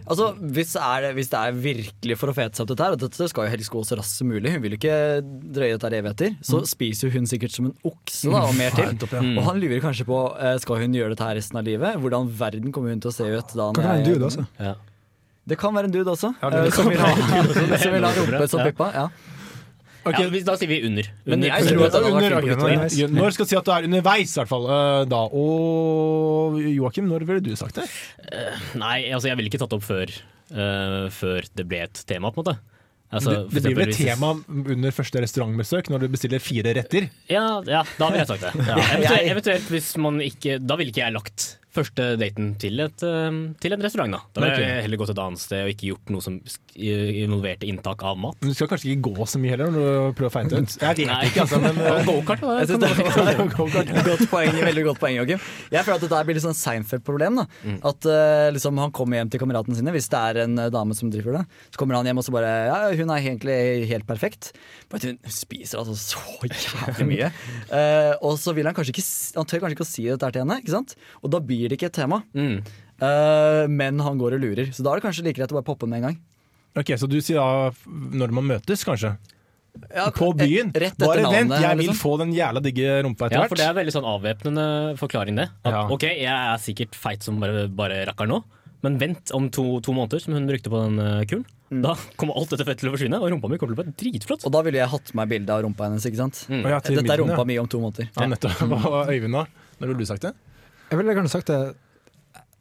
Altså, 0.08 0.30
hvis, 0.40 0.70
er 0.80 1.02
det, 1.04 1.10
hvis 1.18 1.28
det 1.28 1.38
er 1.38 1.56
virkelig 1.60 2.16
for 2.16 2.32
å 2.32 2.34
fete 2.36 2.56
seg 2.56 2.64
opp 2.64 2.70
dette 2.70 2.86
her, 2.86 2.94
og 2.96 3.02
dette 3.02 3.26
skal 3.28 3.44
jo 3.44 3.52
helst 3.52 3.72
gå 3.74 3.82
så 3.84 3.98
raskt 3.98 4.22
som 4.22 4.30
mulig, 4.30 4.54
hun 4.54 4.62
vil 4.64 4.74
jo 4.74 4.78
ikke 4.80 4.98
drøye 5.52 5.74
dette 5.74 5.90
her 5.90 5.96
evigheter, 5.98 6.36
så 6.48 6.62
spiser 6.68 7.12
hun 7.12 7.28
sikkert 7.28 7.52
som 7.52 7.68
en 7.68 7.74
okse 7.90 8.32
da, 8.32 8.46
og 8.48 8.56
mer 8.56 8.72
til. 8.72 8.88
nettopp, 8.88 9.16
ja. 9.18 9.24
Og 9.34 9.48
han 9.50 9.60
lurer 9.60 9.82
kanskje 9.84 10.08
på 10.08 10.20
eh, 10.40 10.54
skal 10.64 10.80
hun 10.80 10.96
gjøre 10.96 11.12
dette 11.12 11.28
her 11.28 11.36
resten 11.36 11.60
av 11.60 11.68
livet. 11.68 12.00
Hvordan 12.00 12.30
verden 12.40 12.72
kommer 12.72 12.94
hun 12.94 13.04
til 13.04 13.12
å 13.12 13.16
se 13.18 13.28
ut 13.28 13.52
da? 13.52 13.68
kan 13.68 13.82
når 13.82 13.90
være 13.90 13.98
en 14.00 14.08
dude 14.08 14.30
også. 14.30 14.46
Ja. 14.64 14.76
Det 15.48 15.56
kan 15.60 15.76
være 15.76 15.88
en 15.88 15.96
dude 15.98 16.12
også. 16.12 16.32
Ja, 16.40 16.52
det 16.56 16.64
eh, 16.64 16.72
som 16.78 16.88
vil 16.88 17.04
ha, 17.04 17.12
som 17.84 17.98
vil 17.98 18.08
ha 18.08 18.14
rumpe 18.16 18.48
som 18.48 18.64
pippa. 18.64 18.88
Ja. 18.96 19.36
Ja, 20.14 20.42
da 20.48 20.56
sier 20.60 20.70
vi 20.70 20.78
under. 20.88 21.10
Men 21.24 21.38
under 21.38 21.48
jeg 21.48 21.68
tror 21.68 21.84
at 21.86 21.92
det 21.96 22.02
Under, 22.08 22.22
fint 22.22 22.32
på 22.32 22.38
ok, 22.38 22.48
gutteøyne. 22.52 22.88
når, 22.88 23.12
når 23.18 23.36
skal 23.36 23.50
si 23.50 23.58
at 23.58 23.68
du 23.68 23.72
er 23.74 23.88
underveis, 23.90 24.32
i 24.32 24.40
hvert 24.40 24.52
fall. 24.54 24.66
eh, 24.78 25.02
da. 25.12 25.20
Og 25.42 26.58
Joakim, 26.62 27.10
når 27.10 27.26
ville 27.28 27.44
du 27.44 27.52
sagt 27.58 27.78
det? 27.80 27.86
Nei, 28.78 28.96
altså 29.12 29.30
jeg 29.30 29.38
ville 29.40 29.52
ikke 29.52 29.60
tatt 29.62 29.72
det 29.74 29.78
opp 29.80 29.86
før, 29.86 30.12
uh, 30.54 31.06
før 31.14 31.48
det 31.58 31.68
ble 31.68 31.84
et 31.86 32.02
tema, 32.08 32.32
på 32.32 32.42
en 32.42 32.46
måte. 32.46 32.58
Altså, 33.08 33.32
det, 33.48 33.54
det 33.56 33.62
blir 33.64 33.76
vel 33.78 33.88
et 33.94 33.96
tema 33.96 34.34
under 34.52 34.92
første 34.92 35.22
restaurantbesøk, 35.24 35.86
når 35.88 36.02
du 36.04 36.10
bestiller 36.12 36.42
fire 36.44 36.74
retter. 36.76 37.06
Ja, 37.32 37.46
ja, 37.64 37.80
da 37.96 38.10
ville 38.10 38.20
jeg 38.20 38.28
sagt 38.34 38.44
det. 38.44 38.52
Ja. 38.68 38.76
Eventuelt, 38.76 39.30
eventuelt 39.32 39.70
hvis 39.72 39.88
man 39.96 40.20
ikke 40.20 40.58
Da 40.60 40.76
ville 40.76 40.92
ikke 40.92 41.06
jeg 41.06 41.14
lagt 41.16 41.46
første 41.78 42.08
daten 42.20 42.52
til, 42.60 42.80
et, 42.84 43.06
eh, 43.06 43.38
til 43.62 43.76
en 43.76 43.84
restaurant, 43.86 44.18
da. 44.18 44.22
Da 44.36 44.44
ville 44.44 44.64
jeg 44.66 44.86
heller 44.86 45.00
gått 45.04 45.14
et 45.14 45.22
annet 45.24 45.42
sted 45.42 45.64
og 45.64 45.72
ikke 45.74 45.92
gjort 45.92 46.12
noe 46.14 46.24
som 46.24 46.40
involverte 46.78 47.66
inntak 47.68 48.02
av 48.06 48.18
mat. 48.20 48.36
Men 48.40 48.52
du 48.52 48.56
skal 48.56 48.68
kanskje 48.70 48.92
ikke 48.92 49.12
gå 49.12 49.26
så 49.28 49.40
mye 49.42 49.52
heller 49.54 49.72
når 49.72 49.86
du 49.88 50.16
prøver 50.18 50.30
å 50.30 50.34
feite 50.34 50.60
ut. 50.60 50.74
Jeg 50.78 50.98
vet 50.98 51.10
Nei. 51.10 51.18
ikke, 51.28 51.44
altså, 51.44 51.60
men 51.62 51.80
eh, 51.82 52.00
Gokart, 52.08 52.42
da. 52.44 52.54
Jeg 52.60 52.70
synes 52.70 52.82
det 52.84 52.90
er 52.90 54.04
godt 54.10 54.24
poeng, 54.30 54.60
veldig 54.68 54.84
godt 54.88 55.00
poeng, 55.02 55.16
Joakim. 55.18 55.42
Jeg 55.74 55.86
føler 55.86 55.98
at 55.98 56.04
dette 56.06 56.22
blir 56.28 56.38
litt 56.38 56.46
sånn 56.46 56.58
Seinfeld-problem. 56.58 57.40
da 57.40 57.46
At 57.90 58.08
eh, 58.08 58.48
liksom 58.54 58.78
Han 58.82 58.94
kommer 58.94 59.20
hjem 59.20 59.32
til 59.32 59.42
kameratene 59.42 59.78
sine, 59.78 59.94
hvis 59.94 60.10
det 60.12 60.22
er 60.30 60.42
en 60.44 60.58
eh, 60.64 60.70
dame 60.74 60.96
som 60.98 61.10
driver 61.12 61.40
det. 61.40 61.44
Så 61.74 61.80
kommer 61.82 61.98
han 61.98 62.08
hjem 62.08 62.22
og 62.22 62.26
så 62.28 62.34
bare 62.34 62.52
Ja, 62.70 62.78
hun 62.98 63.12
er 63.14 63.22
egentlig 63.24 63.58
helt 63.90 64.06
perfekt. 64.08 64.52
Bare 64.92 65.12
hun 65.12 65.18
spiser 65.32 65.82
altså 65.82 65.96
så 65.98 66.22
jævlig 66.48 67.08
mye. 67.14 67.32
Eh, 67.78 68.14
og 68.24 68.38
så 68.40 68.52
vil 68.56 68.66
han 68.68 68.74
kanskje 68.76 68.92
ikke 68.94 69.02
Han 69.36 69.46
tør 69.48 69.60
kanskje 69.62 69.76
ikke 69.76 69.84
å 69.84 69.88
si 69.88 70.04
dette 70.08 70.28
til 70.32 70.42
henne, 70.42 70.56
ikke 70.62 70.72
sant? 70.72 70.94
Og 71.22 71.30
da 71.32 71.40
blir 71.44 71.67
det 71.70 71.78
ikke 71.78 71.90
et 71.90 71.98
tema. 72.00 72.22
Mm. 72.34 72.60
Uh, 72.98 73.64
men 73.70 74.00
han 74.02 74.18
går 74.18 74.36
og 74.38 74.42
lurer. 74.42 74.70
Så 74.74 74.82
da 74.82 74.92
er 74.92 75.00
det 75.00 75.06
kanskje 75.06 75.24
like 75.26 75.38
greit 75.38 75.52
å 75.54 75.58
bare 75.60 75.68
poppe 75.68 75.88
med 75.88 76.00
en 76.02 76.08
gang. 76.10 76.20
Ok, 76.78 76.94
Så 76.98 77.08
du 77.10 77.18
sier 77.24 77.38
da 77.40 77.70
når 78.14 78.34
man 78.34 78.46
møtes, 78.46 78.84
kanskje? 78.86 79.16
Ja, 79.94 80.08
På 80.14 80.32
byen? 80.34 80.72
Rett 80.74 80.96
etter 80.96 81.06
Bare 81.06 81.22
vent, 81.28 81.50
navnet, 81.52 81.62
jeg 81.62 81.78
vil 81.78 81.86
liksom. 81.86 82.00
få 82.00 82.12
den 82.18 82.32
jævla 82.34 82.62
digge 82.64 82.94
rumpa 83.06 83.28
etter 83.28 83.38
Ja, 83.38 83.48
for 83.50 83.60
det 83.60 83.66
er 83.68 83.76
veldig 83.76 83.94
sånn 83.94 84.08
avvæpnende 84.10 84.64
forklaring, 84.98 85.38
det. 85.38 85.48
At 85.62 85.72
Ja. 85.72 85.82
ok, 85.94 86.06
jeg 86.18 86.26
er 86.26 86.58
sikkert 86.62 86.98
feit 86.98 87.22
som 87.22 87.38
bare, 87.38 87.68
bare 87.68 88.00
rakkeren 88.08 88.32
nå, 88.34 88.40
men 88.82 88.98
vent 88.98 89.30
om 89.34 89.48
to, 89.50 89.80
to 89.80 89.94
måneder, 89.94 90.20
som 90.22 90.34
hun 90.34 90.46
brukte 90.50 90.70
på 90.70 90.82
den 90.82 90.98
kuren. 91.30 91.44
kuren. 91.68 91.82
Da 91.84 91.94
kommer 92.16 92.34
alt 92.38 92.50
dette 92.50 92.64
fettet 92.64 92.80
til 92.80 92.90
å 92.90 92.94
forsvinne, 92.96 93.20
og 93.20 93.30
rumpa 93.30 93.50
mi 93.50 93.58
kommer 93.60 93.76
til 93.76 93.84
å 93.84 93.84
bli 93.84 93.94
dritflott. 94.02 94.46
Og 94.48 94.52
da 94.54 94.62
ville 94.64 94.80
jeg 94.80 94.88
hatt 94.88 95.14
med 95.14 95.28
bilde 95.28 95.50
av 95.52 95.62
rumpa 95.66 95.84
hennes, 95.88 96.04
ikke 96.08 96.16
sant? 96.22 96.46
Mm. 96.48 96.62
Ja, 96.64 96.80
Dette 96.80 97.12
er 97.12 97.22
rumpa 97.22 97.42
ja. 97.42 97.44
mi 97.44 97.58
om 97.60 97.68
to 97.68 97.80
måneder. 97.82 98.08
Ja, 98.16 98.26
nettopp. 98.26 98.62
Hva 98.86 99.02
Øyvind 99.12 99.36
da? 99.36 99.44
Når 99.78 99.92
ville 99.92 99.98
du 99.98 100.08
sagt 100.08 100.24
det? 100.24 100.32
Jeg 100.88 100.98
ville 101.00 101.14
kanskje 101.18 101.34
sagt 101.38 101.50
det 101.52 101.60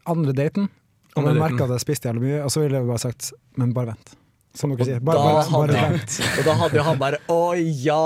andre 0.07 0.33
daten. 0.35 0.69
Om 1.17 1.23
Andre 1.25 1.33
jeg 1.33 1.41
merka 1.41 1.65
at 1.65 1.75
jeg 1.77 1.83
spiste 1.87 2.09
jævlig 2.09 2.23
mye, 2.27 2.39
og 2.45 2.51
så 2.53 2.61
ville 2.63 2.77
jeg 2.79 2.87
bare 2.87 3.01
sagt 3.01 3.31
men 3.57 3.73
bare 3.73 3.93
vent. 3.95 4.15
Som 4.57 4.71
dere 4.73 4.85
sier. 4.87 5.01
Bare, 5.05 5.21
bare, 5.21 5.41
bare 5.53 5.81
vent. 5.93 6.15
og 6.39 6.45
da 6.47 6.53
hadde 6.57 6.77
jo 6.79 6.83
han 6.87 6.97
bare 6.97 7.17
Å 7.29 7.39
ja! 7.61 7.97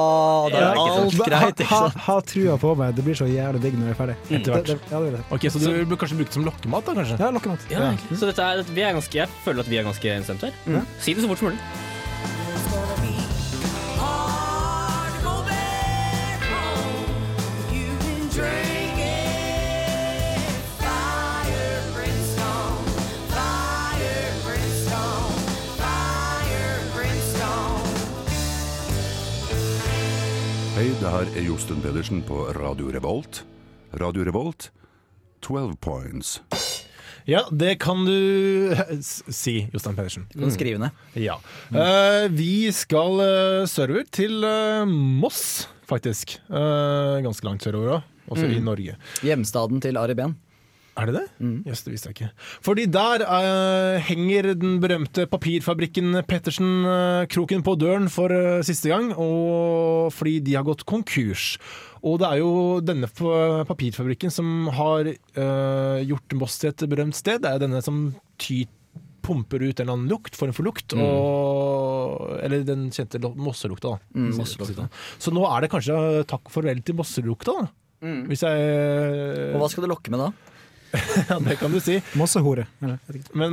Da 0.51 0.57
er 0.57 0.65
Ja, 0.65 0.71
alt 0.97 1.15
greit. 1.21 1.61
Ikke 1.63 1.67
ha, 1.69 1.79
sant? 1.85 2.01
ha 2.07 2.15
trua 2.27 2.57
på 2.59 2.73
meg, 2.81 2.95
det 2.97 3.05
blir 3.05 3.15
så 3.15 3.27
jævlig 3.29 3.61
digg 3.63 3.77
når 3.79 3.87
jeg 3.87 3.95
er 3.95 3.99
ferdig. 4.01 4.17
Etter 4.27 4.55
hvert. 4.57 4.67
Det, 4.67 4.75
det, 4.81 4.91
ja, 4.91 4.99
det 5.05 5.13
vil. 5.13 5.23
Ok, 5.37 5.47
Så 5.53 5.61
du 5.63 5.69
burde 5.69 5.99
kanskje 6.03 6.19
bruke 6.19 6.31
det 6.33 6.39
som 6.39 6.47
lokkemat, 6.49 6.89
da? 6.89 6.97
kanskje? 6.99 7.19
Ja, 7.23 7.29
lokkemat. 7.37 7.65
Ja, 7.71 7.85
ja. 7.87 8.17
Så 8.19 8.27
dette 8.31 8.49
er, 8.51 8.63
vi 8.67 8.83
er 8.83 8.97
ganske, 8.99 9.21
jeg 9.21 9.31
føler 9.45 9.63
at 9.63 9.71
vi 9.71 9.79
er 9.79 9.87
ganske 9.87 10.13
enstemt 10.17 10.43
her. 10.47 10.83
Si 10.99 11.15
det 11.15 11.23
så 11.23 11.31
fort 11.31 11.39
som 11.43 11.51
mulig. 11.51 11.90
Det 31.01 31.09
her 31.09 31.29
er 31.39 31.45
Josten 31.47 31.79
Pedersen 31.81 32.21
på 32.25 32.43
Radio 32.53 32.91
Revolt. 32.93 33.41
Radio 33.97 34.23
Revolt, 34.27 34.69
12 35.43 35.75
points. 35.81 36.35
Ja, 37.29 37.43
det 37.53 37.75
kan 37.81 38.03
du 38.05 38.73
si, 39.01 39.67
Jostein 39.73 39.97
Pedersen. 39.97 40.27
Du 40.33 40.39
kan 40.43 40.53
skrive 40.53 40.81
ned. 40.81 41.01
Ja. 41.17 41.39
Eh, 41.73 42.27
vi 42.33 42.69
skal 42.75 43.17
uh, 43.21 43.65
sørover 43.69 44.07
til 44.13 44.43
eh, 44.47 44.85
Moss, 44.89 45.67
faktisk. 45.89 46.37
Eh, 46.49 47.17
ganske 47.25 47.45
langt 47.49 47.65
sørover 47.65 47.97
òg, 47.99 48.07
også 48.31 48.47
i 48.47 48.59
Mm. 48.61 48.65
Norge. 48.69 48.95
Hjemstaden 49.25 49.81
til 49.83 49.97
Ari 49.97 50.15
Behn. 50.17 50.37
Er 50.99 51.07
det 51.07 51.13
det? 51.15 51.25
Jøss, 51.69 51.83
det 51.85 51.93
visste 51.93 52.09
jeg 52.09 52.15
ikke. 52.17 52.29
Fordi 52.67 52.83
der 52.91 53.23
uh, 53.23 53.95
henger 54.03 54.49
den 54.59 54.73
berømte 54.83 55.23
papirfabrikken 55.31 56.19
Pettersen 56.27 56.83
uh, 56.83 57.23
kroken 57.31 57.63
på 57.63 57.77
døren 57.79 58.09
for 58.11 58.27
uh, 58.33 58.59
siste 58.67 58.91
gang, 58.91 59.13
og 59.15 60.11
fordi 60.11 60.39
de 60.43 60.57
har 60.57 60.67
gått 60.67 60.83
konkurs. 60.89 61.53
Og 62.03 62.19
det 62.19 62.27
er 62.27 62.41
jo 62.41 62.51
denne 62.83 63.07
papirfabrikken 63.69 64.33
som 64.33 64.67
har 64.73 65.05
gjort 66.01 66.33
Moss 66.33 66.55
til 66.57 66.71
et 66.71 66.83
berømt 66.89 67.13
sted. 67.13 67.43
Det 67.43 67.51
er 67.51 67.61
denne 67.61 67.77
som 67.85 68.07
ty 68.41 68.63
pumper 69.21 69.61
ut 69.61 69.77
en 69.79 69.83
eller 69.85 69.93
annen 69.93 70.09
lukt, 70.09 70.33
form 70.35 70.49
for 70.57 70.65
lukt, 70.65 70.95
Mm. 70.97 71.01
og, 71.05 72.39
eller 72.41 72.63
den 72.65 72.87
kjente 72.89 73.21
mosselukta. 73.21 73.93
da. 73.93 74.17
Mm, 74.17 74.31
mosselukta. 74.39 74.89
Så 75.21 75.29
nå 75.31 75.45
er 75.45 75.61
det 75.61 75.69
kanskje 75.71 76.25
takk 76.25 76.49
og 76.49 76.55
farvel 76.57 76.81
til 76.81 76.97
mosselukta, 76.97 77.53
da. 77.61 77.67
Mm. 78.01 78.23
Hvis 78.31 78.41
jeg 78.41 79.53
Og 79.53 79.61
hva 79.61 79.69
skal 79.69 79.85
du 79.85 79.91
lokke 79.93 80.09
med 80.09 80.19
da? 80.25 80.31
ja, 81.29 81.39
det 81.43 81.57
kan 81.61 81.73
du 81.73 81.79
si. 81.83 81.99
Mossehore. 82.19 82.67
Men, 82.81 82.97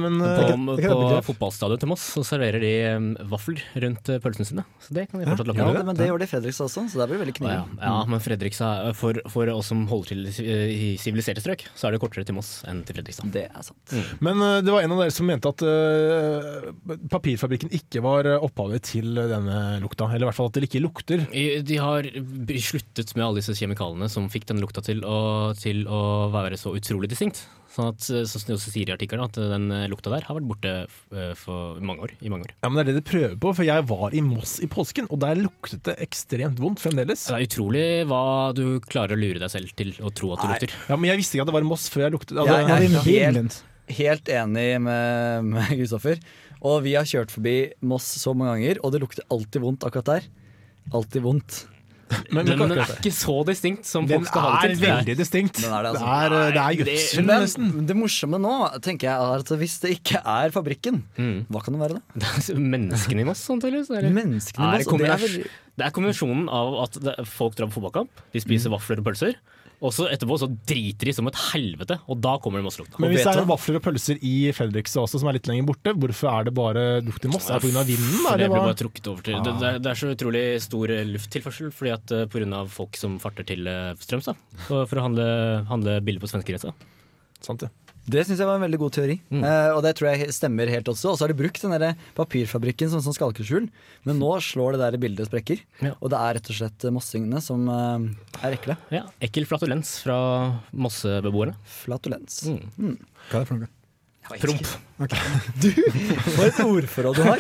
men 0.03 0.19
På, 0.23 0.75
eh, 0.75 0.89
på 0.89 1.23
fotballstadion 1.33 1.83
til 1.83 1.93
Moss 1.93 2.07
så 2.17 2.25
serverer 2.27 2.63
de 2.63 2.73
um, 2.97 3.09
vafler 3.31 3.63
rundt 3.85 4.11
eh, 4.13 4.21
pølsene 4.23 4.49
sine. 4.49 4.67
Så 4.83 4.97
det 4.97 5.09
kan 5.11 5.23
de 5.23 5.29
fortsatt 5.29 5.53
lage. 5.53 5.63
Ja, 5.63 5.77
det, 5.79 5.85
men 5.89 5.99
det 5.99 6.09
gjør 6.11 6.23
de 6.23 6.29
i 6.29 6.33
Fredrikstad 6.33 6.69
også, 6.71 6.87
så 6.93 7.03
der 7.03 7.11
blir 7.11 7.21
det 7.21 7.27
veldig 7.27 7.37
Å 7.39 7.49
Ja, 7.49 7.63
kniving. 7.65 7.83
ja, 7.85 7.97
men 8.15 8.25
Fredrikstad 8.25 8.91
for, 8.99 9.23
for 9.33 9.55
oss 9.55 9.71
som 9.73 9.85
holder 9.91 10.15
til 10.15 10.27
i 10.29 10.89
i 10.89 10.97
siviliserte 11.01 11.43
strøk, 11.43 11.65
så 11.77 11.89
er 11.89 11.95
det 11.95 12.01
kortere 12.03 12.27
til 12.27 12.37
Moss 12.37 12.63
enn 12.69 12.83
til 12.87 12.97
Fredrikstad. 12.99 13.31
Det 13.35 13.45
er 13.49 13.65
sant. 13.67 13.95
Men 14.25 14.41
eh, 14.45 14.59
det 14.65 14.73
var 14.75 14.85
en 14.85 14.95
av 14.95 15.03
dere 15.03 15.15
som 15.15 15.29
mente 15.29 15.51
at 15.51 15.65
uh, 15.65 16.69
papirfabrikken 17.13 17.73
ikke 17.77 18.03
var 18.05 18.29
eh, 18.29 18.45
opphavet 18.45 18.87
til 18.89 19.19
denne 19.19 19.59
lukta. 19.83 20.09
Eller 20.09 20.27
i 20.27 20.31
hvert 20.31 20.39
fall 20.39 20.51
at 20.51 20.59
det 20.59 20.69
ikke 20.69 20.83
lukter. 20.85 21.25
De 21.29 21.81
har 21.81 22.09
sluttet 22.65 23.15
med 23.17 23.27
alle 23.27 23.43
disse 23.43 23.57
kjemikaliene 23.59 24.09
som 24.13 24.29
fikk 24.33 24.49
denne 24.51 24.65
lukta 24.65 24.85
til 24.85 25.05
å, 25.07 25.19
til 25.59 25.85
å 25.91 26.03
være 26.35 26.59
så 26.61 26.75
utrolig 26.79 27.11
distinkt. 27.13 27.28
Sånn 27.69 27.93
at, 27.93 28.07
eh, 28.11 28.25
som 28.27 28.43
det 28.49 28.55
også 28.57 28.73
sier 28.73 28.89
i 28.91 28.95
artikkelen, 28.95 29.29
at 29.29 29.37
den 29.39 29.69
eh, 29.75 29.85
lukta 29.93 30.11
der 30.11 30.25
har 30.27 30.39
vært 30.39 30.49
borte 30.49 30.73
eh, 30.89 31.35
for 31.39 31.79
mange 31.85 32.07
år. 32.09 32.15
I 32.25 32.33
mange 32.33 32.49
år. 32.49 32.55
Ja, 32.65 32.71
men 32.71 32.81
Det 32.81 32.83
er 32.83 32.89
det 32.91 32.97
de 32.97 33.11
prøver 33.11 33.37
på, 33.45 33.53
for 33.55 33.69
jeg 33.69 33.85
var 33.91 34.17
i 34.17 34.23
Moss 34.25 34.57
i 34.65 34.69
påsken, 34.73 35.07
og 35.13 35.21
der 35.23 35.39
luktet 35.39 35.85
det 35.87 35.99
ekstremt 36.03 36.59
vondt 36.63 36.83
fremdeles. 36.83 37.27
Det 37.29 37.37
er 37.37 37.47
utrolig 37.47 37.87
hva 38.09 38.23
du 38.57 38.65
klarer 38.89 39.15
å 39.15 39.21
lure 39.21 39.43
deg 39.43 39.53
selv 39.53 39.75
til 39.79 39.95
å 40.01 40.11
tro 40.11 40.33
at 40.35 40.43
du 40.43 40.49
Nei. 40.49 40.57
lukter. 40.57 40.77
Ja, 40.89 40.97
Men 40.99 41.13
jeg 41.13 41.23
visste 41.23 41.39
ikke 41.39 41.47
at 41.47 41.53
det 41.53 41.59
var 41.61 41.71
Moss 41.71 41.87
før 41.93 42.07
jeg 42.09 42.17
luktet 42.17 42.35
altså, 42.41 42.59
Jeg 42.59 42.75
er 42.75 42.87
din 42.89 43.01
helt, 43.07 43.63
helt 44.01 44.35
enig 44.41 44.69
med, 44.89 45.49
med 45.53 45.73
Kristoffer. 45.77 46.23
Og 46.59 46.83
vi 46.89 46.97
har 46.99 47.07
kjørt 47.07 47.31
forbi 47.31 47.59
Moss 47.87 48.09
så 48.19 48.35
mange 48.35 48.57
ganger, 48.57 48.83
og 48.83 48.97
det 48.97 49.05
lukter 49.05 49.29
alltid 49.31 49.63
vondt 49.63 49.87
akkurat 49.87 50.17
der. 50.17 50.31
Alltid 50.97 51.23
vondt. 51.23 51.67
Men, 52.33 52.47
Den, 52.47 52.59
men, 52.59 52.69
den 52.73 52.79
er 52.83 52.93
ikke 52.95 53.13
så 53.15 53.35
distinkt 53.49 53.85
som 53.89 54.07
den 54.09 54.21
folk 54.25 54.31
skal 54.31 54.45
ha 54.47 54.53
det 54.63 54.71
er 54.77 54.83
veldig 54.83 55.17
distinkt. 55.19 55.61
Den 55.63 55.73
er 55.77 55.83
det, 55.87 55.91
altså. 55.93 56.05
det, 56.05 56.15
er, 56.19 56.37
eh, 56.39 56.51
det 56.57 56.63
er 56.63 56.79
gjødsel, 56.81 57.25
Men 57.29 57.43
nesten. 57.45 57.87
det 57.91 57.97
morsomme 57.99 58.41
nå 58.43 58.53
tenker 58.85 59.09
jeg 59.11 59.17
er 59.29 59.45
at 59.45 59.53
hvis 59.63 59.77
det 59.85 59.91
ikke 59.99 60.23
er 60.25 60.55
fabrikken, 60.55 61.03
Mm. 61.19 61.47
hva 61.53 61.63
kan 61.65 61.75
det 61.77 61.81
være 61.83 61.99
da? 61.99 62.03
Det 62.19 62.55
er 62.55 62.61
Menneskene 62.75 63.21
i 63.21 63.29
Moss, 63.29 63.45
antakeligvis. 63.51 63.91
eller? 63.91 64.11
Menneskene 64.15 64.65
i 64.65 64.71
Moss, 64.73 64.85
det 64.85 64.87
er 64.87 64.93
kombinasjon- 64.93 65.49
Det 65.79 65.87
er 65.87 65.95
kombinasjonen 65.95 66.49
av 66.51 66.75
at 66.87 67.27
folk 67.29 67.55
drar 67.59 67.69
på 67.71 67.79
fotballkamp, 67.81 68.11
de 68.35 68.41
spiser 68.43 68.71
vafler 68.73 68.99
og 69.03 69.05
pølser, 69.11 69.37
og 69.79 69.93
så 69.95 70.09
etterpå 70.11 70.39
så 70.41 70.49
driter 70.67 71.09
de 71.09 71.15
som 71.15 71.29
et 71.31 71.39
helvete, 71.53 71.99
og 72.11 72.19
da 72.25 72.35
kommer 72.43 72.59
det 72.59 72.67
Moss-lukta. 72.67 72.99
Men 72.99 73.13
hvis 73.13 73.23
det 73.23 73.35
er 73.35 73.47
vafler 73.47 73.79
og 73.79 73.85
pølser 73.85 74.19
i 74.27 74.35
Fredrikstad 74.57 75.05
også, 75.05 75.21
som 75.23 75.31
er 75.31 75.39
litt 75.39 75.51
lenger 75.51 75.69
borte, 75.69 75.95
hvorfor 75.95 76.31
er 76.33 76.49
det 76.49 76.55
bare 76.59 76.85
lukt 77.07 77.29
i 77.29 77.31
Moss? 77.31 77.47
Er 77.47 77.63
det 77.63 77.71
pga. 77.71 77.85
vinden? 77.87 78.27
Er 78.27 78.43
det 78.43 78.49
det 78.49 78.53
blir 78.57 78.67
bare 78.67 78.81
trukket 78.83 79.11
over 79.13 79.27
til 79.29 79.39
det, 79.39 79.55
det, 79.63 79.71
er, 79.71 79.83
det 79.85 79.93
er 79.93 80.01
så 80.03 80.13
utrolig 80.17 80.45
stor 80.65 80.95
eh, 80.95 81.05
lufttilførsel 81.15 81.71
fordi 81.75 81.95
at 81.95 82.07
pga. 82.11 82.25
på 82.33 82.43
grunn 82.43 82.57
av 82.59 82.73
folk 82.75 82.99
som 82.99 83.19
farter 83.23 83.47
til 83.47 83.71
eh, 83.71 83.93
Strømstad 84.03 84.41
for, 84.67 84.83
for 84.91 84.99
å 84.99 85.07
handle, 85.07 85.29
handle 85.71 86.01
billig 86.03 86.25
på 86.25 86.33
svenskegrensa. 86.33 86.75
Sant 87.45 87.63
det. 87.63 87.71
Det 88.09 88.25
syns 88.25 88.41
jeg 88.41 88.49
var 88.49 88.57
en 88.57 88.65
veldig 88.65 88.79
god 88.81 88.93
teori, 88.97 89.19
Mm. 89.29 89.43
uh, 89.45 89.77
og 89.77 89.83
det 89.85 89.95
tror 89.99 90.09
jeg 90.15 90.33
stemmer 90.33 90.71
helt 90.73 90.89
også. 90.89 91.11
Og 91.13 91.19
så 91.19 91.27
har 91.27 91.33
de 91.35 91.39
brukt 91.43 91.61
den 91.61 91.75
der 91.77 91.95
papirfabrikken 92.17 92.89
som 92.93 93.03
sånn 93.05 93.17
skalkeskjul, 93.17 93.69
men 94.09 94.19
nå 94.23 94.31
slår 94.41 94.77
det 94.79 94.81
der 94.85 94.99
bildet 95.03 95.29
sprekker. 95.29 95.61
Ja. 95.85 95.93
Og 96.01 96.11
det 96.13 96.19
er 96.19 96.39
rett 96.39 96.49
og 96.51 96.57
slett 96.61 96.89
mossingene 96.95 97.43
som 97.45 97.69
uh, 97.69 97.99
er 98.43 98.57
ekle. 98.57 98.79
Ja, 98.95 99.05
ekkel 99.21 99.45
flatulens 99.51 99.99
fra 100.05 100.19
mossebeboerne. 100.73 101.55
Flatulens. 101.83 102.41
Flatulens. 102.45 102.75
Mm. 102.79 102.97
Hva 103.29 103.41
er 103.41 103.45
det 103.45 103.49
for 103.51 103.61
noe? 103.61 103.75
Promp. 104.43 104.67
Du, 105.63 105.71
for 106.35 106.43
et 106.43 106.57
ordforråd 106.59 107.15
du 107.15 107.23
har! 107.23 107.39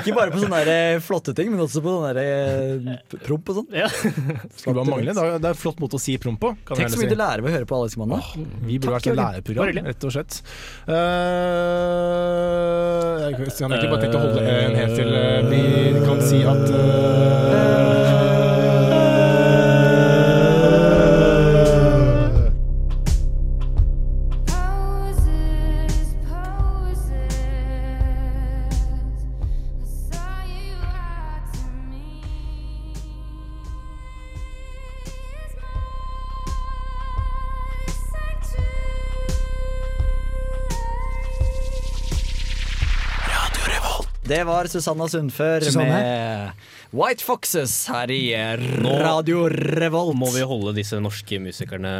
Ikke 0.00 0.10
bare 0.16 0.32
på 0.34 0.40
sånne 0.42 0.58
eh, 0.66 0.98
flotte 1.06 1.30
ting, 1.38 1.46
men 1.52 1.60
også 1.62 1.78
på 1.84 1.90
sånne 1.94 2.10
eh, 2.18 2.98
promp 3.22 3.46
og 3.52 3.54
sånn. 3.60 3.68
Ja. 3.78 3.86
Skulle 3.94 4.74
bare 4.80 4.88
mangle. 4.90 5.14
Det 5.14 5.22
er- 5.22 5.38
er 5.38 5.46
en 5.54 5.60
flott 5.60 5.78
måte 5.82 5.94
å 6.00 6.02
si 6.02 6.16
promp 6.18 6.40
på. 6.42 6.50
Kan 6.66 6.74
jeg 6.76 6.82
Tenk 6.90 6.94
så 6.96 6.98
mye 6.98 7.06
si. 7.06 7.14
du 7.14 7.18
lærer 7.22 7.40
ved 7.46 7.50
å 7.52 7.54
høre 7.60 7.68
på 7.70 7.76
Alle 7.78 7.94
Mann. 8.02 8.10
Oh, 8.18 8.26
Vi 8.66 8.74
burde 8.82 8.90
Takk, 8.90 8.98
vært 8.98 9.06
et 9.06 9.14
læreprogram, 9.22 9.70
rett 9.92 10.02
og 10.10 10.14
slett. 10.16 10.32
Uh, 10.90 10.98
jeg 13.22 13.32
kan 13.38 13.46
egentlig 13.70 13.90
bare 13.94 14.02
tenke 14.04 14.18
å 14.18 14.22
holde 14.26 14.42
en 14.50 14.74
helt 14.80 14.94
til 14.98 15.10
vi 15.50 15.62
kan 16.06 16.18
si 16.26 16.38
at 16.42 16.66
eh, 16.74 18.19
Det 44.40 44.46
var 44.48 44.64
Susanna 44.72 45.04
Sundfør 45.10 45.60
Susanne? 45.66 45.96
med 46.00 46.94
White 46.96 47.20
Foxes 47.26 47.74
her 47.92 48.08
i 48.08 48.32
Radio 48.80 49.42
Revolt. 49.52 50.14
Nå 50.14 50.20
Må 50.22 50.30
vi 50.32 50.40
holde 50.48 50.72
disse 50.78 50.96
norske 50.96 51.36
musikerne 51.44 51.90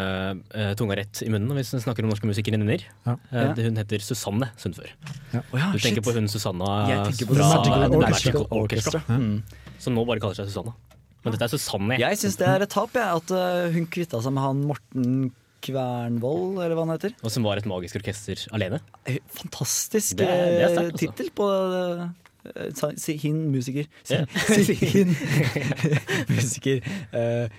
eh, 0.56 0.70
tunga 0.78 0.96
rett 0.96 1.20
i 1.20 1.28
munnen 1.28 1.52
hvis 1.58 1.74
vi 1.76 1.82
snakker 1.84 2.06
om 2.06 2.08
norske 2.14 2.30
musikerinner? 2.30 2.86
Ja. 3.04 3.18
Eh, 3.28 3.60
hun 3.66 3.76
heter 3.76 4.00
Susanne 4.00 4.48
Sundfør. 4.56 4.88
Å 5.36 5.60
ja, 5.60 5.66
Du 5.74 5.76
tenker 5.84 6.00
shit. 6.00 6.06
på 6.06 6.14
hun 6.16 6.30
Susanna 6.32 6.70
på 7.12 7.28
fra 7.28 7.50
The 7.60 8.00
Magical 8.06 8.46
Orchestra. 8.48 8.54
Orchestra, 8.62 9.02
Mm. 9.10 9.42
som 9.76 9.94
nå 9.98 10.06
bare 10.08 10.24
kaller 10.24 10.40
seg 10.40 10.48
Susanna. 10.48 10.72
Men 11.20 11.36
dette 11.36 11.44
er 11.44 11.52
Susanne. 11.52 11.98
Jeg 12.00 12.20
syns 12.22 12.38
det 12.40 12.48
er 12.48 12.64
et 12.64 12.72
tap, 12.72 12.96
jeg, 12.96 13.20
at 13.20 13.36
uh, 13.36 13.68
hun 13.76 13.84
kvitta 13.92 14.22
seg 14.24 14.32
med 14.32 14.46
han 14.46 14.64
Morten 14.64 15.34
Kvernvoll, 15.60 16.56
eller 16.64 16.72
hva 16.72 16.86
han 16.88 16.94
heter. 16.96 17.12
Og 17.20 17.28
som 17.34 17.44
var 17.44 17.60
et 17.60 17.68
magisk 17.68 18.00
orkester 18.00 18.46
alene. 18.56 18.80
Eh, 19.04 19.20
Fantastisk 19.36 20.24
eh, 20.24 20.64
altså. 20.64 20.88
tittel 20.96 21.28
på 21.36 21.50
hin 23.20 23.50
musiker. 23.52 23.84
Si, 24.04 24.14
Ja. 24.14 24.24
si, 24.64 24.74
hin 24.74 25.14
musiker 26.34 26.80
eh. 27.12 27.50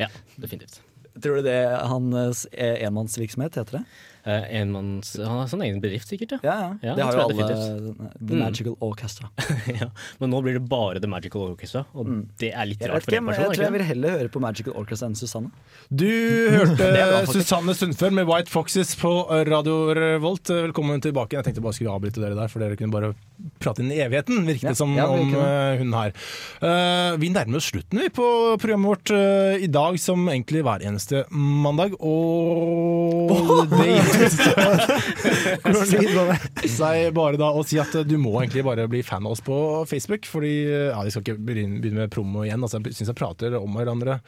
Ja, 0.00 0.08
definitivt. 0.36 0.82
Tror 1.20 1.40
du 1.40 1.42
det 1.48 1.58
hans 1.90 2.46
eh, 2.52 2.78
enmannsvirksomhet 2.86 3.58
heter 3.58 3.80
det? 3.80 3.84
Eh, 4.24 4.60
enmanns, 4.60 5.14
han 5.16 5.38
har 5.40 5.46
sånn 5.48 5.62
egen 5.64 5.80
bedrift, 5.80 6.08
sikkert. 6.10 6.32
Ja. 6.32 6.40
Ja, 6.44 6.56
ja. 6.60 6.90
Ja, 6.90 6.94
det 6.98 7.04
har 7.04 7.12
jo 7.16 7.22
alle 7.28 7.46
The 7.48 8.34
Mm. 8.34 8.38
Magical 8.42 8.74
Orchestra. 8.80 9.30
ja. 9.80 9.86
Men 10.20 10.30
nå 10.30 10.42
blir 10.44 10.58
det 10.58 10.64
bare 10.68 11.00
The 11.00 11.08
Magical 11.08 11.40
Orchestra, 11.54 11.86
og 11.94 12.06
Mm. 12.06 12.26
det 12.38 12.52
er 12.52 12.66
litt 12.66 12.80
Jeg, 12.80 12.90
rart 12.90 13.04
for 13.04 13.14
en 13.16 13.26
person. 13.26 13.44
jeg 13.44 13.56
tror 13.56 13.64
jeg 13.64 13.72
vil 13.72 13.82
heller 13.88 14.10
høre 14.18 14.28
på 14.28 14.40
Magical 14.44 14.74
Orchestra 14.76 15.08
enn 15.08 15.16
Susanne. 15.16 15.50
Du 15.88 16.04
hørte 16.52 16.76
bra. 16.92 17.24
Susanne 17.32 17.74
Sundfør 17.74 18.12
med 18.12 18.26
White 18.28 18.50
Foxes 18.52 18.94
på 19.00 19.12
Radio 19.48 19.94
Revolt. 19.96 20.44
Velkommen 20.52 21.00
tilbake. 21.00 21.38
Jeg 21.38 21.44
tenkte 21.48 21.62
bare 21.64 21.72
skulle 21.78 21.90
avbryte 21.96 22.20
dere 22.20 22.36
der, 22.36 22.48
for 22.52 22.60
dere 22.60 22.76
kunne 22.76 22.92
bare 22.92 23.14
prate 23.58 23.80
inn 23.80 23.90
i 23.90 24.02
evigheten, 24.04 24.44
virket 24.44 24.62
Ja, 24.68 24.74
det 24.74 24.76
som 24.76 24.92
ja, 24.96 25.06
om 25.08 25.32
eh, 25.34 25.78
hun 25.80 25.92
her. 25.96 26.12
Uh, 26.60 27.16
vi 27.16 27.30
nærmer 27.32 27.56
oss 27.56 27.70
slutten 27.72 27.98
vi 28.04 28.08
på 28.12 28.26
programmet 28.60 28.90
vårt 28.92 29.10
uh, 29.16 29.56
i 29.56 29.66
dag, 29.72 29.96
som 30.00 30.28
egentlig 30.28 30.60
hver 30.66 30.84
eneste 30.84 31.24
mandag. 31.32 31.96
Og 32.00 33.66
det 33.70 33.96
seg 36.70 37.10
bare 37.16 37.40
da 37.40 37.50
å 37.54 37.64
si 37.66 37.78
at 37.80 37.94
eh, 37.98 38.06
du 38.06 38.16
må 38.20 38.36
egentlig 38.40 38.64
bare 38.66 38.88
bli 38.90 39.02
fan 39.06 39.26
av 39.26 39.36
oss 39.36 39.44
på 39.44 39.56
Facebook. 39.90 40.28
Fordi 40.30 40.54
eh, 40.66 40.90
ja, 40.90 41.00
Vi 41.06 41.14
skal 41.14 41.24
ikke 41.24 41.40
begynne 41.50 42.02
med 42.02 42.12
promo 42.12 42.44
igjen. 42.46 42.62
Altså, 42.62 42.82
jeg 42.84 42.96
syns 42.98 43.12
jeg 43.12 43.18
prater 43.20 43.58
om 43.60 43.78
hverandre. 43.78 44.20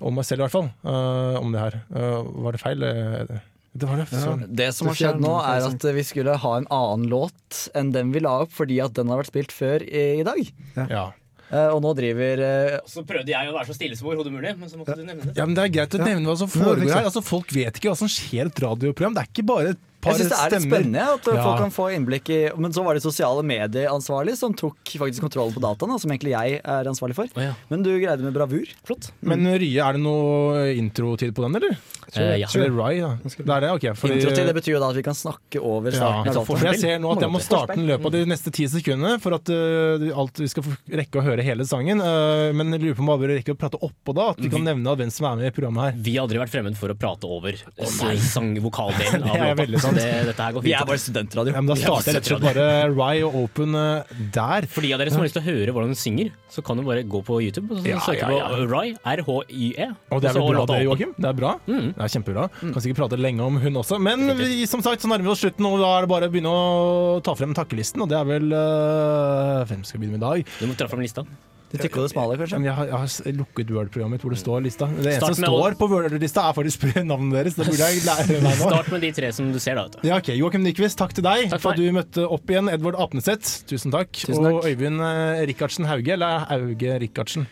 Om 0.00 0.16
meg 0.16 0.24
selv, 0.24 0.40
i 0.40 0.44
hvert 0.46 0.54
fall. 0.56 0.70
uh, 0.88 1.36
om 1.42 1.52
det 1.52 1.60
her. 1.60 1.74
Uh, 1.92 2.24
var 2.46 2.56
det 2.56 2.60
feil? 2.62 2.80
Det 2.80 3.86
var 3.86 4.00
det. 4.00 4.06
ja. 4.10 4.32
Det 4.48 4.70
som 4.72 4.88
har 4.88 4.96
skjedd 4.96 5.20
nå, 5.20 5.34
er 5.44 5.66
at 5.68 5.84
vi 5.94 6.04
skulle 6.08 6.38
ha 6.40 6.52
en 6.56 6.68
annen 6.72 7.04
låt 7.12 7.68
enn 7.76 7.92
den 7.94 8.14
vi 8.14 8.22
la 8.24 8.40
opp, 8.46 8.54
fordi 8.56 8.80
at 8.80 8.96
den 8.96 9.12
har 9.12 9.20
vært 9.20 9.30
spilt 9.34 9.52
før 9.52 9.84
i, 9.84 10.22
i 10.22 10.24
dag. 10.26 10.40
Ja. 10.88 11.04
Eh, 11.50 11.68
og 11.74 11.80
nå 11.82 11.90
driver 11.98 12.40
eh, 12.46 12.76
Så 12.86 13.02
prøvde 13.06 13.32
jeg 13.32 13.50
å 13.50 13.54
være 13.56 13.66
så 13.66 13.74
stille 13.74 13.96
som 13.98 14.06
overhodet 14.06 14.30
mulig, 14.30 14.52
men 14.58 14.70
så 14.70 14.78
måtte 14.78 14.94
du 14.94 15.02
nevne 15.02 15.26
det. 15.26 15.34
Ja, 15.34 15.46
men 15.48 15.56
Det 15.58 15.64
er 15.64 15.72
greit 15.74 15.96
å 15.98 16.02
nevne 16.02 16.30
hva 16.30 16.36
som 16.38 16.50
foregår 16.52 16.92
her. 16.94 17.08
Altså, 17.08 17.22
folk 17.26 17.50
vet 17.54 17.80
ikke 17.80 17.90
hva 17.90 17.98
som 17.98 18.10
skjer 18.10 18.44
i 18.44 18.52
et 18.52 18.62
radioprogram. 18.62 19.16
Det 19.16 19.24
er 19.24 19.32
ikke 19.32 19.46
bare 19.50 19.72
et 19.74 19.82
par 20.00 20.16
Jeg 20.16 20.24
syns 20.26 20.30
det 20.32 20.38
er 20.40 20.54
litt 20.54 20.66
spennende 20.66 21.06
at 21.14 21.26
Ja. 21.30 21.42
folk 21.44 21.58
kan 21.60 21.70
få 21.74 21.88
innblikk 21.94 22.30
i 22.32 22.40
Men 22.56 22.72
så 22.72 22.84
var 22.84 22.94
det 22.94 23.02
sosiale 23.04 23.42
medieansvarlig 23.46 24.36
som 24.36 24.54
tok 24.54 24.76
faktisk 25.00 25.20
kontrollen 25.20 25.54
på 25.54 25.60
dataene, 25.62 25.98
som 26.00 26.10
egentlig 26.10 26.32
jeg 26.34 26.60
er 26.64 26.84
ansvarlig 26.90 27.14
for. 27.16 27.26
Ja. 27.36 27.54
Men 27.70 27.82
du 27.82 27.90
greide 28.00 28.22
med 28.24 28.34
bravur. 28.34 28.66
Flott. 28.86 29.10
Men 29.22 29.44
Rye, 29.46 29.80
er 29.80 29.92
det 29.96 30.02
noe 30.02 30.74
introtid 30.74 31.34
på 31.34 31.44
den, 31.46 31.56
eller? 31.60 31.76
Eh, 32.16 32.36
ja. 32.42 32.48
Eller 32.54 32.70
Rai, 32.74 32.94
ja. 32.98 33.10
Det 33.22 33.46
er 33.46 33.60
det, 33.60 33.70
ok. 33.70 33.86
fordi- 33.96 34.18
Introtid 34.20 34.46
det 34.46 34.54
betyr 34.56 34.72
jo 34.74 34.80
da 34.80 34.88
at 34.90 34.96
vi 34.96 35.02
kan 35.02 35.14
snakke 35.14 35.60
over 35.62 35.90
starten 35.94 36.32
Ja, 36.32 36.44
for 36.44 36.58
jeg 36.58 36.80
ser 36.80 36.98
nå 36.98 37.12
at 37.14 37.20
jeg 37.20 37.30
må 37.30 37.40
starte 37.40 37.76
den 37.76 37.86
løpet 37.86 38.06
av 38.06 38.12
de 38.12 38.24
neste 38.26 38.50
ti 38.52 38.66
sekundene 38.66 39.20
for 39.20 39.34
at 39.34 39.48
uh, 39.48 40.10
alt, 40.18 40.36
vi 40.40 40.48
skal 40.48 40.64
få 40.66 40.74
rekke 40.90 41.20
å 41.20 41.22
høre 41.22 41.42
hele 41.46 41.64
sangen. 41.64 42.00
Uh, 42.00 42.52
men 42.52 42.72
jeg 42.72 42.82
lurer 42.82 42.96
på 42.98 43.06
om 43.06 43.20
vi 43.20 43.30
rekker 43.36 43.54
å 43.54 43.58
prate 43.60 43.78
oppå 43.78 44.14
da, 44.16 44.30
at 44.34 44.40
vi 44.42 44.50
kan 44.50 44.64
nevne 44.64 44.96
hvem 44.96 45.10
som 45.12 45.26
er 45.30 45.36
med 45.36 45.46
i 45.52 45.54
programmet 45.54 45.84
her. 45.84 46.02
Vi 46.02 46.16
har 46.16 46.26
aldri 46.26 46.38
vært 46.42 46.50
fremmed 46.54 46.76
for 46.76 46.88
å 46.90 46.98
prate 46.98 47.24
over 47.30 47.54
sang-vokaldelen 47.86 49.22
Det 49.22 49.30
av 49.50 49.68
låta. 49.70 49.89
Så 49.90 49.98
det, 49.98 50.26
dette 50.30 50.46
her 50.46 50.54
går 50.56 50.64
Vi 50.64 50.74
er 50.76 50.88
bare 50.88 51.00
studentradio. 51.02 51.54
Ja, 51.54 51.62
men 51.62 51.70
da 51.72 51.76
starter 51.78 52.10
jeg 52.10 52.18
rett 52.18 52.28
og 52.28 52.32
slett 52.32 52.46
bare 52.46 52.66
Rye 52.92 53.24
og 53.26 53.38
Open 53.44 53.76
uh, 53.78 54.14
der. 54.34 54.66
For 54.70 54.86
de 54.86 54.92
av 54.94 55.02
dere 55.02 55.12
som 55.12 55.22
har 55.22 55.28
lyst 55.28 55.36
til 55.38 55.44
å 55.44 55.48
høre 55.48 55.74
hvordan 55.74 55.92
hun 55.92 56.00
synger, 56.00 56.32
så 56.50 56.64
kan 56.66 56.80
du 56.80 56.84
bare 56.86 57.04
gå 57.06 57.22
på 57.26 57.40
YouTube 57.44 57.74
og 57.74 57.82
så 57.82 57.92
Ja, 57.92 58.00
søke 58.04 58.22
ja, 58.22 58.38
ja. 58.38 58.48
på 58.52 58.68
Rye, 58.70 58.96
R-H-Y-E. 59.16 59.90
Og 60.10 60.22
det 60.22 60.30
er 60.30 60.38
vel 60.38 60.48
bra 60.54 60.64
det. 60.70 60.80
Joakim? 60.86 61.14
Det 61.18 61.30
er 61.30 61.38
bra. 61.42 61.52
Mm. 61.66 61.90
Det 61.90 62.06
er 62.06 62.14
kjempebra. 62.16 62.48
Kan 62.62 62.80
sikkert 62.80 63.02
prate 63.04 63.20
lenge 63.20 63.46
om 63.46 63.60
hun 63.62 63.82
også. 63.82 64.00
Men 64.02 64.26
vi, 64.38 64.64
som 64.70 64.84
sagt, 64.84 65.04
så 65.04 65.10
nærmer 65.10 65.28
vi 65.28 65.34
oss 65.34 65.44
slutten, 65.44 65.68
og 65.68 65.78
da 65.82 65.92
er 65.98 66.06
det 66.06 66.12
bare 66.14 66.30
å 66.30 66.34
begynne 66.34 66.54
å 66.54 67.20
ta 67.26 67.36
frem 67.38 67.54
takkelisten. 67.56 68.04
Og 68.04 68.10
det 68.10 68.18
er 68.20 68.28
vel 68.28 68.50
uh, 68.54 69.62
Hvem 69.70 69.84
skal 69.86 70.02
begynne 70.02 70.18
med 70.18 70.22
i 70.22 70.26
dag? 70.26 70.58
Du 70.60 70.68
må 70.70 70.78
ta 70.78 70.88
frem 70.90 71.04
lista. 71.04 71.26
Det 71.70 71.84
tykke 71.84 72.00
og 72.00 72.06
det 72.08 72.10
smale, 72.10 72.36
kanskje. 72.40 72.58
Jeg 72.66 72.74
har, 72.74 72.88
jeg 72.90 72.98
har 72.98 73.34
lukket 73.38 73.68
Word-programmet 73.70 74.18
mitt 74.18 74.24
hvor 74.24 74.34
det 74.34 74.40
står 74.40 74.64
lista. 74.64 74.88
Det 74.90 75.12
eneste 75.12 75.36
som 75.38 75.46
står 75.46 75.76
på 75.78 75.86
Word-lista, 75.92 76.48
er 76.48 76.56
faktisk 76.56 76.86
navnet 77.12 77.36
deres. 77.38 77.58
Det 77.58 77.68
burde 77.68 77.90
jeg 77.92 78.02
lære 78.08 78.40
meg 78.42 78.58
nå. 78.58 78.72
Start 78.72 78.90
med 78.90 79.06
de 79.06 79.12
tre 79.20 79.30
som 79.36 79.52
du 79.54 79.60
ser, 79.62 79.78
da. 79.78 80.02
Ja, 80.02 80.18
okay. 80.18 80.34
Joakim 80.40 80.66
Nyquist, 80.66 80.98
takk 80.98 81.14
til 81.14 81.26
deg 81.26 81.46
Takk 81.52 81.62
for 81.62 81.76
at 81.76 81.78
du 81.78 81.86
møtte 81.94 82.26
opp 82.26 82.50
igjen. 82.50 82.72
Edvard 82.74 82.98
Apneseth, 82.98 83.60
tusen 83.70 83.94
takk. 83.94 84.10
Tusen 84.18 84.42
takk. 84.42 84.58
Og 84.58 84.66
Øyvind 84.66 84.98
eh, 85.06 85.46
Rikardsen 85.52 85.86
Hauge, 85.86 86.16
eller 86.18 86.46
Hauge 86.50 86.98
Rikardsen. 87.04 87.46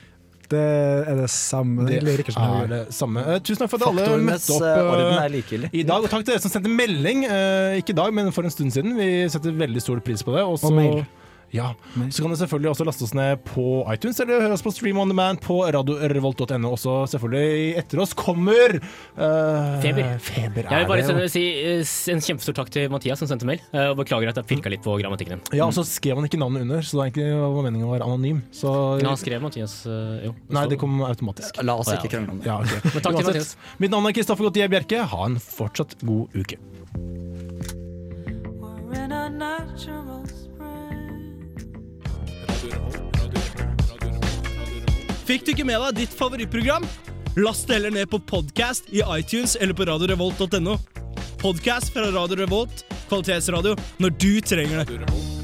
Det 0.48 0.64
er 1.12 1.18
det 1.18 1.28
samme. 1.30 1.84
Det 1.86 1.98
er 2.00 2.68
det 2.70 2.80
samme. 2.96 3.20
Uh, 3.20 3.36
tusen 3.44 3.62
takk 3.62 3.72
for 3.74 3.82
at 3.82 3.90
alle 3.90 4.18
møtte 4.24 4.56
opp 4.56 4.64
uh, 4.64 5.68
i 5.68 5.84
dag. 5.84 6.00
Og 6.00 6.08
takk 6.08 6.24
til 6.24 6.32
dere 6.32 6.40
som 6.40 6.52
sendte 6.52 6.72
melding. 6.72 7.26
uh, 7.28 7.76
ikke 7.76 7.92
i 7.92 7.98
dag, 8.00 8.14
men 8.16 8.32
for 8.32 8.48
en 8.48 8.54
stund 8.54 8.72
siden. 8.72 8.96
Vi 8.96 9.28
setter 9.28 9.52
veldig 9.52 9.84
stor 9.84 10.00
pris 10.04 10.24
på 10.24 10.34
det. 10.34 10.46
Også, 10.48 10.72
Og 10.72 10.78
mail. 10.80 11.04
Ja, 11.54 11.70
Så 12.12 12.20
kan 12.20 12.30
du 12.32 12.36
selvfølgelig 12.36 12.70
også 12.74 12.84
laste 12.84 13.04
oss 13.06 13.14
ned 13.16 13.38
på 13.48 13.62
iTunes 13.94 14.18
eller 14.20 14.42
høre 14.44 14.52
oss 14.58 14.62
på 14.66 14.72
Stream 14.74 14.98
on 15.00 15.08
demand 15.08 15.40
på 15.40 15.56
radiorevolt.no. 15.72 16.72
Også 16.76 16.96
selvfølgelig 17.14 17.78
etter 17.80 18.02
oss 18.04 18.12
kommer 18.18 18.76
uh, 18.76 19.78
Feber. 19.80 20.18
Feber 20.20 20.68
Jeg 20.68 20.82
vil 20.82 20.90
bare 20.90 21.00
det, 21.00 21.06
sende, 21.08 21.28
si 21.32 21.44
eh, 21.62 21.94
en 22.12 22.20
kjempestor 22.20 22.56
takk 22.58 22.68
til 22.74 22.90
Mathias 22.92 23.22
som 23.22 23.30
sendte 23.30 23.48
mail. 23.48 23.62
eh, 23.72 23.88
Og 23.88 23.96
beklager 24.02 24.28
at 24.28 24.40
jeg 24.42 24.48
pirka 24.50 24.72
litt 24.72 24.84
på 24.84 24.98
grammatikken. 25.00 25.40
Ja, 25.56 25.64
og 25.70 25.72
så 25.76 25.86
skrev 25.88 26.20
han 26.20 26.28
ikke 26.28 26.40
navnet 26.42 26.66
under, 26.66 26.84
så 26.84 26.98
det 26.98 27.00
var 27.00 27.08
egentlig 27.08 27.64
meningen 27.68 27.88
å 27.88 27.94
være 27.96 28.08
anonym. 28.10 28.42
Så 28.52 28.74
Ja, 29.00 29.08
han 29.08 29.20
skrev 29.20 29.40
Mathias 29.42 29.78
jo. 29.88 29.96
jo. 30.28 30.34
Nei, 30.52 30.66
det 30.68 30.78
kom 30.84 31.00
automatisk. 31.08 31.62
La 31.64 31.78
oss 31.80 31.88
ikke 31.96 32.12
krangle 32.12 32.36
om 32.36 32.42
det. 32.44 32.50
Ja, 32.50 32.58
okay. 32.60 32.80
Men 32.94 33.06
takk 33.08 33.16
til 33.22 33.30
Mathias. 33.32 33.54
Mitt 33.80 33.94
navn 33.96 34.10
er 34.12 34.18
Kristoffer 34.20 34.50
Gautier 34.50 34.68
Bjerke. 34.72 35.00
Ha 35.14 35.24
en 35.30 35.40
fortsatt 35.40 35.96
god 36.04 36.28
uke. 36.36 36.60
We're 38.88 39.04
in 39.04 39.12
a 39.12 39.28
natural. 39.28 40.24
Fikk 45.28 45.44
du 45.44 45.52
ikke 45.52 45.66
med 45.68 45.82
deg 45.84 46.04
ditt 46.04 46.14
favorittprogram? 46.16 46.86
Last 47.38 47.68
det 47.68 47.76
heller 47.76 47.92
ned 47.94 48.08
på 48.10 48.18
podkast 48.18 48.88
i 48.90 49.02
iTunes 49.04 49.56
eller 49.60 49.76
på 49.76 49.86
radiorevolt.no. 49.86 50.78
Podkast 51.38 51.92
fra 51.94 52.08
Radio 52.10 52.40
Revolt, 52.40 52.86
kvalitetsradio, 53.10 53.76
når 54.02 54.16
du 54.18 54.32
trenger 54.40 54.82
det. 54.82 55.37